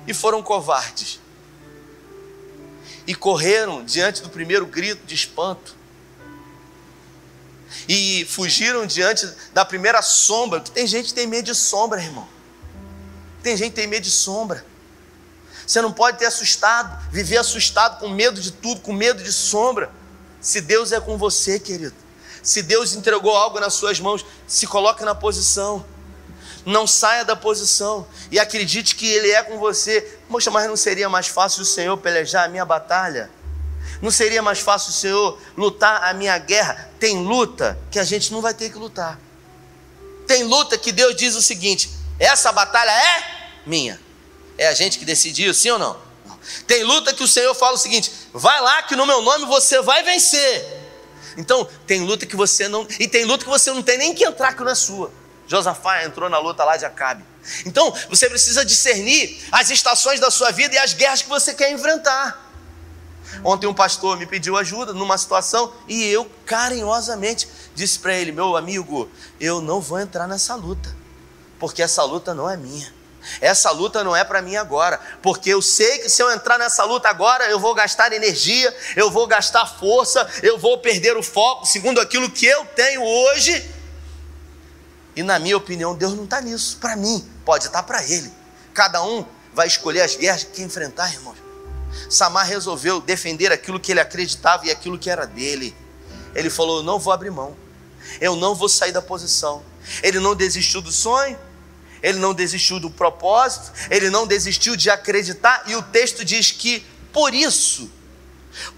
e 0.05 0.13
foram 0.13 0.43
covardes? 0.43 1.20
E 3.11 3.13
correram 3.13 3.83
diante 3.83 4.21
do 4.21 4.29
primeiro 4.29 4.65
grito 4.65 5.05
de 5.05 5.13
espanto. 5.13 5.75
E 7.89 8.25
fugiram 8.29 8.85
diante 8.85 9.29
da 9.53 9.65
primeira 9.65 10.01
sombra. 10.01 10.61
Tem 10.61 10.87
gente 10.87 11.07
que 11.07 11.13
tem 11.13 11.27
medo 11.27 11.43
de 11.43 11.53
sombra, 11.53 12.01
irmão. 12.01 12.25
Tem 13.43 13.57
gente 13.57 13.71
que 13.71 13.75
tem 13.75 13.87
medo 13.87 14.03
de 14.03 14.11
sombra. 14.11 14.65
Você 15.67 15.81
não 15.81 15.91
pode 15.91 16.19
ter 16.19 16.25
assustado, 16.25 17.11
viver 17.11 17.35
assustado, 17.35 17.99
com 17.99 18.07
medo 18.07 18.39
de 18.39 18.49
tudo, 18.49 18.79
com 18.79 18.93
medo 18.93 19.21
de 19.21 19.33
sombra. 19.33 19.91
Se 20.39 20.61
Deus 20.61 20.93
é 20.93 20.99
com 21.01 21.17
você, 21.17 21.59
querido. 21.59 21.95
Se 22.41 22.61
Deus 22.61 22.93
entregou 22.93 23.35
algo 23.35 23.59
nas 23.59 23.73
suas 23.73 23.99
mãos, 23.99 24.25
se 24.47 24.65
coloque 24.65 25.03
na 25.03 25.13
posição. 25.13 25.85
Não 26.65 26.85
saia 26.85 27.25
da 27.25 27.35
posição 27.35 28.07
e 28.29 28.39
acredite 28.39 28.95
que 28.95 29.07
Ele 29.07 29.31
é 29.31 29.41
com 29.41 29.57
você. 29.57 30.19
Poxa, 30.29 30.51
mas 30.51 30.67
não 30.67 30.75
seria 30.77 31.09
mais 31.09 31.27
fácil 31.27 31.63
o 31.63 31.65
Senhor 31.65 31.97
pelejar 31.97 32.45
a 32.45 32.47
minha 32.47 32.65
batalha? 32.65 33.29
Não 34.01 34.11
seria 34.11 34.41
mais 34.41 34.59
fácil 34.59 34.89
o 34.89 34.93
Senhor 34.93 35.41
lutar 35.57 36.03
a 36.03 36.13
minha 36.13 36.37
guerra? 36.37 36.89
Tem 36.99 37.17
luta 37.17 37.77
que 37.89 37.99
a 37.99 38.03
gente 38.03 38.31
não 38.31 38.41
vai 38.41 38.53
ter 38.53 38.69
que 38.69 38.77
lutar. 38.77 39.19
Tem 40.27 40.43
luta 40.43 40.77
que 40.77 40.91
Deus 40.91 41.15
diz 41.15 41.35
o 41.35 41.41
seguinte: 41.41 41.91
essa 42.19 42.51
batalha 42.51 42.91
é 42.91 43.23
minha. 43.65 43.99
É 44.57 44.67
a 44.67 44.73
gente 44.73 44.99
que 44.99 45.05
decidiu, 45.05 45.53
sim 45.53 45.71
ou 45.71 45.79
não? 45.79 45.97
Tem 46.67 46.83
luta 46.83 47.13
que 47.13 47.23
o 47.23 47.27
Senhor 47.27 47.53
fala 47.53 47.73
o 47.73 47.77
seguinte: 47.77 48.11
vai 48.33 48.59
lá 48.61 48.83
que 48.83 48.95
no 48.95 49.05
meu 49.05 49.21
nome 49.21 49.45
você 49.45 49.81
vai 49.81 50.03
vencer. 50.03 50.79
Então, 51.37 51.67
tem 51.87 52.01
luta 52.01 52.25
que 52.25 52.35
você 52.35 52.67
não. 52.67 52.87
E 52.99 53.07
tem 53.07 53.25
luta 53.25 53.43
que 53.43 53.49
você 53.49 53.71
não 53.71 53.81
tem 53.81 53.97
nem 53.97 54.13
que 54.13 54.23
entrar 54.23 54.53
que 54.53 54.63
não 54.63 54.71
é 54.71 54.75
sua. 54.75 55.11
Josafá 55.51 56.05
entrou 56.05 56.29
na 56.29 56.39
luta 56.39 56.63
lá 56.63 56.77
de 56.77 56.85
Acabe. 56.85 57.25
Então, 57.65 57.93
você 58.09 58.29
precisa 58.29 58.63
discernir 58.63 59.37
as 59.51 59.69
estações 59.69 60.17
da 60.17 60.31
sua 60.31 60.49
vida 60.49 60.75
e 60.75 60.77
as 60.77 60.93
guerras 60.93 61.21
que 61.21 61.27
você 61.27 61.53
quer 61.53 61.69
enfrentar. 61.73 62.49
Ontem 63.43 63.67
um 63.67 63.73
pastor 63.73 64.17
me 64.17 64.25
pediu 64.25 64.55
ajuda 64.55 64.93
numa 64.93 65.17
situação 65.17 65.73
e 65.89 66.05
eu 66.05 66.25
carinhosamente 66.45 67.49
disse 67.75 67.99
para 67.99 68.13
ele: 68.13 68.31
Meu 68.31 68.55
amigo, 68.55 69.11
eu 69.41 69.59
não 69.59 69.81
vou 69.81 69.99
entrar 69.99 70.25
nessa 70.25 70.55
luta, 70.55 70.95
porque 71.59 71.83
essa 71.83 72.01
luta 72.03 72.33
não 72.33 72.49
é 72.49 72.55
minha. 72.55 72.93
Essa 73.41 73.71
luta 73.71 74.05
não 74.05 74.15
é 74.15 74.23
para 74.23 74.41
mim 74.41 74.55
agora, 74.55 75.01
porque 75.21 75.49
eu 75.49 75.61
sei 75.61 75.99
que 75.99 76.09
se 76.09 76.23
eu 76.23 76.31
entrar 76.31 76.57
nessa 76.57 76.85
luta 76.85 77.09
agora, 77.09 77.49
eu 77.49 77.59
vou 77.59 77.75
gastar 77.75 78.13
energia, 78.13 78.73
eu 78.95 79.11
vou 79.11 79.27
gastar 79.27 79.65
força, 79.65 80.25
eu 80.41 80.57
vou 80.57 80.77
perder 80.77 81.17
o 81.17 81.21
foco, 81.21 81.65
segundo 81.65 81.99
aquilo 81.99 82.31
que 82.31 82.45
eu 82.45 82.65
tenho 82.67 83.03
hoje, 83.03 83.80
e 85.15 85.23
na 85.23 85.39
minha 85.39 85.57
opinião, 85.57 85.95
Deus 85.95 86.13
não 86.13 86.23
está 86.23 86.39
nisso. 86.41 86.77
Para 86.79 86.95
mim, 86.95 87.25
pode 87.43 87.65
estar 87.65 87.79
tá 87.79 87.83
para 87.83 88.03
ele. 88.03 88.31
Cada 88.73 89.03
um 89.03 89.25
vai 89.53 89.67
escolher 89.67 90.01
as 90.01 90.15
guerras 90.15 90.43
que 90.43 90.61
enfrentar, 90.61 91.11
irmãos. 91.11 91.37
Samar 92.09 92.45
resolveu 92.45 93.01
defender 93.01 93.51
aquilo 93.51 93.79
que 93.79 93.91
ele 93.91 93.99
acreditava 93.99 94.65
e 94.65 94.71
aquilo 94.71 94.97
que 94.97 95.09
era 95.09 95.25
dele. 95.25 95.75
Ele 96.33 96.49
falou: 96.49 96.77
Eu 96.77 96.83
não 96.83 96.97
vou 96.97 97.11
abrir 97.11 97.31
mão, 97.31 97.55
eu 98.21 98.35
não 98.35 98.55
vou 98.55 98.69
sair 98.69 98.93
da 98.93 99.01
posição. 99.01 99.63
Ele 100.01 100.19
não 100.19 100.35
desistiu 100.35 100.81
do 100.81 100.91
sonho, 100.91 101.37
ele 102.01 102.17
não 102.19 102.33
desistiu 102.33 102.79
do 102.79 102.89
propósito, 102.89 103.73
ele 103.89 104.09
não 104.09 104.25
desistiu 104.25 104.75
de 104.75 104.89
acreditar, 104.89 105.63
e 105.67 105.75
o 105.75 105.81
texto 105.81 106.23
diz 106.23 106.51
que 106.51 106.85
por 107.11 107.33
isso, 107.33 107.91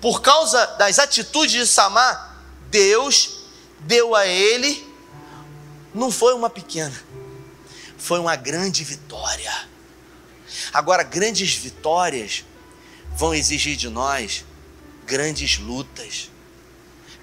por 0.01 0.21
causa 0.21 0.65
das 0.77 0.97
atitudes 0.97 1.51
de 1.51 1.67
Samar, 1.67 2.37
Deus 2.71 3.43
deu 3.81 4.15
a 4.15 4.25
ele 4.25 4.92
não 5.93 6.11
foi 6.11 6.33
uma 6.33 6.49
pequena, 6.49 6.93
foi 7.97 8.19
uma 8.19 8.35
grande 8.35 8.83
vitória. 8.83 9.51
Agora, 10.73 11.03
grandes 11.03 11.55
vitórias 11.55 12.43
vão 13.15 13.33
exigir 13.33 13.75
de 13.75 13.89
nós 13.89 14.43
grandes 15.05 15.57
lutas, 15.57 16.29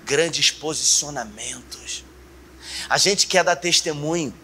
grandes 0.05 0.51
posicionamentos. 0.51 2.05
A 2.89 2.99
gente 2.99 3.27
quer 3.27 3.43
dar 3.43 3.57
testemunho, 3.57 4.35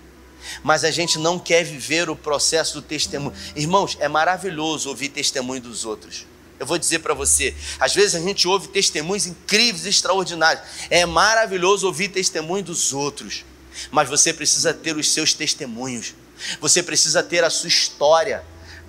mas 0.63 0.85
a 0.85 0.91
gente 0.91 1.19
não 1.19 1.39
quer 1.39 1.65
viver 1.65 2.09
o 2.09 2.17
processo 2.17 2.75
do 2.75 2.83
testemunho. 2.83 3.35
Irmãos, 3.55 3.97
é 4.01 4.09
maravilhoso 4.09 4.89
ouvir 4.89 5.11
testemunho 5.11 5.61
dos 5.61 5.85
outros. 5.85 6.27
Eu 6.59 6.67
vou 6.67 6.79
dizer 6.79 7.01
para 7.01 7.13
você, 7.13 7.55
às 7.79 7.95
vezes 7.95 8.15
a 8.15 8.21
gente 8.21 8.49
ouve 8.49 8.69
testemunhos 8.69 9.27
incríveis, 9.27 9.85
extraordinários. 9.85 10.65
É 10.89 11.05
maravilhoso 11.05 11.87
ouvir 11.87 12.09
testemunho 12.09 12.65
dos 12.65 12.93
outros 12.95 13.45
mas 13.91 14.09
você 14.09 14.33
precisa 14.33 14.73
ter 14.73 14.97
os 14.97 15.13
seus 15.13 15.35
testemunhos, 15.35 16.15
você 16.61 16.83
precisa 16.83 17.23
ter 17.23 17.45
a 17.45 17.51
sua 17.51 17.69
história. 17.69 18.45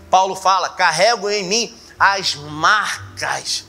Paulo 0.09 0.35
fala: 0.35 0.69
carrego 0.69 1.29
em 1.29 1.43
mim 1.43 1.77
as 1.99 2.35
marcas. 2.35 3.65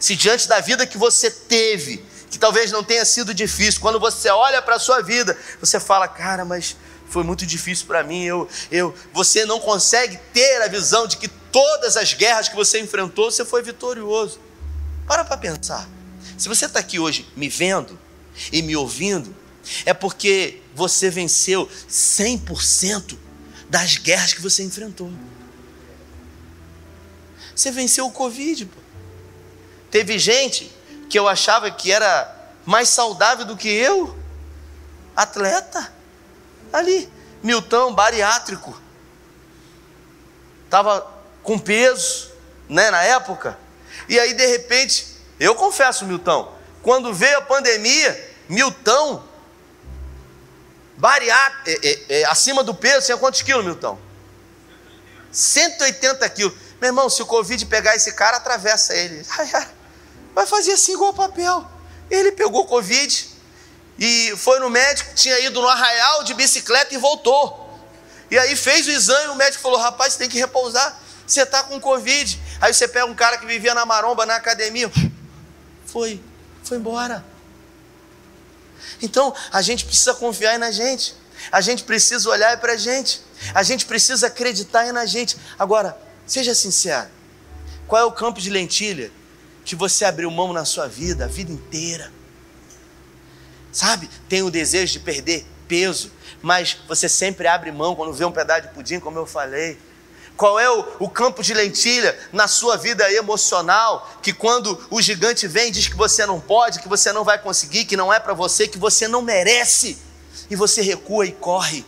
Se 0.00 0.14
diante 0.14 0.48
da 0.48 0.60
vida 0.60 0.86
que 0.86 0.98
você 0.98 1.30
teve, 1.30 2.04
que 2.30 2.38
talvez 2.38 2.70
não 2.70 2.82
tenha 2.82 3.04
sido 3.04 3.32
difícil, 3.32 3.80
quando 3.80 3.98
você 3.98 4.28
olha 4.28 4.60
para 4.60 4.76
a 4.76 4.78
sua 4.78 5.02
vida, 5.02 5.36
você 5.60 5.78
fala: 5.80 6.06
cara, 6.08 6.44
mas 6.44 6.76
foi 7.08 7.22
muito 7.22 7.46
difícil 7.46 7.86
para 7.86 8.02
mim. 8.02 8.24
Eu, 8.24 8.48
eu, 8.70 8.94
você 9.12 9.44
não 9.44 9.60
consegue 9.60 10.18
ter 10.32 10.62
a 10.62 10.68
visão 10.68 11.06
de 11.06 11.16
que 11.16 11.28
todas 11.28 11.96
as 11.96 12.12
guerras 12.12 12.48
que 12.48 12.56
você 12.56 12.80
enfrentou, 12.80 13.30
você 13.30 13.44
foi 13.44 13.62
vitorioso. 13.62 14.40
Para 15.06 15.24
para 15.24 15.36
pensar. 15.36 15.88
Se 16.36 16.48
você 16.48 16.66
está 16.66 16.80
aqui 16.80 16.98
hoje 16.98 17.26
me 17.36 17.48
vendo 17.48 17.98
e 18.52 18.60
me 18.60 18.76
ouvindo, 18.76 19.34
é 19.84 19.92
porque 19.92 20.62
você 20.74 21.10
venceu 21.10 21.68
100% 21.90 23.16
das 23.68 23.96
guerras 23.96 24.32
que 24.32 24.42
você 24.42 24.62
enfrentou. 24.62 25.12
Você 27.54 27.70
venceu 27.70 28.06
o 28.06 28.12
Covid. 28.12 28.66
Pô. 28.66 28.80
Teve 29.90 30.18
gente 30.18 30.70
que 31.08 31.18
eu 31.18 31.28
achava 31.28 31.70
que 31.70 31.90
era 31.90 32.34
mais 32.64 32.88
saudável 32.88 33.44
do 33.44 33.56
que 33.56 33.68
eu, 33.68 34.16
atleta, 35.14 35.92
ali, 36.72 37.08
Milton, 37.42 37.94
bariátrico, 37.94 38.78
estava 40.64 41.14
com 41.42 41.58
peso, 41.58 42.30
né, 42.68 42.90
na 42.90 43.02
época, 43.04 43.56
e 44.08 44.18
aí 44.18 44.34
de 44.34 44.46
repente, 44.46 45.06
eu 45.38 45.54
confesso, 45.54 46.04
Milton, 46.04 46.52
quando 46.82 47.14
veio 47.14 47.38
a 47.38 47.42
pandemia, 47.42 48.34
Milton, 48.48 49.22
bariátrico, 50.96 51.68
é, 51.68 51.88
é, 51.88 52.20
é, 52.20 52.24
acima 52.24 52.62
do 52.64 52.74
peso, 52.74 53.06
tinha 53.06 53.18
quantos 53.18 53.42
quilos, 53.42 53.64
Milton? 53.64 53.98
180 55.30 56.28
quilos. 56.30 56.54
Meu 56.80 56.88
irmão, 56.88 57.08
se 57.10 57.22
o 57.22 57.26
Covid 57.26 57.64
pegar 57.66 57.94
esse 57.94 58.12
cara, 58.12 58.38
atravessa 58.38 58.94
ele. 58.94 59.24
Vai 60.34 60.46
fazer 60.46 60.72
assim 60.72 60.92
igual 60.94 61.12
papel. 61.12 61.66
Ele 62.10 62.32
pegou 62.32 62.66
Covid 62.66 63.28
e 63.98 64.34
foi 64.36 64.60
no 64.60 64.68
médico, 64.68 65.14
tinha 65.14 65.38
ido 65.40 65.60
no 65.60 65.68
arraial 65.68 66.24
de 66.24 66.34
bicicleta 66.34 66.94
e 66.94 66.98
voltou. 66.98 67.64
E 68.30 68.38
aí 68.38 68.54
fez 68.54 68.86
o 68.86 68.90
exame, 68.90 69.28
o 69.28 69.34
médico 69.34 69.62
falou: 69.62 69.78
rapaz, 69.78 70.12
você 70.12 70.18
tem 70.20 70.28
que 70.28 70.38
repousar, 70.38 71.00
você 71.26 71.42
está 71.42 71.62
com 71.62 71.80
Covid. 71.80 72.38
Aí 72.60 72.72
você 72.72 72.86
pega 72.86 73.06
um 73.06 73.14
cara 73.14 73.38
que 73.38 73.46
vivia 73.46 73.74
na 73.74 73.86
maromba, 73.86 74.26
na 74.26 74.36
academia, 74.36 74.90
foi, 75.86 76.22
foi 76.62 76.76
embora. 76.76 77.24
Então 79.00 79.34
a 79.52 79.62
gente 79.62 79.84
precisa 79.84 80.14
confiar 80.14 80.58
na 80.58 80.70
gente, 80.70 81.14
a 81.50 81.60
gente 81.60 81.84
precisa 81.84 82.28
olhar 82.28 82.58
para 82.58 82.72
a 82.72 82.76
gente, 82.76 83.20
a 83.54 83.62
gente 83.62 83.86
precisa 83.86 84.26
acreditar 84.28 84.92
na 84.92 85.06
gente. 85.06 85.36
Agora, 85.58 85.96
seja 86.26 86.54
sincero: 86.54 87.08
qual 87.86 88.02
é 88.02 88.04
o 88.04 88.12
campo 88.12 88.40
de 88.40 88.50
lentilha 88.50 89.10
que 89.64 89.74
você 89.74 90.04
abriu 90.04 90.30
mão 90.30 90.52
na 90.52 90.64
sua 90.64 90.88
vida, 90.88 91.24
a 91.24 91.28
vida 91.28 91.52
inteira? 91.52 92.12
Sabe, 93.72 94.08
tem 94.28 94.42
o 94.42 94.50
desejo 94.50 94.94
de 94.94 95.00
perder 95.00 95.46
peso, 95.68 96.10
mas 96.40 96.78
você 96.88 97.08
sempre 97.08 97.46
abre 97.46 97.70
mão 97.70 97.94
quando 97.94 98.12
vê 98.12 98.24
um 98.24 98.32
pedaço 98.32 98.62
de 98.62 98.68
pudim, 98.68 98.98
como 98.98 99.18
eu 99.18 99.26
falei. 99.26 99.78
Qual 100.36 100.60
é 100.60 100.70
o, 100.70 100.86
o, 100.98 101.08
campo 101.08 101.42
de 101.42 101.54
lentilha 101.54 102.16
na 102.30 102.46
sua 102.46 102.76
vida 102.76 103.10
emocional? 103.10 104.18
Que 104.22 104.34
quando 104.34 104.86
o 104.90 105.00
gigante 105.00 105.46
vem, 105.46 105.72
diz 105.72 105.88
que 105.88 105.96
você 105.96 106.26
não 106.26 106.38
pode, 106.38 106.80
que 106.80 106.88
você 106.88 107.10
não 107.10 107.24
vai 107.24 107.38
conseguir, 107.38 107.86
que 107.86 107.96
não 107.96 108.12
é 108.12 108.20
para 108.20 108.34
você, 108.34 108.68
que 108.68 108.78
você 108.78 109.08
não 109.08 109.22
merece, 109.22 109.98
e 110.50 110.54
você 110.54 110.82
recua 110.82 111.24
e 111.24 111.32
corre. 111.32 111.86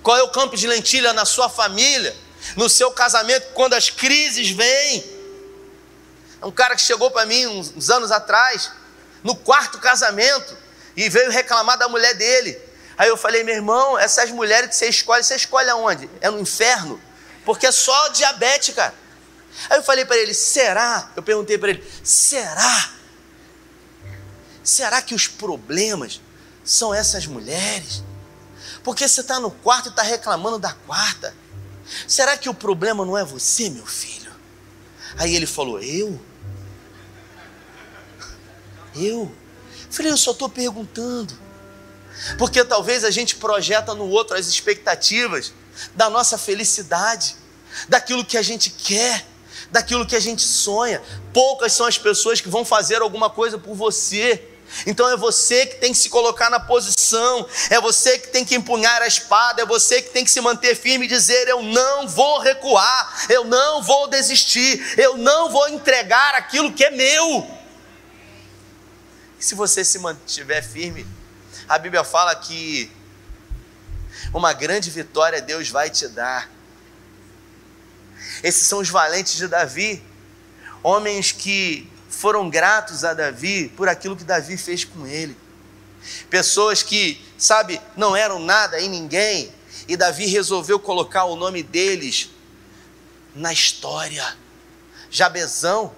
Qual 0.00 0.16
é 0.16 0.22
o 0.22 0.30
campo 0.30 0.56
de 0.56 0.66
lentilha 0.68 1.12
na 1.12 1.24
sua 1.24 1.48
família, 1.48 2.14
no 2.56 2.68
seu 2.68 2.92
casamento, 2.92 3.52
quando 3.52 3.74
as 3.74 3.90
crises 3.90 4.50
vêm? 4.50 5.04
Um 6.40 6.52
cara 6.52 6.76
que 6.76 6.82
chegou 6.82 7.10
para 7.10 7.26
mim 7.26 7.46
uns, 7.46 7.72
uns 7.76 7.90
anos 7.90 8.12
atrás, 8.12 8.70
no 9.24 9.34
quarto 9.34 9.78
casamento, 9.78 10.56
e 10.96 11.08
veio 11.08 11.30
reclamar 11.30 11.76
da 11.76 11.88
mulher 11.88 12.14
dele. 12.14 12.56
Aí 12.96 13.08
eu 13.08 13.16
falei, 13.16 13.42
meu 13.42 13.56
irmão, 13.56 13.98
essas 13.98 14.30
mulheres 14.30 14.70
que 14.70 14.76
você 14.76 14.88
escolhe, 14.88 15.24
você 15.24 15.34
escolhe 15.34 15.68
aonde? 15.68 16.08
É 16.20 16.30
no 16.30 16.38
inferno? 16.38 17.00
Porque 17.44 17.66
é 17.66 17.72
só 17.72 18.08
diabetes, 18.08 18.74
cara. 18.74 18.94
Aí 19.68 19.78
eu 19.78 19.82
falei 19.82 20.04
para 20.04 20.16
ele: 20.16 20.34
será? 20.34 21.10
Eu 21.16 21.22
perguntei 21.22 21.58
para 21.58 21.70
ele: 21.70 21.84
será? 22.02 22.92
Será 24.62 25.02
que 25.02 25.14
os 25.14 25.26
problemas 25.26 26.20
são 26.64 26.94
essas 26.94 27.26
mulheres? 27.26 28.02
Porque 28.82 29.06
você 29.06 29.20
está 29.20 29.40
no 29.40 29.50
quarto 29.50 29.86
e 29.86 29.90
está 29.90 30.02
reclamando 30.02 30.58
da 30.58 30.72
quarta. 30.72 31.34
Será 32.06 32.36
que 32.36 32.48
o 32.48 32.54
problema 32.54 33.04
não 33.04 33.18
é 33.18 33.24
você, 33.24 33.68
meu 33.68 33.86
filho? 33.86 34.32
Aí 35.18 35.34
ele 35.34 35.46
falou: 35.46 35.80
eu? 35.80 36.20
Eu? 38.94 39.34
Falei: 39.90 40.12
eu 40.12 40.16
só 40.16 40.30
estou 40.30 40.48
perguntando. 40.48 41.36
Porque 42.38 42.64
talvez 42.64 43.04
a 43.04 43.10
gente 43.10 43.36
projeta 43.36 43.94
no 43.94 44.08
outro 44.08 44.36
as 44.36 44.46
expectativas 44.46 45.52
da 45.94 46.08
nossa 46.10 46.38
felicidade, 46.38 47.36
daquilo 47.88 48.24
que 48.24 48.36
a 48.36 48.42
gente 48.42 48.70
quer, 48.70 49.26
daquilo 49.70 50.06
que 50.06 50.16
a 50.16 50.20
gente 50.20 50.42
sonha. 50.42 51.02
Poucas 51.32 51.72
são 51.72 51.86
as 51.86 51.98
pessoas 51.98 52.40
que 52.40 52.48
vão 52.48 52.64
fazer 52.64 53.00
alguma 53.02 53.30
coisa 53.30 53.58
por 53.58 53.74
você. 53.74 54.48
Então 54.86 55.08
é 55.08 55.16
você 55.16 55.66
que 55.66 55.76
tem 55.76 55.92
que 55.92 55.98
se 55.98 56.08
colocar 56.08 56.48
na 56.48 56.58
posição, 56.58 57.46
é 57.68 57.78
você 57.78 58.18
que 58.18 58.28
tem 58.28 58.44
que 58.44 58.54
empunhar 58.54 59.02
a 59.02 59.06
espada, 59.06 59.60
é 59.60 59.66
você 59.66 60.00
que 60.00 60.10
tem 60.10 60.24
que 60.24 60.30
se 60.30 60.40
manter 60.40 60.74
firme 60.74 61.04
e 61.04 61.08
dizer: 61.08 61.46
Eu 61.46 61.62
não 61.62 62.08
vou 62.08 62.38
recuar, 62.38 63.26
eu 63.28 63.44
não 63.44 63.82
vou 63.82 64.08
desistir, 64.08 64.82
eu 64.98 65.16
não 65.18 65.50
vou 65.50 65.68
entregar 65.68 66.34
aquilo 66.34 66.72
que 66.72 66.84
é 66.84 66.90
meu. 66.90 67.46
E 69.38 69.44
se 69.44 69.54
você 69.54 69.84
se 69.84 69.98
mantiver 69.98 70.66
firme, 70.66 71.06
a 71.68 71.76
Bíblia 71.76 72.02
fala 72.02 72.34
que 72.34 72.90
uma 74.32 74.52
grande 74.52 74.90
vitória 74.90 75.40
Deus 75.40 75.68
vai 75.68 75.90
te 75.90 76.08
dar. 76.08 76.50
Esses 78.42 78.66
são 78.66 78.80
os 78.80 78.88
valentes 78.88 79.36
de 79.36 79.48
Davi, 79.48 80.02
homens 80.82 81.32
que 81.32 81.90
foram 82.08 82.48
gratos 82.48 83.04
a 83.04 83.14
Davi 83.14 83.72
por 83.76 83.88
aquilo 83.88 84.16
que 84.16 84.24
Davi 84.24 84.56
fez 84.56 84.84
com 84.84 85.06
ele. 85.06 85.36
Pessoas 86.28 86.82
que, 86.82 87.20
sabe, 87.38 87.80
não 87.96 88.14
eram 88.16 88.38
nada 88.38 88.80
em 88.80 88.88
ninguém, 88.88 89.52
e 89.88 89.96
Davi 89.96 90.26
resolveu 90.26 90.78
colocar 90.78 91.24
o 91.24 91.36
nome 91.36 91.62
deles 91.62 92.30
na 93.34 93.52
história. 93.52 94.36
Jabezão, 95.10 95.92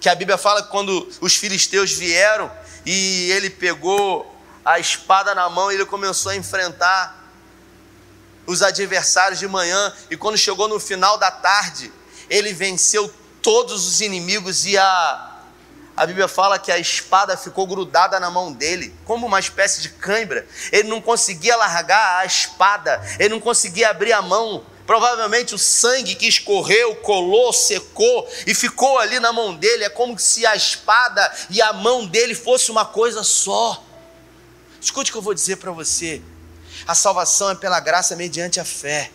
que 0.00 0.08
a 0.08 0.14
Bíblia 0.14 0.38
fala 0.38 0.62
que 0.62 0.70
quando 0.70 1.08
os 1.20 1.36
filisteus 1.36 1.92
vieram 1.92 2.50
e 2.84 3.30
ele 3.32 3.50
pegou 3.50 4.34
a 4.64 4.78
espada 4.78 5.34
na 5.34 5.48
mão 5.48 5.70
e 5.70 5.74
ele 5.74 5.84
começou 5.84 6.32
a 6.32 6.36
enfrentar 6.36 7.19
os 8.50 8.62
adversários 8.62 9.38
de 9.38 9.46
manhã, 9.46 9.92
e 10.10 10.16
quando 10.16 10.36
chegou 10.36 10.66
no 10.66 10.80
final 10.80 11.16
da 11.16 11.30
tarde, 11.30 11.92
ele 12.28 12.52
venceu 12.52 13.12
todos 13.40 13.86
os 13.86 14.00
inimigos 14.00 14.66
e 14.66 14.76
a 14.76 15.26
a 15.96 16.06
Bíblia 16.06 16.28
fala 16.28 16.58
que 16.58 16.72
a 16.72 16.78
espada 16.78 17.36
ficou 17.36 17.66
grudada 17.66 18.18
na 18.18 18.30
mão 18.30 18.50
dele, 18.50 18.94
como 19.04 19.26
uma 19.26 19.38
espécie 19.38 19.82
de 19.82 19.90
cãibra. 19.90 20.46
Ele 20.72 20.88
não 20.88 20.98
conseguia 20.98 21.54
largar 21.56 22.20
a 22.20 22.24
espada, 22.24 23.02
ele 23.18 23.34
não 23.34 23.40
conseguia 23.40 23.90
abrir 23.90 24.14
a 24.14 24.22
mão. 24.22 24.64
Provavelmente 24.86 25.54
o 25.54 25.58
sangue 25.58 26.14
que 26.14 26.26
escorreu, 26.26 26.96
colou, 26.96 27.52
secou 27.52 28.26
e 28.46 28.54
ficou 28.54 28.98
ali 28.98 29.20
na 29.20 29.30
mão 29.30 29.54
dele. 29.54 29.84
É 29.84 29.90
como 29.90 30.18
se 30.18 30.46
a 30.46 30.56
espada 30.56 31.30
e 31.50 31.60
a 31.60 31.74
mão 31.74 32.06
dele 32.06 32.34
fosse 32.34 32.70
uma 32.70 32.86
coisa 32.86 33.22
só. 33.22 33.84
Escute 34.80 35.10
o 35.10 35.12
que 35.12 35.18
eu 35.18 35.22
vou 35.22 35.34
dizer 35.34 35.56
para 35.56 35.70
você. 35.70 36.22
A 36.86 36.94
salvação 36.94 37.50
é 37.50 37.54
pela 37.54 37.80
graça 37.80 38.16
mediante 38.16 38.60
a 38.60 38.64
fé. 38.64 39.10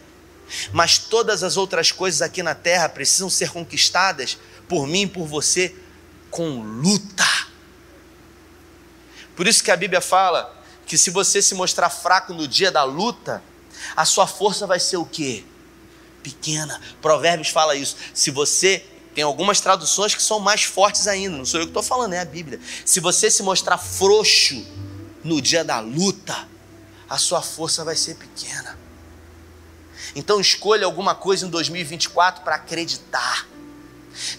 Mas 0.72 0.98
todas 0.98 1.44
as 1.44 1.58
outras 1.58 1.92
coisas 1.92 2.22
aqui 2.22 2.44
na 2.44 2.54
terra 2.54 2.88
precisam 2.88 3.30
ser 3.30 3.50
conquistadas 3.52 4.38
por 4.68 4.88
mim 4.88 5.04
e 5.04 5.08
por 5.08 5.26
você 5.26 5.76
com 6.30 6.62
luta. 6.62 7.26
Por 9.36 9.48
isso 9.48 9.64
que 9.64 9.72
a 9.72 9.78
Bíblia 9.78 10.02
fala 10.02 10.54
que 10.86 10.98
se 10.98 11.10
você 11.10 11.42
se 11.42 11.56
mostrar 11.56 11.90
fraco 11.90 12.34
no 12.34 12.48
dia 12.48 12.72
da 12.72 12.84
luta, 12.84 13.44
a 13.96 14.06
sua 14.06 14.28
força 14.28 14.68
vai 14.68 14.80
ser 14.80 14.98
o 14.98 15.06
quê? 15.06 15.44
Pequena. 16.22 16.80
Provérbios 17.02 17.50
fala 17.50 17.76
isso. 17.76 17.98
Se 18.14 18.32
você 18.32 18.86
tem 19.14 19.24
algumas 19.24 19.60
traduções 19.60 20.14
que 20.14 20.22
são 20.22 20.40
mais 20.40 20.64
fortes 20.64 21.08
ainda, 21.08 21.38
não 21.38 21.46
sou 21.46 21.60
eu 21.60 21.66
que 21.66 21.72
estou 21.72 21.84
falando, 21.84 22.14
é 22.14 22.20
a 22.20 22.26
Bíblia. 22.26 22.60
Se 22.86 23.00
você 23.00 23.32
se 23.32 23.42
mostrar 23.44 23.78
frouxo 23.78 24.66
no 25.24 25.42
dia 25.42 25.64
da 25.64 25.80
luta, 25.80 26.48
a 27.10 27.18
sua 27.18 27.42
força 27.42 27.84
vai 27.84 27.96
ser 27.96 28.16
pequena. 28.16 28.78
Então 30.16 30.40
escolha 30.40 30.86
alguma 30.86 31.14
coisa 31.14 31.46
em 31.46 31.50
2024 31.50 32.44
para 32.44 32.56
acreditar. 32.56 33.48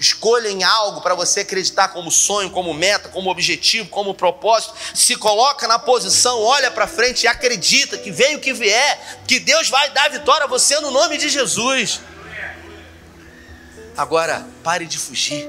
Escolha 0.01 0.49
em 0.49 0.65
algo 0.65 1.03
para 1.03 1.15
você 1.15 1.41
acreditar 1.41 1.89
como 1.89 2.11
sonho, 2.11 2.51
como 2.51 2.73
meta, 2.73 3.11
como 3.11 3.31
objetivo, 3.31 3.91
como 3.91 4.15
propósito. 4.15 4.75
Se 4.95 5.17
coloca 5.17 5.69
na 5.69 5.79
posição, 5.79 6.41
olha 6.41 6.71
para 6.71 6.87
frente 6.87 7.25
e 7.25 7.27
acredita 7.27 7.99
que 7.99 8.11
venha 8.11 8.39
o 8.39 8.41
que 8.41 8.55
vier, 8.55 9.21
que 9.27 9.39
Deus 9.39 9.69
vai 9.69 9.91
dar 9.91 10.11
vitória 10.11 10.45
a 10.45 10.49
você 10.49 10.81
no 10.81 10.91
nome 10.91 11.19
de 11.19 11.29
Jesus. 11.29 12.01
Agora, 13.95 14.47
pare 14.65 14.87
de 14.87 14.97
fugir. 14.97 15.47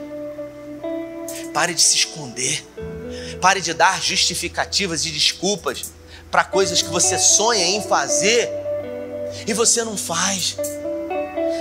Pare 1.54 1.74
de 1.74 1.82
se 1.82 1.96
esconder. 1.96 2.66
Pare 3.42 3.62
de 3.62 3.74
dar 3.74 4.02
justificativas 4.02 5.06
e 5.06 5.12
desculpas 5.12 5.97
para 6.32 6.44
coisas 6.44 6.82
que 6.82 6.90
você 6.90 7.18
sonha 7.18 7.66
em 7.66 7.82
fazer 7.82 8.50
e 9.46 9.54
você 9.54 9.84
não 9.84 9.98
faz. 9.98 10.58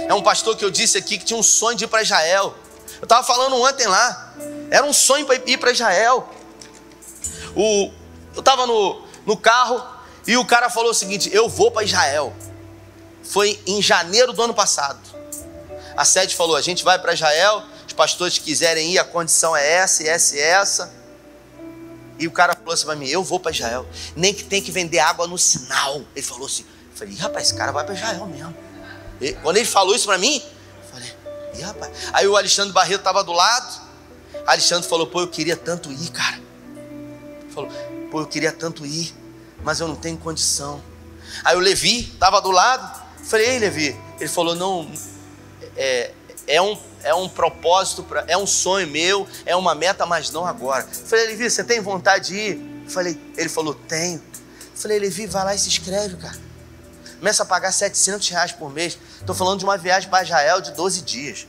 É 0.09 0.15
um 0.15 0.23
pastor 0.23 0.57
que 0.57 0.65
eu 0.65 0.71
disse 0.71 0.99
aqui 0.99 1.19
que 1.19 1.25
tinha 1.25 1.39
um 1.39 1.43
sonho 1.43 1.77
de 1.77 1.85
ir 1.85 1.89
para 1.89 2.03
Israel. 2.03 2.55
Eu 3.01 3.05
estava 3.05 3.27
falando 3.27 3.57
ontem 3.61 3.87
lá. 3.87 4.35
Era 4.71 4.85
um 4.87 4.93
sonho 4.93 5.27
para 5.27 5.37
ir 5.47 5.59
para 5.59 5.71
Israel. 5.71 6.29
O, 7.55 7.91
eu 8.35 8.41
estava 8.41 8.67
no, 8.67 9.03
no 9.25 9.37
carro 9.37 9.83
e 10.27 10.37
o 10.37 10.45
cara 10.45 10.69
falou 10.69 10.91
o 10.91 10.95
seguinte: 10.95 11.31
Eu 11.33 11.49
vou 11.49 11.71
para 11.71 11.85
Israel. 11.85 12.33
Foi 13.23 13.61
em 13.67 13.83
janeiro 13.83 14.33
do 14.33 14.43
ano 14.43 14.55
passado. 14.55 15.01
A 15.97 16.05
sede 16.05 16.35
falou: 16.37 16.57
A 16.57 16.63
gente 16.63 16.85
vai 16.85 16.99
para 16.99 17.13
Israel. 17.15 17.63
Os 17.87 17.93
pastores 17.93 18.39
que 18.39 18.45
quiserem 18.45 18.93
ir, 18.93 18.99
a 18.99 19.05
condição 19.05 19.57
é 19.57 19.75
essa, 19.75 20.03
essa 20.05 20.37
e 20.37 20.41
essa. 20.41 20.93
E 22.19 22.27
o 22.27 22.31
cara 22.31 22.55
falou 22.55 22.73
assim 22.73 22.87
para 22.87 22.97
mim: 22.97 23.07
Eu 23.07 23.23
vou 23.23 23.39
para 23.39 23.53
Israel, 23.53 23.87
nem 24.15 24.33
que 24.33 24.45
tem 24.45 24.63
que 24.63 24.73
vender 24.73 24.99
água 24.99 25.27
no 25.27 25.37
sinal. 25.37 26.03
Ele 26.15 26.25
falou 26.25 26.47
assim: 26.47 26.63
eu 26.63 26.97
Falei, 26.97 27.15
rapaz, 27.15 27.47
esse 27.47 27.55
cara 27.55 27.73
vai 27.73 27.85
para 27.85 27.95
Israel 27.95 28.27
mesmo. 28.27 28.57
E, 29.21 29.33
quando 29.35 29.57
ele 29.57 29.67
falou 29.67 29.95
isso 29.95 30.07
para 30.07 30.19
mim, 30.19 30.43
eu 30.43 30.91
falei, 30.91 31.15
e 31.55 31.61
rapaz. 31.63 31.93
Aí 32.13 32.27
o 32.27 32.37
Alexandre 32.37 32.73
Barreto 32.73 33.01
estava 33.01 33.23
do 33.23 33.33
lado. 33.33 33.87
Alexandre 34.47 34.89
falou: 34.89 35.07
Pô, 35.07 35.21
eu 35.21 35.29
queria 35.29 35.57
tanto 35.57 35.93
ir, 35.93 36.11
cara. 36.11 36.41
Falou: 37.53 37.71
Pô, 38.11 38.21
eu 38.21 38.27
queria 38.27 38.53
tanto 38.53 38.87
ir, 38.87 39.15
mas 39.63 39.81
eu 39.81 39.89
não 39.89 39.97
tenho 39.97 40.17
condição. 40.17 40.83
Aí 41.45 41.57
o 41.57 41.61
Levi 41.61 42.11
estava 42.13 42.41
do 42.41 42.51
lado. 42.51 43.05
Falei: 43.25 43.51
Ei, 43.51 43.59
Levi. 43.59 43.97
Ele 44.19 44.29
falou: 44.29 44.55
Não, 44.55 44.91
é, 45.77 46.13
é 46.47 46.63
um, 46.63 46.79
é 47.07 47.15
um 47.15 47.29
propósito, 47.29 48.03
pra, 48.03 48.25
é 48.27 48.37
um 48.37 48.47
sonho 48.47 48.89
meu, 48.89 49.27
é 49.45 49.55
uma 49.55 49.75
meta, 49.75 50.05
mas 50.05 50.31
não 50.31 50.45
agora. 50.45 50.87
Falei, 51.07 51.27
Levi, 51.27 51.49
você 51.49 51.63
tem 51.63 51.81
vontade 51.81 52.29
de 52.29 52.35
ir? 52.35 52.85
Falei, 52.89 53.19
ele 53.37 53.49
falou, 53.49 53.75
tenho. 53.75 54.23
Falei, 54.75 54.99
Levi, 54.99 55.27
vai 55.27 55.45
lá 55.45 55.55
e 55.55 55.59
se 55.59 55.69
inscreve, 55.69 56.17
cara. 56.17 56.37
Começa 57.19 57.45
a 57.45 57.47
pagar 57.47 57.73
700 57.73 58.29
reais 58.29 58.53
por 58.53 58.71
mês. 58.71 58.99
Estou 59.21 59.35
falando 59.35 59.61
de 59.61 59.65
uma 59.65 59.79
viagem 59.79 60.11
para 60.11 60.23
Israel 60.25 60.61
de 60.61 60.73
12 60.73 61.03
dias. 61.03 61.47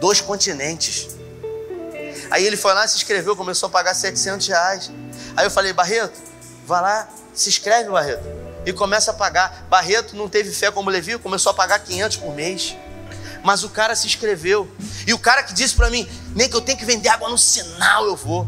Dois 0.00 0.20
continentes. 0.20 1.08
Aí 2.30 2.46
ele 2.46 2.56
foi 2.56 2.72
lá, 2.74 2.86
se 2.86 2.96
inscreveu, 2.96 3.34
começou 3.34 3.68
a 3.68 3.70
pagar 3.70 3.94
700 3.94 4.46
reais. 4.46 4.90
Aí 5.36 5.44
eu 5.44 5.50
falei, 5.50 5.72
Barreto, 5.72 6.18
vai 6.64 6.80
lá, 6.80 7.08
se 7.34 7.48
inscreve, 7.48 7.90
Barreto. 7.90 8.22
E 8.64 8.72
começa 8.72 9.10
a 9.10 9.14
pagar. 9.14 9.66
Barreto 9.68 10.14
não 10.14 10.28
teve 10.28 10.52
fé 10.52 10.70
como 10.70 10.90
Levi, 10.90 11.18
começou 11.18 11.50
a 11.50 11.54
pagar 11.54 11.78
500 11.80 12.18
por 12.18 12.34
mês. 12.34 12.76
Mas 13.42 13.64
o 13.64 13.68
cara 13.68 13.94
se 13.96 14.06
inscreveu. 14.06 14.70
E 15.06 15.14
o 15.14 15.18
cara 15.18 15.42
que 15.42 15.54
disse 15.54 15.74
para 15.74 15.90
mim, 15.90 16.08
nem 16.34 16.48
que 16.48 16.56
eu 16.56 16.60
tenho 16.60 16.78
que 16.78 16.84
vender 16.84 17.08
água 17.08 17.28
no 17.28 17.38
sinal, 17.38 18.04
eu 18.06 18.16
vou. 18.16 18.46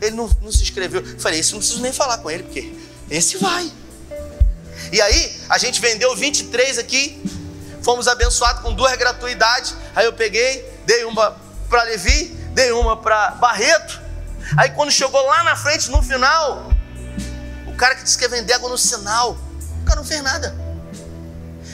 Ele 0.00 0.16
não, 0.16 0.28
não 0.42 0.52
se 0.52 0.62
inscreveu. 0.62 1.04
Eu 1.04 1.20
falei, 1.20 1.40
esse 1.40 1.52
não 1.52 1.58
preciso 1.58 1.80
nem 1.80 1.92
falar 1.92 2.18
com 2.18 2.30
ele, 2.30 2.42
porque 2.42 2.74
esse 3.10 3.36
vai. 3.36 3.70
E 4.92 5.00
aí, 5.00 5.40
a 5.48 5.58
gente 5.58 5.80
vendeu 5.80 6.14
23 6.16 6.78
aqui, 6.78 7.22
fomos 7.82 8.08
abençoados 8.08 8.62
com 8.62 8.72
duas 8.72 8.96
gratuidades. 8.96 9.74
Aí 9.94 10.04
eu 10.04 10.12
peguei, 10.12 10.64
dei 10.86 11.04
uma 11.04 11.36
para 11.68 11.82
Levi, 11.84 12.26
dei 12.52 12.72
uma 12.72 12.96
para 12.96 13.32
Barreto. 13.32 14.00
Aí 14.56 14.70
quando 14.70 14.90
chegou 14.90 15.24
lá 15.26 15.42
na 15.42 15.56
frente, 15.56 15.90
no 15.90 16.02
final, 16.02 16.70
o 17.66 17.74
cara 17.74 17.94
que 17.94 18.04
disse 18.04 18.16
que 18.16 18.24
ia 18.24 18.28
vender 18.28 18.52
água 18.52 18.68
no 18.68 18.78
sinal, 18.78 19.36
o 19.82 19.84
cara 19.84 20.00
não 20.00 20.06
fez 20.06 20.22
nada. 20.22 20.54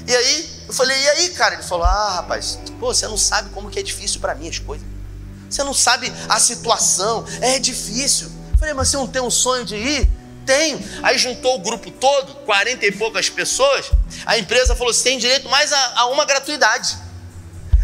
E 0.07 0.17
aí, 0.17 0.50
eu 0.71 0.73
falei, 0.73 0.97
e 0.97 1.09
aí, 1.09 1.31
cara? 1.31 1.55
Ele 1.55 1.65
falou, 1.65 1.85
ah, 1.85 2.11
rapaz, 2.15 2.61
pô, 2.79 2.95
você 2.95 3.09
não 3.09 3.17
sabe 3.17 3.51
como 3.51 3.69
que 3.69 3.81
é 3.81 3.83
difícil 3.83 4.21
para 4.21 4.37
mim 4.37 4.49
as 4.49 4.61
coisas. 4.61 4.87
Você 5.49 5.65
não 5.65 5.75
sabe 5.75 6.13
a 6.29 6.39
situação, 6.39 7.27
é 7.41 7.59
difícil. 7.59 8.31
Eu 8.53 8.59
falei, 8.59 8.73
mas 8.73 8.89
você 8.89 8.97
não 8.97 9.09
tem 9.09 9.21
um 9.21 9.33
sonho 9.33 9.65
de 9.65 9.75
ir? 9.75 10.09
Tenho. 10.47 10.81
Aí 11.03 11.19
juntou 11.19 11.57
o 11.57 11.59
grupo 11.59 11.91
todo, 11.91 12.37
40 12.47 12.87
e 12.87 12.93
poucas 12.93 13.29
pessoas. 13.29 13.91
A 14.25 14.39
empresa 14.39 14.77
falou: 14.77 14.95
você 14.95 15.03
tem 15.03 15.19
direito 15.19 15.49
mais 15.49 15.73
a, 15.73 15.93
a 15.97 16.07
uma 16.07 16.25
gratuidade. 16.25 16.97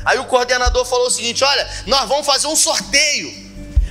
Aí 0.04 0.20
o 0.20 0.24
coordenador 0.26 0.84
falou 0.84 1.08
o 1.08 1.10
seguinte: 1.10 1.42
olha, 1.42 1.68
nós 1.86 2.08
vamos 2.08 2.24
fazer 2.24 2.46
um 2.46 2.54
sorteio 2.54 3.32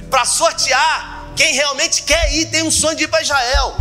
para 0.10 0.24
sortear 0.24 1.34
quem 1.36 1.54
realmente 1.54 2.04
quer 2.04 2.34
ir, 2.34 2.46
tem 2.46 2.64
um 2.64 2.72
sonho 2.72 2.96
de 2.96 3.04
ir 3.04 3.08
para 3.10 3.22
Israel. 3.22 3.76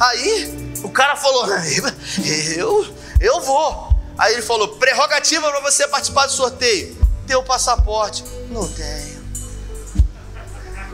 Aí 0.00 0.74
o 0.82 0.90
cara 0.90 1.14
falou: 1.14 1.46
eu, 2.56 2.96
eu 3.20 3.40
vou. 3.40 3.91
Aí 4.22 4.34
ele 4.34 4.42
falou: 4.42 4.68
prerrogativa 4.76 5.50
para 5.50 5.60
você 5.60 5.88
participar 5.88 6.26
do 6.26 6.32
sorteio. 6.32 6.96
Tem 7.26 7.34
o 7.34 7.42
passaporte? 7.42 8.22
Não 8.50 8.68
tenho. 8.72 9.20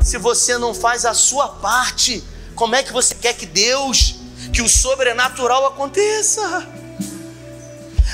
Se 0.03 0.17
você 0.17 0.57
não 0.57 0.73
faz 0.73 1.05
a 1.05 1.13
sua 1.13 1.47
parte, 1.49 2.25
como 2.55 2.75
é 2.75 2.83
que 2.83 2.91
você 2.91 3.15
quer 3.15 3.35
que 3.35 3.45
Deus, 3.45 4.15
que 4.51 4.63
o 4.63 4.69
sobrenatural 4.69 5.67
aconteça? 5.67 6.67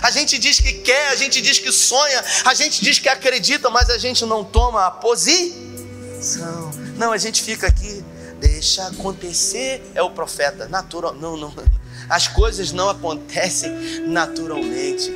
A 0.02 0.10
gente 0.10 0.36
diz 0.36 0.58
que 0.58 0.72
quer, 0.72 1.10
a 1.10 1.14
gente 1.14 1.40
diz 1.40 1.60
que 1.60 1.70
sonha, 1.70 2.24
a 2.44 2.52
gente 2.52 2.82
diz 2.82 2.98
que 2.98 3.08
acredita, 3.08 3.70
mas 3.70 3.88
a 3.90 3.98
gente 3.98 4.24
não 4.26 4.42
toma 4.42 4.84
a 4.84 4.90
posição. 4.90 6.72
Não, 6.96 7.12
a 7.12 7.18
gente 7.18 7.40
fica 7.40 7.68
aqui, 7.68 8.04
deixa 8.40 8.84
acontecer, 8.88 9.92
é 9.94 10.02
o 10.02 10.10
profeta, 10.10 10.66
natural. 10.66 11.14
Não, 11.14 11.36
não. 11.36 11.54
As 12.08 12.28
coisas 12.28 12.72
não 12.72 12.88
acontecem 12.88 13.72
naturalmente. 14.06 15.12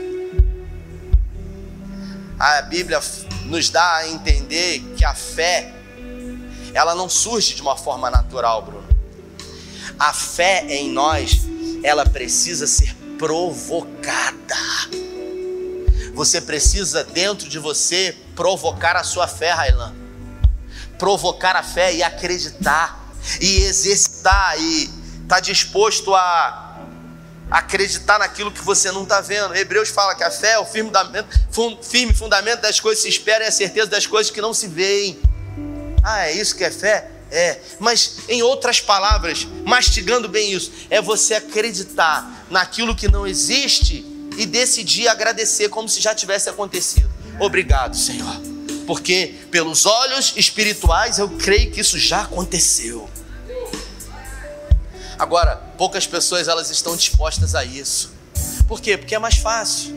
A 2.38 2.62
Bíblia 2.62 3.00
nos 3.46 3.68
dá 3.68 3.96
a 3.96 4.08
entender 4.08 4.80
que 4.96 5.04
a 5.04 5.14
fé 5.14 5.74
ela 6.72 6.94
não 6.94 7.08
surge 7.08 7.54
de 7.54 7.62
uma 7.62 7.76
forma 7.76 8.10
natural, 8.10 8.62
Bruno. 8.62 8.86
A 9.98 10.12
fé 10.12 10.64
em 10.68 10.90
nós, 10.90 11.42
ela 11.82 12.06
precisa 12.06 12.66
ser 12.66 12.94
provocada. 13.18 14.54
Você 16.14 16.40
precisa 16.40 17.02
dentro 17.04 17.48
de 17.48 17.58
você 17.58 18.16
provocar 18.36 18.96
a 18.96 19.02
sua 19.02 19.26
fé, 19.26 19.50
Railan. 19.50 19.94
Provocar 20.98 21.56
a 21.56 21.62
fé 21.62 21.94
e 21.94 22.02
acreditar 22.02 23.12
e 23.40 23.62
exercitar 23.62 24.58
e 24.60 24.84
estar 24.84 24.96
tá 25.28 25.40
disposto 25.40 26.14
a 26.14 26.67
acreditar 27.50 28.18
naquilo 28.18 28.50
que 28.52 28.62
você 28.62 28.90
não 28.92 29.02
está 29.02 29.20
vendo. 29.20 29.54
Hebreus 29.54 29.88
fala 29.88 30.14
que 30.14 30.24
a 30.24 30.30
fé 30.30 30.52
é 30.52 30.58
o 30.58 30.64
firme 30.64 30.88
fundamento, 30.88 31.28
firme 31.82 32.14
fundamento 32.14 32.60
das 32.60 32.80
coisas 32.80 33.02
que 33.02 33.10
se 33.10 33.16
esperam 33.16 33.44
e 33.44 33.48
a 33.48 33.52
certeza 33.52 33.86
das 33.86 34.06
coisas 34.06 34.30
que 34.30 34.40
não 34.40 34.52
se 34.52 34.68
veem. 34.68 35.18
Ah, 36.02 36.26
é 36.26 36.32
isso 36.32 36.56
que 36.56 36.64
é 36.64 36.70
fé? 36.70 37.10
É, 37.30 37.60
mas 37.78 38.20
em 38.28 38.42
outras 38.42 38.80
palavras, 38.80 39.46
mastigando 39.64 40.28
bem 40.28 40.52
isso, 40.52 40.72
é 40.88 41.00
você 41.00 41.34
acreditar 41.34 42.46
naquilo 42.50 42.96
que 42.96 43.06
não 43.06 43.26
existe 43.26 44.04
e 44.38 44.46
decidir 44.46 45.08
agradecer 45.08 45.68
como 45.68 45.88
se 45.88 46.00
já 46.00 46.14
tivesse 46.14 46.48
acontecido. 46.48 47.10
Obrigado, 47.38 47.96
Senhor, 47.96 48.34
porque 48.86 49.34
pelos 49.50 49.84
olhos 49.84 50.32
espirituais 50.36 51.18
eu 51.18 51.28
creio 51.28 51.70
que 51.70 51.80
isso 51.80 51.98
já 51.98 52.22
aconteceu. 52.22 53.08
Agora, 55.18 55.56
poucas 55.76 56.06
pessoas 56.06 56.46
elas 56.46 56.70
estão 56.70 56.96
dispostas 56.96 57.56
a 57.56 57.64
isso. 57.64 58.12
Por 58.68 58.80
quê? 58.80 58.96
Porque 58.96 59.16
é 59.16 59.18
mais 59.18 59.36
fácil. 59.36 59.92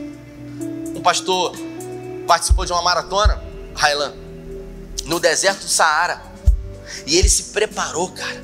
Um 0.95 1.01
pastor 1.01 1.55
participou 2.25 2.65
de 2.65 2.71
uma 2.71 2.81
maratona, 2.81 3.39
Highland, 3.75 4.17
no 5.05 5.19
deserto 5.19 5.59
do 5.59 5.69
Saara. 5.69 6.23
E 7.05 7.17
ele 7.17 7.29
se 7.29 7.43
preparou, 7.45 8.09
cara. 8.09 8.43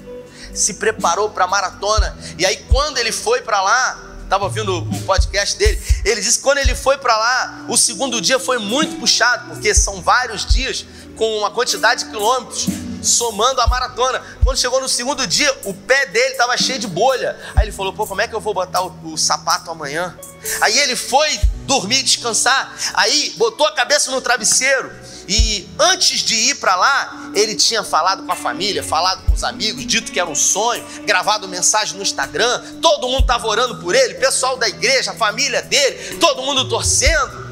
Se 0.54 0.76
preparou 0.76 1.32
para 1.32 1.46
a 1.46 1.48
maratona. 1.48 2.16
E 2.38 2.46
aí 2.46 2.58
quando 2.70 3.00
ele 3.00 3.12
foi 3.12 3.42
para 3.42 3.60
lá, 3.60 4.20
estava 4.24 4.44
ouvindo 4.44 4.78
o 4.78 5.02
podcast 5.02 5.58
dele, 5.58 5.82
ele 6.06 6.22
disse 6.22 6.38
que 6.38 6.44
quando 6.44 6.60
ele 6.60 6.76
foi 6.76 6.98
para 7.00 7.18
lá, 7.18 7.66
o 7.70 7.78
segundo 7.78 8.22
dia 8.22 8.38
foi 8.38 8.60
muito 8.60 9.00
puxado, 9.00 9.50
porque 9.50 9.74
são 9.74 10.02
vários 10.02 10.46
dias 10.46 10.86
com 11.16 11.40
uma 11.40 11.50
quantidade 11.50 12.04
de 12.04 12.12
quilômetros 12.12 12.68
somando 13.02 13.62
a 13.62 13.68
maratona. 13.68 14.22
Quando 14.44 14.58
chegou 14.58 14.80
no 14.82 14.90
segundo 14.90 15.26
dia, 15.26 15.56
o 15.64 15.74
pé 15.74 16.06
dele 16.08 16.32
estava 16.32 16.58
cheio 16.58 16.80
de 16.80 16.88
bolha. 16.88 17.38
Aí 17.56 17.66
ele 17.66 17.72
falou: 17.72 17.94
pô, 17.94 18.06
como 18.06 18.22
é 18.22 18.28
que 18.28 18.36
eu 18.36 18.40
vou 18.40 18.54
botar 18.54 18.82
o, 18.82 19.14
o 19.14 19.18
sapato 19.18 19.70
amanhã? 19.72 20.18
Aí 20.62 20.78
ele 20.80 20.96
foi 20.96 21.40
dormir, 21.66 22.02
descansar. 22.04 22.74
Aí 22.94 23.34
botou 23.38 23.68
a 23.68 23.72
cabeça 23.74 24.12
no 24.12 24.22
travesseiro. 24.22 24.92
E 25.28 25.68
antes 25.78 26.22
de 26.22 26.36
ir 26.36 26.56
para 26.56 26.76
lá, 26.76 27.32
ele 27.36 27.54
tinha 27.54 27.84
falado 27.84 28.24
com 28.24 28.32
a 28.32 28.36
família, 28.36 28.82
falado 28.82 29.26
com 29.26 29.34
os 29.34 29.44
amigos, 29.44 29.86
dito 29.86 30.10
que 30.10 30.20
era 30.20 30.30
um 30.30 30.36
sonho, 30.36 30.86
gravado 31.06 31.48
mensagem 31.50 31.98
no 31.98 32.02
Instagram. 32.02 32.80
Todo 32.82 33.10
mundo 33.10 33.22
estava 33.22 33.46
orando 33.46 33.78
por 33.82 33.94
ele, 33.94 34.14
pessoal 34.14 34.56
da 34.56 34.70
igreja, 34.70 35.12
a 35.12 35.14
família 35.14 35.62
dele, 35.62 36.16
todo 36.18 36.42
mundo 36.42 36.70
torcendo, 36.70 37.46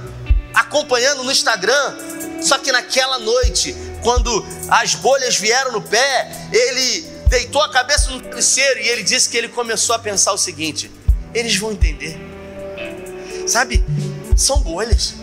acompanhando 0.53 1.23
no 1.23 1.32
Instagram. 1.32 2.41
Só 2.41 2.57
que 2.57 2.72
naquela 2.72 3.19
noite, 3.19 3.76
quando 4.06 4.45
as 4.70 4.93
bolhas 4.93 5.36
vieram 5.36 5.72
no 5.72 5.82
pé, 5.82 6.32
ele 6.53 7.01
deitou 7.28 7.60
a 7.60 7.70
cabeça 7.72 8.12
no 8.12 8.22
travesseiro 8.22 8.80
e 8.80 8.88
ele 8.88 9.01
disse 9.01 9.28
que 9.28 9.36
ele 9.36 9.49
começou 9.49 9.95
a 9.95 9.99
pensar 9.99 10.32
o 10.32 10.38
seguinte: 10.38 10.91
eles 11.34 11.56
vão 11.58 11.72
entender. 11.72 12.16
Sabe? 13.47 13.84
São 14.38 14.60
bolhas, 14.60 15.16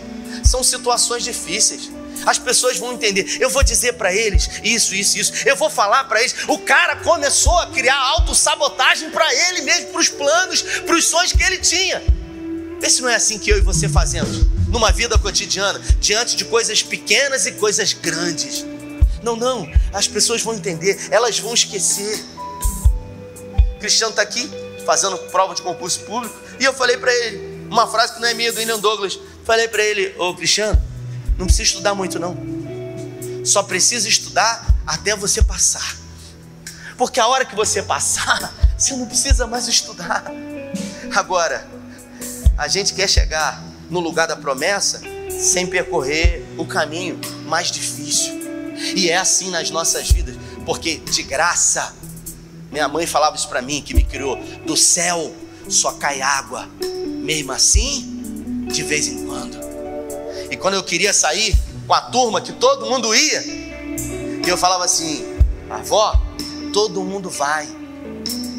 são 0.43 0.61
situações 0.61 1.23
difíceis. 1.23 1.89
As 2.25 2.37
pessoas 2.37 2.77
vão 2.77 2.93
entender. 2.93 3.37
Eu 3.39 3.49
vou 3.49 3.63
dizer 3.63 3.93
para 3.93 4.13
eles 4.13 4.49
isso, 4.63 4.93
isso, 4.93 5.17
isso. 5.17 5.33
Eu 5.45 5.55
vou 5.55 5.69
falar 5.69 6.03
para 6.03 6.19
eles. 6.19 6.35
O 6.49 6.57
cara 6.57 6.97
começou 6.97 7.57
a 7.59 7.67
criar 7.67 7.97
autossabotagem 7.97 9.09
para 9.11 9.33
ele 9.47 9.61
mesmo, 9.61 9.87
para 9.87 10.01
os 10.01 10.09
planos, 10.09 10.61
para 10.61 10.95
os 10.95 11.05
sonhos 11.05 11.31
que 11.31 11.41
ele 11.41 11.57
tinha. 11.57 12.03
Vê 12.81 12.89
se 12.89 13.01
não 13.01 13.09
é 13.09 13.15
assim 13.15 13.39
que 13.39 13.49
eu 13.49 13.57
e 13.57 13.61
você 13.61 13.87
fazemos 13.87 14.45
numa 14.73 14.91
vida 14.91 15.17
cotidiana, 15.19 15.79
diante 16.01 16.35
de 16.35 16.43
coisas 16.45 16.81
pequenas 16.81 17.45
e 17.45 17.51
coisas 17.53 17.93
grandes. 17.93 18.65
Não, 19.23 19.37
não, 19.37 19.71
as 19.93 20.07
pessoas 20.07 20.41
vão 20.41 20.53
entender, 20.53 21.07
elas 21.09 21.39
vão 21.39 21.53
esquecer. 21.53 22.23
O 23.75 23.79
Cristiano 23.79 24.11
está 24.11 24.21
aqui 24.21 24.49
fazendo 24.85 25.17
prova 25.31 25.55
de 25.55 25.61
concurso 25.61 26.01
público 26.01 26.35
e 26.59 26.65
eu 26.65 26.73
falei 26.73 26.97
para 26.97 27.13
ele 27.13 27.65
uma 27.69 27.87
frase 27.87 28.13
que 28.13 28.19
não 28.19 28.27
é 28.27 28.33
minha, 28.33 28.51
do 28.51 28.59
William 28.59 28.79
Douglas. 28.79 29.17
Falei 29.45 29.67
para 29.67 29.81
ele: 29.81 30.13
Ô 30.19 30.35
Cristiano, 30.35 30.79
não 31.37 31.45
precisa 31.45 31.63
estudar 31.63 31.95
muito, 31.95 32.19
não, 32.19 32.37
só 33.45 33.63
precisa 33.63 34.07
estudar 34.07 34.65
até 34.85 35.15
você 35.15 35.41
passar. 35.41 35.97
Porque 36.97 37.19
a 37.19 37.27
hora 37.27 37.45
que 37.45 37.55
você 37.55 37.81
passar, 37.81 38.53
você 38.77 38.93
não 38.95 39.05
precisa 39.05 39.47
mais 39.47 39.67
estudar. 39.67 40.25
Agora, 41.15 41.65
a 42.57 42.67
gente 42.67 42.93
quer 42.93 43.09
chegar 43.09 43.63
no 43.89 43.99
lugar 43.99 44.27
da 44.27 44.35
promessa 44.35 45.01
sem 45.29 45.65
percorrer 45.65 46.45
o 46.57 46.65
caminho 46.65 47.19
mais 47.45 47.71
difícil. 47.71 48.42
E 48.95 49.09
é 49.09 49.17
assim 49.17 49.49
nas 49.49 49.69
nossas 49.69 50.09
vidas, 50.09 50.35
porque 50.65 50.97
de 50.97 51.23
graça, 51.23 51.93
minha 52.71 52.87
mãe 52.87 53.05
falava 53.05 53.35
isso 53.35 53.47
para 53.47 53.61
mim, 53.61 53.81
que 53.81 53.93
me 53.93 54.03
criou, 54.03 54.37
do 54.65 54.75
céu 54.75 55.33
só 55.69 55.93
cai 55.93 56.21
água, 56.21 56.69
mesmo 57.23 57.51
assim, 57.51 58.65
de 58.71 58.83
vez 58.83 59.07
em 59.07 59.25
quando. 59.25 59.57
E 60.51 60.57
quando 60.57 60.73
eu 60.75 60.83
queria 60.83 61.13
sair 61.13 61.55
com 61.87 61.93
a 61.93 62.01
turma 62.01 62.41
que 62.41 62.51
todo 62.53 62.85
mundo 62.85 63.13
ia, 63.15 63.43
eu 64.45 64.57
falava 64.57 64.83
assim, 64.85 65.23
avó, 65.69 66.21
todo 66.73 67.03
mundo 67.03 67.29
vai. 67.29 67.67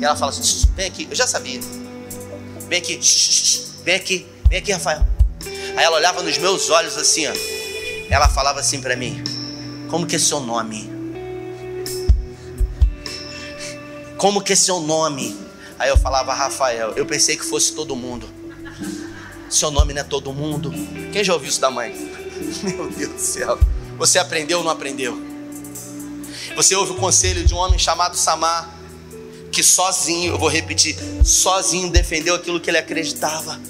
E 0.00 0.04
ela 0.04 0.16
fala 0.16 0.30
assim, 0.30 0.66
vem 0.74 0.86
aqui, 0.86 1.06
eu 1.10 1.16
já 1.16 1.26
sabia. 1.26 1.60
Vem 2.68 2.78
aqui, 2.78 2.98
vem 3.84 3.94
aqui, 3.94 4.26
vem 4.48 4.58
aqui, 4.58 4.72
Rafael. 4.72 5.06
Aí 5.76 5.84
ela 5.84 5.96
olhava 5.96 6.22
nos 6.22 6.38
meus 6.38 6.70
olhos 6.70 6.96
assim, 6.96 7.26
ó. 7.26 7.32
Ela 8.08 8.28
falava 8.28 8.60
assim 8.60 8.80
para 8.80 8.96
mim: 8.96 9.22
Como 9.88 10.06
que 10.06 10.16
é 10.16 10.18
seu 10.18 10.40
nome? 10.40 10.90
Como 14.16 14.40
que 14.42 14.52
é 14.52 14.56
seu 14.56 14.80
nome? 14.80 15.36
Aí 15.78 15.88
eu 15.88 15.96
falava 15.96 16.32
Rafael. 16.32 16.92
Eu 16.96 17.06
pensei 17.06 17.36
que 17.36 17.44
fosse 17.44 17.72
todo 17.72 17.94
mundo. 17.94 18.28
Seu 19.50 19.70
nome 19.70 19.92
não 19.92 20.00
é 20.00 20.04
todo 20.04 20.32
mundo. 20.32 20.72
Quem 21.12 21.22
já 21.22 21.34
ouviu 21.34 21.48
isso 21.48 21.60
da 21.60 21.70
mãe? 21.70 21.94
Meu 22.64 22.90
Deus 22.90 23.12
do 23.12 23.20
céu. 23.20 23.58
Você 23.98 24.18
aprendeu 24.18 24.58
ou 24.58 24.64
não 24.64 24.70
aprendeu? 24.70 25.16
Você 26.56 26.74
ouve 26.74 26.92
o 26.92 26.96
conselho 26.96 27.44
de 27.44 27.52
um 27.52 27.56
homem 27.56 27.78
chamado 27.78 28.16
Samar, 28.16 28.72
que 29.50 29.62
sozinho, 29.62 30.34
eu 30.34 30.38
vou 30.38 30.48
repetir, 30.48 30.96
sozinho 31.24 31.90
defendeu 31.90 32.34
aquilo 32.34 32.60
que 32.60 32.70
ele 32.70 32.78
acreditava. 32.78 33.60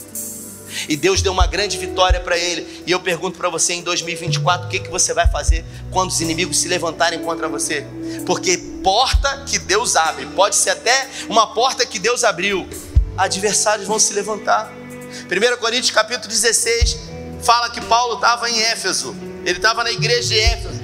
E 0.89 0.97
Deus 0.97 1.23
deu 1.23 1.33
uma 1.33 1.47
grande 1.47 1.79
vitória 1.79 2.21
para 2.21 2.37
ele. 2.37 2.83
E 2.87 2.91
eu 2.91 3.01
pergunto 3.01 3.39
para 3.39 3.49
você 3.49 3.75
em 3.75 3.83
2024, 3.83 4.67
o 4.67 4.71
que, 4.71 4.81
que 4.81 4.91
você 4.91 5.13
vai 5.15 5.29
fazer 5.29 5.65
quando 5.91 6.11
os 6.11 6.21
inimigos 6.21 6.59
se 6.59 6.69
levantarem 6.69 7.21
contra 7.21 7.49
você? 7.49 7.87
Porque 8.27 8.57
porta 8.83 9.45
que 9.47 9.59
Deus 9.59 9.97
abre, 9.97 10.27
pode 10.27 10.57
ser 10.57 10.71
até 10.71 11.09
uma 11.29 11.55
porta 11.55 11.87
que 11.87 11.99
Deus 11.99 12.25
abriu, 12.25 12.69
adversários 13.17 13.87
vão 13.87 13.99
se 13.99 14.13
levantar. 14.13 14.71
1 14.71 15.57
Coríntios 15.59 15.91
capítulo 15.91 16.29
16 16.29 16.99
fala 17.43 17.71
que 17.71 17.81
Paulo 17.81 18.15
estava 18.15 18.51
em 18.51 18.61
Éfeso, 18.61 19.15
ele 19.45 19.59
estava 19.59 19.85
na 19.85 19.93
igreja 19.93 20.29
de 20.29 20.39
Éfeso, 20.39 20.81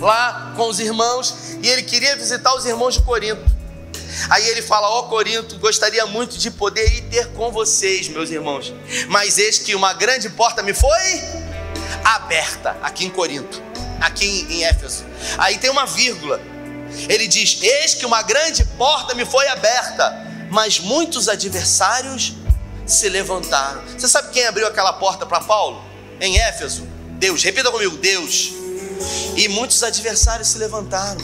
lá 0.00 0.52
com 0.56 0.68
os 0.68 0.80
irmãos, 0.80 1.34
e 1.62 1.68
ele 1.68 1.82
queria 1.82 2.16
visitar 2.16 2.54
os 2.54 2.64
irmãos 2.64 2.94
de 2.94 3.02
Corinto. 3.02 3.53
Aí 4.30 4.48
ele 4.48 4.62
fala: 4.62 4.88
Ó 4.88 5.00
oh, 5.00 5.02
Corinto, 5.04 5.58
gostaria 5.58 6.06
muito 6.06 6.38
de 6.38 6.50
poder 6.50 6.86
ir 6.92 7.02
ter 7.02 7.28
com 7.32 7.50
vocês, 7.50 8.08
meus 8.08 8.30
irmãos. 8.30 8.72
Mas 9.08 9.38
eis 9.38 9.58
que 9.58 9.74
uma 9.74 9.92
grande 9.92 10.30
porta 10.30 10.62
me 10.62 10.74
foi 10.74 11.22
aberta 12.04 12.76
aqui 12.82 13.04
em 13.04 13.10
Corinto, 13.10 13.62
aqui 14.00 14.24
em, 14.24 14.54
em 14.54 14.64
Éfeso. 14.64 15.04
Aí 15.38 15.58
tem 15.58 15.70
uma 15.70 15.86
vírgula. 15.86 16.40
Ele 17.08 17.26
diz: 17.26 17.58
Eis 17.62 17.94
que 17.94 18.06
uma 18.06 18.22
grande 18.22 18.64
porta 18.76 19.14
me 19.14 19.24
foi 19.24 19.46
aberta, 19.48 20.26
mas 20.50 20.78
muitos 20.78 21.28
adversários 21.28 22.34
se 22.86 23.08
levantaram. 23.08 23.82
Você 23.96 24.08
sabe 24.08 24.32
quem 24.32 24.46
abriu 24.46 24.66
aquela 24.66 24.92
porta 24.92 25.26
para 25.26 25.40
Paulo? 25.40 25.82
Em 26.20 26.38
Éfeso? 26.38 26.86
Deus. 27.18 27.42
Repita 27.42 27.70
comigo: 27.70 27.96
Deus. 27.96 28.52
E 29.36 29.48
muitos 29.48 29.82
adversários 29.82 30.48
se 30.48 30.58
levantaram. 30.58 31.20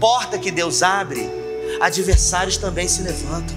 Porta 0.00 0.38
que 0.38 0.50
Deus 0.50 0.82
abre 0.82 1.45
adversários 1.80 2.56
também 2.56 2.88
se 2.88 3.02
levantam. 3.02 3.56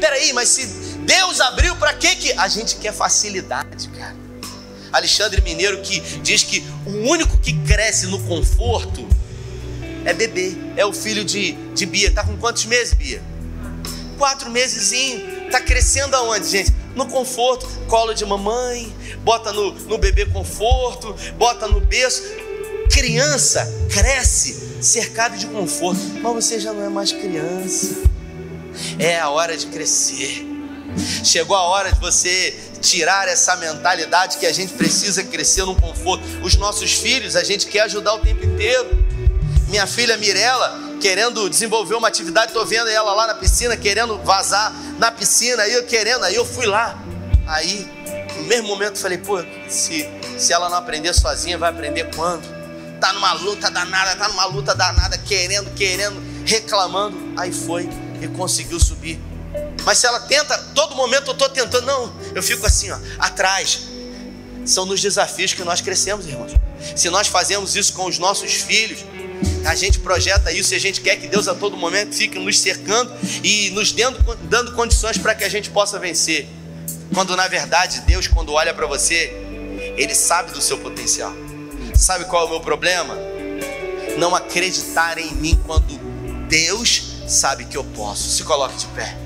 Peraí, 0.00 0.32
mas 0.32 0.48
se 0.48 0.66
Deus 0.98 1.40
abriu, 1.40 1.76
para 1.76 1.94
que 1.94 2.14
que 2.16 2.32
a 2.32 2.48
gente 2.48 2.76
quer 2.76 2.92
facilidade, 2.92 3.88
cara? 3.88 4.16
Alexandre 4.92 5.42
Mineiro 5.42 5.80
que 5.82 6.00
diz 6.22 6.42
que 6.42 6.64
o 6.86 7.08
único 7.08 7.36
que 7.38 7.52
cresce 7.64 8.06
no 8.06 8.18
conforto 8.20 9.06
é 10.04 10.14
bebê, 10.14 10.56
é 10.76 10.86
o 10.86 10.92
filho 10.92 11.24
de, 11.24 11.52
de 11.74 11.86
Bia. 11.86 12.10
Tá 12.10 12.24
com 12.24 12.36
quantos 12.36 12.64
meses, 12.64 12.94
Bia? 12.94 13.22
Quatro 14.16 14.50
meses. 14.50 14.90
Tá 15.50 15.60
crescendo 15.60 16.14
aonde, 16.16 16.48
gente? 16.48 16.72
No 16.94 17.06
conforto, 17.06 17.66
colo 17.86 18.12
de 18.14 18.24
mamãe, 18.24 18.92
bota 19.22 19.52
no, 19.52 19.72
no 19.72 19.98
bebê 19.98 20.26
conforto, 20.26 21.14
bota 21.36 21.68
no 21.68 21.80
berço. 21.80 22.22
Criança 22.90 23.66
cresce 23.90 24.67
cercado 24.80 25.36
de 25.36 25.46
conforto, 25.46 26.00
mas 26.22 26.34
você 26.34 26.60
já 26.60 26.72
não 26.72 26.84
é 26.84 26.88
mais 26.88 27.12
criança. 27.12 28.02
É 28.98 29.18
a 29.18 29.28
hora 29.28 29.56
de 29.56 29.66
crescer. 29.66 30.46
Chegou 31.24 31.56
a 31.56 31.62
hora 31.62 31.92
de 31.92 32.00
você 32.00 32.56
tirar 32.80 33.28
essa 33.28 33.56
mentalidade 33.56 34.38
que 34.38 34.46
a 34.46 34.52
gente 34.52 34.72
precisa 34.74 35.22
crescer 35.24 35.64
no 35.64 35.74
conforto. 35.74 36.24
Os 36.42 36.56
nossos 36.56 36.92
filhos, 36.92 37.36
a 37.36 37.44
gente 37.44 37.66
quer 37.66 37.80
ajudar 37.80 38.14
o 38.14 38.18
tempo 38.20 38.44
inteiro. 38.44 39.06
Minha 39.68 39.86
filha 39.86 40.16
Mirella, 40.16 40.96
querendo 41.00 41.48
desenvolver 41.50 41.94
uma 41.94 42.08
atividade, 42.08 42.48
estou 42.48 42.64
vendo 42.64 42.88
ela 42.88 43.12
lá 43.12 43.26
na 43.26 43.34
piscina, 43.34 43.76
querendo 43.76 44.18
vazar 44.18 44.72
na 44.98 45.10
piscina, 45.12 45.62
aí 45.62 45.74
eu 45.74 45.84
querendo, 45.84 46.24
aí 46.24 46.34
eu 46.34 46.44
fui 46.44 46.66
lá. 46.66 47.02
Aí, 47.46 47.86
no 48.36 48.44
mesmo 48.44 48.68
momento, 48.68 48.98
falei, 48.98 49.18
pô, 49.18 49.42
se, 49.68 50.08
se 50.38 50.52
ela 50.52 50.68
não 50.68 50.76
aprender 50.76 51.12
sozinha, 51.14 51.58
vai 51.58 51.70
aprender 51.70 52.08
quando? 52.14 52.57
Tá 52.98 53.12
numa 53.12 53.32
luta 53.32 53.70
danada, 53.70 54.16
tá 54.16 54.28
numa 54.28 54.44
luta 54.46 54.74
danada, 54.74 55.16
querendo, 55.18 55.72
querendo, 55.74 56.20
reclamando. 56.44 57.16
Aí 57.36 57.52
foi 57.52 57.88
e 58.20 58.28
conseguiu 58.28 58.78
subir. 58.80 59.20
Mas 59.84 59.98
se 59.98 60.06
ela 60.06 60.20
tenta, 60.20 60.56
todo 60.74 60.94
momento 60.94 61.28
eu 61.28 61.32
estou 61.32 61.48
tentando, 61.48 61.86
não, 61.86 62.12
eu 62.34 62.42
fico 62.42 62.66
assim, 62.66 62.90
ó, 62.90 62.98
atrás. 63.18 63.80
São 64.64 64.84
nos 64.84 65.00
desafios 65.00 65.54
que 65.54 65.64
nós 65.64 65.80
crescemos, 65.80 66.26
irmãos. 66.26 66.52
Se 66.94 67.08
nós 67.08 67.26
fazemos 67.26 67.74
isso 67.74 67.94
com 67.94 68.04
os 68.04 68.18
nossos 68.18 68.52
filhos, 68.52 69.00
a 69.64 69.74
gente 69.74 69.98
projeta 69.98 70.52
isso 70.52 70.74
e 70.74 70.76
a 70.76 70.80
gente 70.80 71.00
quer 71.00 71.16
que 71.16 71.26
Deus 71.26 71.48
a 71.48 71.54
todo 71.54 71.76
momento 71.76 72.14
fique 72.14 72.38
nos 72.38 72.58
cercando 72.60 73.10
e 73.42 73.70
nos 73.70 73.92
dando, 73.92 74.18
dando 74.42 74.72
condições 74.72 75.16
para 75.16 75.34
que 75.34 75.44
a 75.44 75.48
gente 75.48 75.70
possa 75.70 75.98
vencer. 75.98 76.46
Quando 77.14 77.34
na 77.34 77.48
verdade 77.48 78.00
Deus, 78.00 78.26
quando 78.26 78.52
olha 78.52 78.74
para 78.74 78.86
você, 78.86 79.32
Ele 79.96 80.14
sabe 80.14 80.52
do 80.52 80.60
seu 80.60 80.76
potencial. 80.78 81.32
Sabe 81.98 82.26
qual 82.26 82.44
é 82.44 82.46
o 82.46 82.50
meu 82.50 82.60
problema? 82.60 83.18
Não 84.16 84.32
acreditar 84.32 85.18
em 85.18 85.34
mim 85.34 85.60
quando 85.66 85.98
Deus 86.48 87.02
sabe 87.26 87.64
que 87.64 87.76
eu 87.76 87.82
posso. 87.82 88.30
Se 88.30 88.44
coloque 88.44 88.76
de 88.76 88.86
pé. 88.86 89.16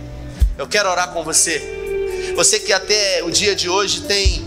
Eu 0.57 0.67
quero 0.67 0.89
orar 0.89 1.13
com 1.13 1.23
você. 1.23 2.33
Você 2.35 2.59
que 2.59 2.73
até 2.73 3.23
o 3.25 3.31
dia 3.31 3.55
de 3.55 3.69
hoje 3.69 4.01
tem 4.01 4.43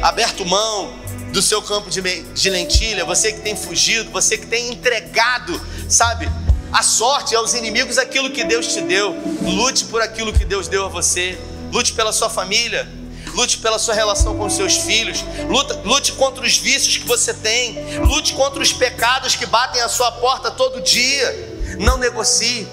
aberto 0.00 0.46
mão 0.46 0.94
do 1.30 1.42
seu 1.42 1.60
campo 1.60 1.90
de, 1.90 2.00
lentilha, 2.48 3.04
você 3.04 3.30
que 3.30 3.40
tem 3.40 3.54
fugido, 3.54 4.10
você 4.10 4.38
que 4.38 4.46
tem 4.46 4.70
entregado, 4.70 5.60
sabe, 5.90 6.26
a 6.72 6.82
sorte 6.82 7.36
aos 7.36 7.52
inimigos 7.52 7.98
aquilo 7.98 8.30
que 8.30 8.44
Deus 8.44 8.68
te 8.68 8.80
deu. 8.80 9.14
Lute 9.42 9.84
por 9.84 10.00
aquilo 10.00 10.32
que 10.32 10.46
Deus 10.46 10.68
deu 10.68 10.86
a 10.86 10.88
você. 10.88 11.38
Lute 11.70 11.92
pela 11.92 12.14
sua 12.14 12.30
família 12.30 12.88
lute 13.36 13.58
pela 13.58 13.78
sua 13.78 13.94
relação 13.94 14.34
com 14.36 14.48
seus 14.48 14.78
filhos, 14.78 15.22
lute, 15.48 15.74
lute 15.84 16.12
contra 16.12 16.42
os 16.42 16.56
vícios 16.56 16.96
que 16.96 17.06
você 17.06 17.34
tem, 17.34 17.98
lute 17.98 18.32
contra 18.32 18.62
os 18.62 18.72
pecados 18.72 19.36
que 19.36 19.44
batem 19.44 19.82
à 19.82 19.88
sua 19.88 20.10
porta 20.10 20.50
todo 20.50 20.80
dia. 20.80 21.54
Não 21.78 21.98
negocie, 21.98 22.66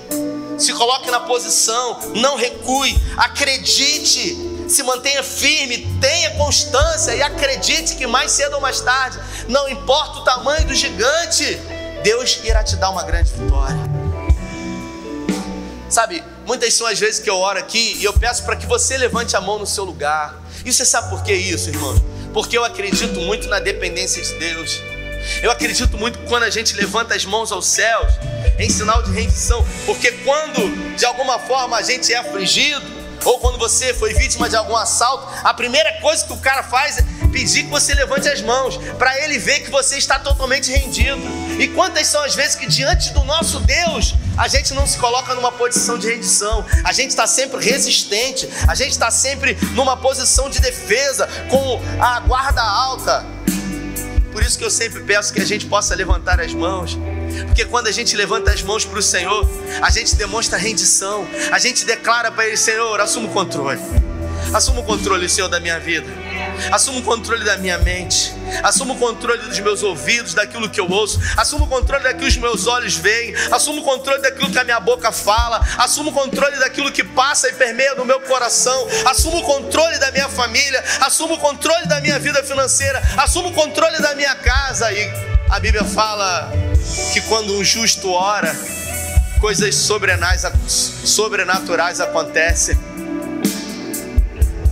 se 0.57 0.71
coloque 0.73 1.11
na 1.11 1.19
posição, 1.19 1.99
não 2.15 2.37
recue, 2.37 2.97
acredite, 3.17 4.37
se 4.69 4.81
mantenha 4.83 5.21
firme, 5.21 5.79
tenha 5.99 6.31
constância 6.35 7.13
e 7.13 7.21
acredite 7.21 7.95
que 7.95 8.07
mais 8.07 8.31
cedo 8.31 8.53
ou 8.53 8.61
mais 8.61 8.79
tarde, 8.79 9.19
não 9.49 9.67
importa 9.67 10.19
o 10.19 10.23
tamanho 10.23 10.65
do 10.65 10.73
gigante, 10.73 11.59
Deus 12.03 12.39
irá 12.45 12.63
te 12.63 12.77
dar 12.77 12.91
uma 12.91 13.03
grande 13.03 13.33
vitória. 13.33 13.77
Sabe, 15.89 16.23
muitas 16.45 16.73
são 16.73 16.87
as 16.87 16.99
vezes 16.99 17.19
que 17.19 17.29
eu 17.29 17.37
oro 17.37 17.59
aqui 17.59 17.97
e 17.99 18.03
eu 18.03 18.13
peço 18.13 18.43
para 18.43 18.55
que 18.55 18.65
você 18.65 18.97
levante 18.97 19.35
a 19.35 19.41
mão 19.41 19.59
no 19.59 19.65
seu 19.65 19.83
lugar. 19.83 20.41
E 20.65 20.71
você 20.71 20.85
sabe 20.85 21.09
por 21.09 21.23
que 21.23 21.33
isso, 21.33 21.69
irmão? 21.69 21.95
Porque 22.33 22.57
eu 22.57 22.63
acredito 22.63 23.19
muito 23.21 23.47
na 23.47 23.59
dependência 23.59 24.21
de 24.21 24.33
Deus. 24.35 24.81
Eu 25.41 25.51
acredito 25.51 25.97
muito 25.97 26.19
quando 26.27 26.43
a 26.43 26.49
gente 26.49 26.75
levanta 26.75 27.15
as 27.15 27.25
mãos 27.25 27.51
aos 27.51 27.67
céus 27.67 28.11
em 28.59 28.69
sinal 28.69 29.01
de 29.03 29.11
rendição, 29.11 29.65
porque 29.85 30.11
quando 30.23 30.95
de 30.95 31.05
alguma 31.05 31.39
forma 31.39 31.77
a 31.77 31.81
gente 31.81 32.13
é 32.13 32.17
afligido, 32.17 32.83
ou 33.23 33.39
quando 33.39 33.57
você 33.57 33.93
foi 33.93 34.13
vítima 34.13 34.49
de 34.49 34.55
algum 34.55 34.75
assalto, 34.75 35.27
a 35.43 35.53
primeira 35.53 35.93
coisa 36.01 36.25
que 36.25 36.33
o 36.33 36.37
cara 36.37 36.61
faz 36.61 36.97
é 36.97 37.05
pedir 37.31 37.63
que 37.63 37.69
você 37.69 37.93
levante 37.93 38.27
as 38.27 38.41
mãos, 38.41 38.77
para 38.97 39.17
ele 39.23 39.37
ver 39.37 39.61
que 39.61 39.71
você 39.71 39.97
está 39.97 40.19
totalmente 40.19 40.71
rendido. 40.71 41.21
E 41.57 41.67
quantas 41.69 42.07
são 42.07 42.21
as 42.23 42.35
vezes 42.35 42.55
que 42.55 42.67
diante 42.67 43.13
do 43.13 43.23
nosso 43.23 43.59
Deus 43.61 44.13
a 44.37 44.47
gente 44.47 44.73
não 44.73 44.85
se 44.87 44.97
coloca 44.97 45.33
numa 45.35 45.51
posição 45.51 45.97
de 45.97 46.07
rendição, 46.07 46.65
a 46.83 46.91
gente 46.91 47.11
está 47.11 47.27
sempre 47.27 47.63
resistente, 47.63 48.49
a 48.67 48.75
gente 48.75 48.91
está 48.91 49.11
sempre 49.11 49.57
numa 49.73 49.95
posição 49.95 50.49
de 50.49 50.59
defesa, 50.59 51.27
com 51.49 51.81
a 52.01 52.19
guarda 52.21 52.61
alta. 52.61 53.25
Por 54.31 54.41
isso 54.41 54.57
que 54.57 54.65
eu 54.65 54.71
sempre 54.71 55.03
peço 55.03 55.31
que 55.31 55.41
a 55.41 55.45
gente 55.45 55.67
possa 55.67 55.93
levantar 55.93 56.39
as 56.41 56.53
mãos. 56.53 56.97
Porque 57.45 57.65
quando 57.65 57.87
a 57.87 57.91
gente 57.91 58.15
levanta 58.15 58.51
as 58.51 58.63
mãos 58.63 58.83
para 58.83 58.97
o 58.97 59.01
Senhor, 59.01 59.47
a 59.81 59.89
gente 59.91 60.15
demonstra 60.15 60.57
rendição, 60.57 61.27
a 61.51 61.59
gente 61.59 61.85
declara 61.85 62.31
para 62.31 62.47
Ele: 62.47 62.57
Senhor, 62.57 62.99
assuma 62.99 63.27
o 63.27 63.31
controle, 63.31 63.79
assuma 64.53 64.81
o 64.81 64.83
controle, 64.83 65.29
Senhor, 65.29 65.47
da 65.47 65.59
minha 65.59 65.79
vida, 65.79 66.07
assuma 66.71 66.99
o 66.99 67.03
controle 67.03 67.43
da 67.43 67.57
minha 67.57 67.77
mente, 67.77 68.33
assuma 68.63 68.93
o 68.93 68.97
controle 68.97 69.43
dos 69.43 69.59
meus 69.59 69.83
ouvidos, 69.83 70.33
daquilo 70.33 70.69
que 70.69 70.79
eu 70.79 70.89
ouço, 70.89 71.19
assuma 71.37 71.65
o 71.65 71.67
controle 71.67 72.03
daquilo 72.03 72.23
que 72.23 72.29
os 72.29 72.37
meus 72.37 72.67
olhos 72.67 72.95
veem, 72.95 73.35
assuma 73.51 73.81
o 73.81 73.83
controle 73.83 74.21
daquilo 74.21 74.49
que 74.49 74.57
a 74.57 74.63
minha 74.63 74.79
boca 74.79 75.11
fala, 75.11 75.61
assuma 75.77 76.09
o 76.09 76.13
controle 76.13 76.57
daquilo 76.57 76.89
que 76.91 77.03
passa 77.03 77.49
e 77.49 77.53
permeia 77.53 77.93
no 77.95 78.05
meu 78.05 78.21
coração, 78.21 78.87
assuma 79.05 79.37
o 79.37 79.43
controle 79.43 79.99
da 79.99 80.11
minha 80.11 80.29
família, 80.29 80.83
assuma 81.01 81.35
o 81.35 81.37
controle 81.37 81.85
da 81.87 81.99
minha 81.99 82.17
vida 82.19 82.41
financeira, 82.43 83.01
assuma 83.17 83.49
o 83.49 83.53
controle 83.53 84.01
da 84.01 84.15
minha 84.15 84.33
casa. 84.35 84.89
E 84.91 85.11
a 85.49 85.59
Bíblia 85.59 85.83
fala 85.83 86.51
que 87.11 87.19
quando 87.21 87.57
um 87.57 87.63
justo 87.63 88.11
ora, 88.11 88.55
coisas 89.39 89.75
sobrenaturais 89.75 91.99
acontecem. 91.99 92.77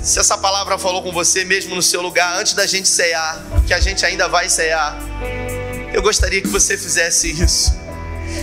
Se 0.01 0.19
essa 0.19 0.35
palavra 0.35 0.79
falou 0.79 1.03
com 1.03 1.11
você 1.11 1.45
mesmo 1.45 1.75
no 1.75 1.81
seu 1.81 2.01
lugar, 2.01 2.39
antes 2.39 2.53
da 2.53 2.65
gente 2.65 2.87
cear, 2.87 3.39
que 3.67 3.73
a 3.73 3.79
gente 3.79 4.03
ainda 4.03 4.27
vai 4.27 4.49
cear, 4.49 4.97
eu 5.93 6.01
gostaria 6.01 6.41
que 6.41 6.47
você 6.47 6.75
fizesse 6.75 7.29
isso, 7.31 7.71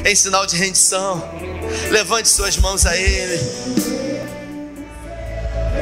em 0.05 0.15
sinal 0.15 0.47
de 0.47 0.57
rendição. 0.57 1.23
Levante 1.91 2.29
suas 2.29 2.57
mãos 2.59 2.87
a 2.87 2.97
Ele. 2.97 3.39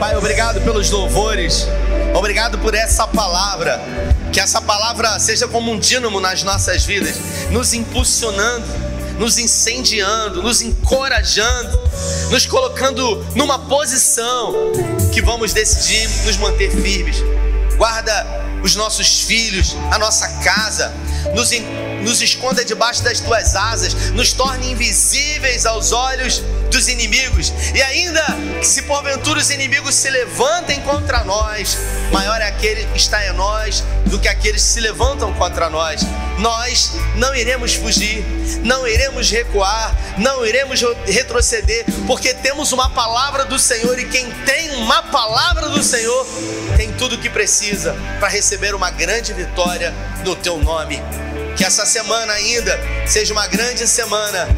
Pai, 0.00 0.16
obrigado 0.16 0.62
pelos 0.62 0.90
louvores, 0.90 1.66
obrigado 2.14 2.58
por 2.58 2.74
essa 2.74 3.06
palavra. 3.06 3.78
Que 4.32 4.40
essa 4.40 4.62
palavra 4.62 5.18
seja 5.18 5.46
como 5.46 5.70
um 5.70 5.78
dínamo 5.78 6.20
nas 6.20 6.42
nossas 6.42 6.84
vidas, 6.84 7.16
nos 7.50 7.74
impulsionando, 7.74 8.66
nos 9.18 9.38
incendiando, 9.38 10.42
nos 10.42 10.60
encorajando, 10.62 11.78
nos 12.30 12.46
colocando 12.46 13.24
numa 13.34 13.58
posição 13.58 14.52
que 15.12 15.22
vamos 15.22 15.52
decidir 15.52 16.08
nos 16.24 16.36
manter 16.36 16.70
firmes. 16.70 17.16
Guarda 17.76 18.26
os 18.62 18.74
nossos 18.74 19.22
filhos, 19.22 19.76
a 19.90 19.98
nossa 19.98 20.28
casa, 20.42 20.92
nos, 21.34 21.50
nos 22.06 22.22
esconda 22.22 22.64
debaixo 22.64 23.02
das 23.02 23.18
tuas 23.18 23.56
asas, 23.56 23.92
nos 24.12 24.32
torne 24.32 24.70
invisíveis 24.70 25.66
aos 25.66 25.90
olhos 25.90 26.40
dos 26.70 26.88
inimigos, 26.88 27.52
e 27.74 27.82
ainda 27.82 28.24
que 28.60 28.66
se 28.66 28.82
porventura 28.82 29.40
os 29.40 29.50
inimigos 29.50 29.94
se 29.94 30.08
levantem 30.08 30.80
contra 30.82 31.24
nós, 31.24 31.76
maior 32.12 32.40
é 32.40 32.46
aquele 32.46 32.84
que 32.86 32.98
está 32.98 33.26
em 33.26 33.32
nós 33.32 33.82
do 34.06 34.20
que 34.20 34.28
aqueles 34.28 34.62
que 34.62 34.68
se 34.68 34.80
levantam 34.80 35.34
contra 35.34 35.68
nós. 35.68 36.02
Nós 36.38 36.92
não 37.16 37.34
iremos 37.34 37.74
fugir, 37.74 38.24
não 38.62 38.86
iremos 38.86 39.28
recuar, 39.30 39.94
não 40.16 40.46
iremos 40.46 40.80
retroceder, 41.06 41.84
porque 42.06 42.34
temos 42.34 42.70
uma 42.72 42.90
palavra 42.90 43.44
do 43.44 43.58
Senhor, 43.58 43.98
e 43.98 44.04
quem 44.04 44.30
tem 44.44 44.76
uma 44.76 45.02
palavra 45.02 45.68
do 45.70 45.82
Senhor 45.82 46.24
tem 46.76 46.92
tudo 46.92 47.16
o 47.16 47.18
que 47.18 47.30
precisa 47.30 47.96
para 48.20 48.28
receber 48.28 48.74
uma 48.74 48.90
grande 48.90 49.32
vitória 49.32 49.92
no 50.24 50.36
teu 50.36 50.58
nome. 50.58 51.02
Que 51.56 51.64
essa 51.64 51.86
semana 51.86 52.32
ainda 52.32 52.78
seja 53.06 53.32
uma 53.32 53.46
grande 53.46 53.86
semana 53.86 54.48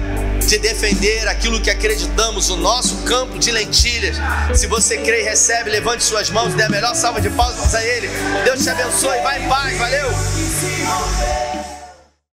de 0.46 0.58
defender 0.58 1.28
aquilo 1.28 1.60
que 1.60 1.70
acreditamos, 1.70 2.48
o 2.48 2.56
nosso 2.56 2.96
campo 3.02 3.38
de 3.38 3.50
lentilhas. 3.50 4.16
Se 4.54 4.66
você 4.66 4.96
crê 4.98 5.20
e 5.20 5.24
recebe, 5.24 5.70
levante 5.70 6.02
suas 6.02 6.30
mãos, 6.30 6.54
dê 6.54 6.62
a 6.62 6.68
melhor 6.68 6.94
salva 6.94 7.20
de 7.20 7.28
palmas 7.30 7.74
a 7.74 7.84
Ele. 7.84 8.08
Deus 8.44 8.62
te 8.62 8.70
abençoe, 8.70 9.20
vai 9.20 9.44
em 9.44 9.48
paz, 9.48 9.76
valeu! 9.76 11.57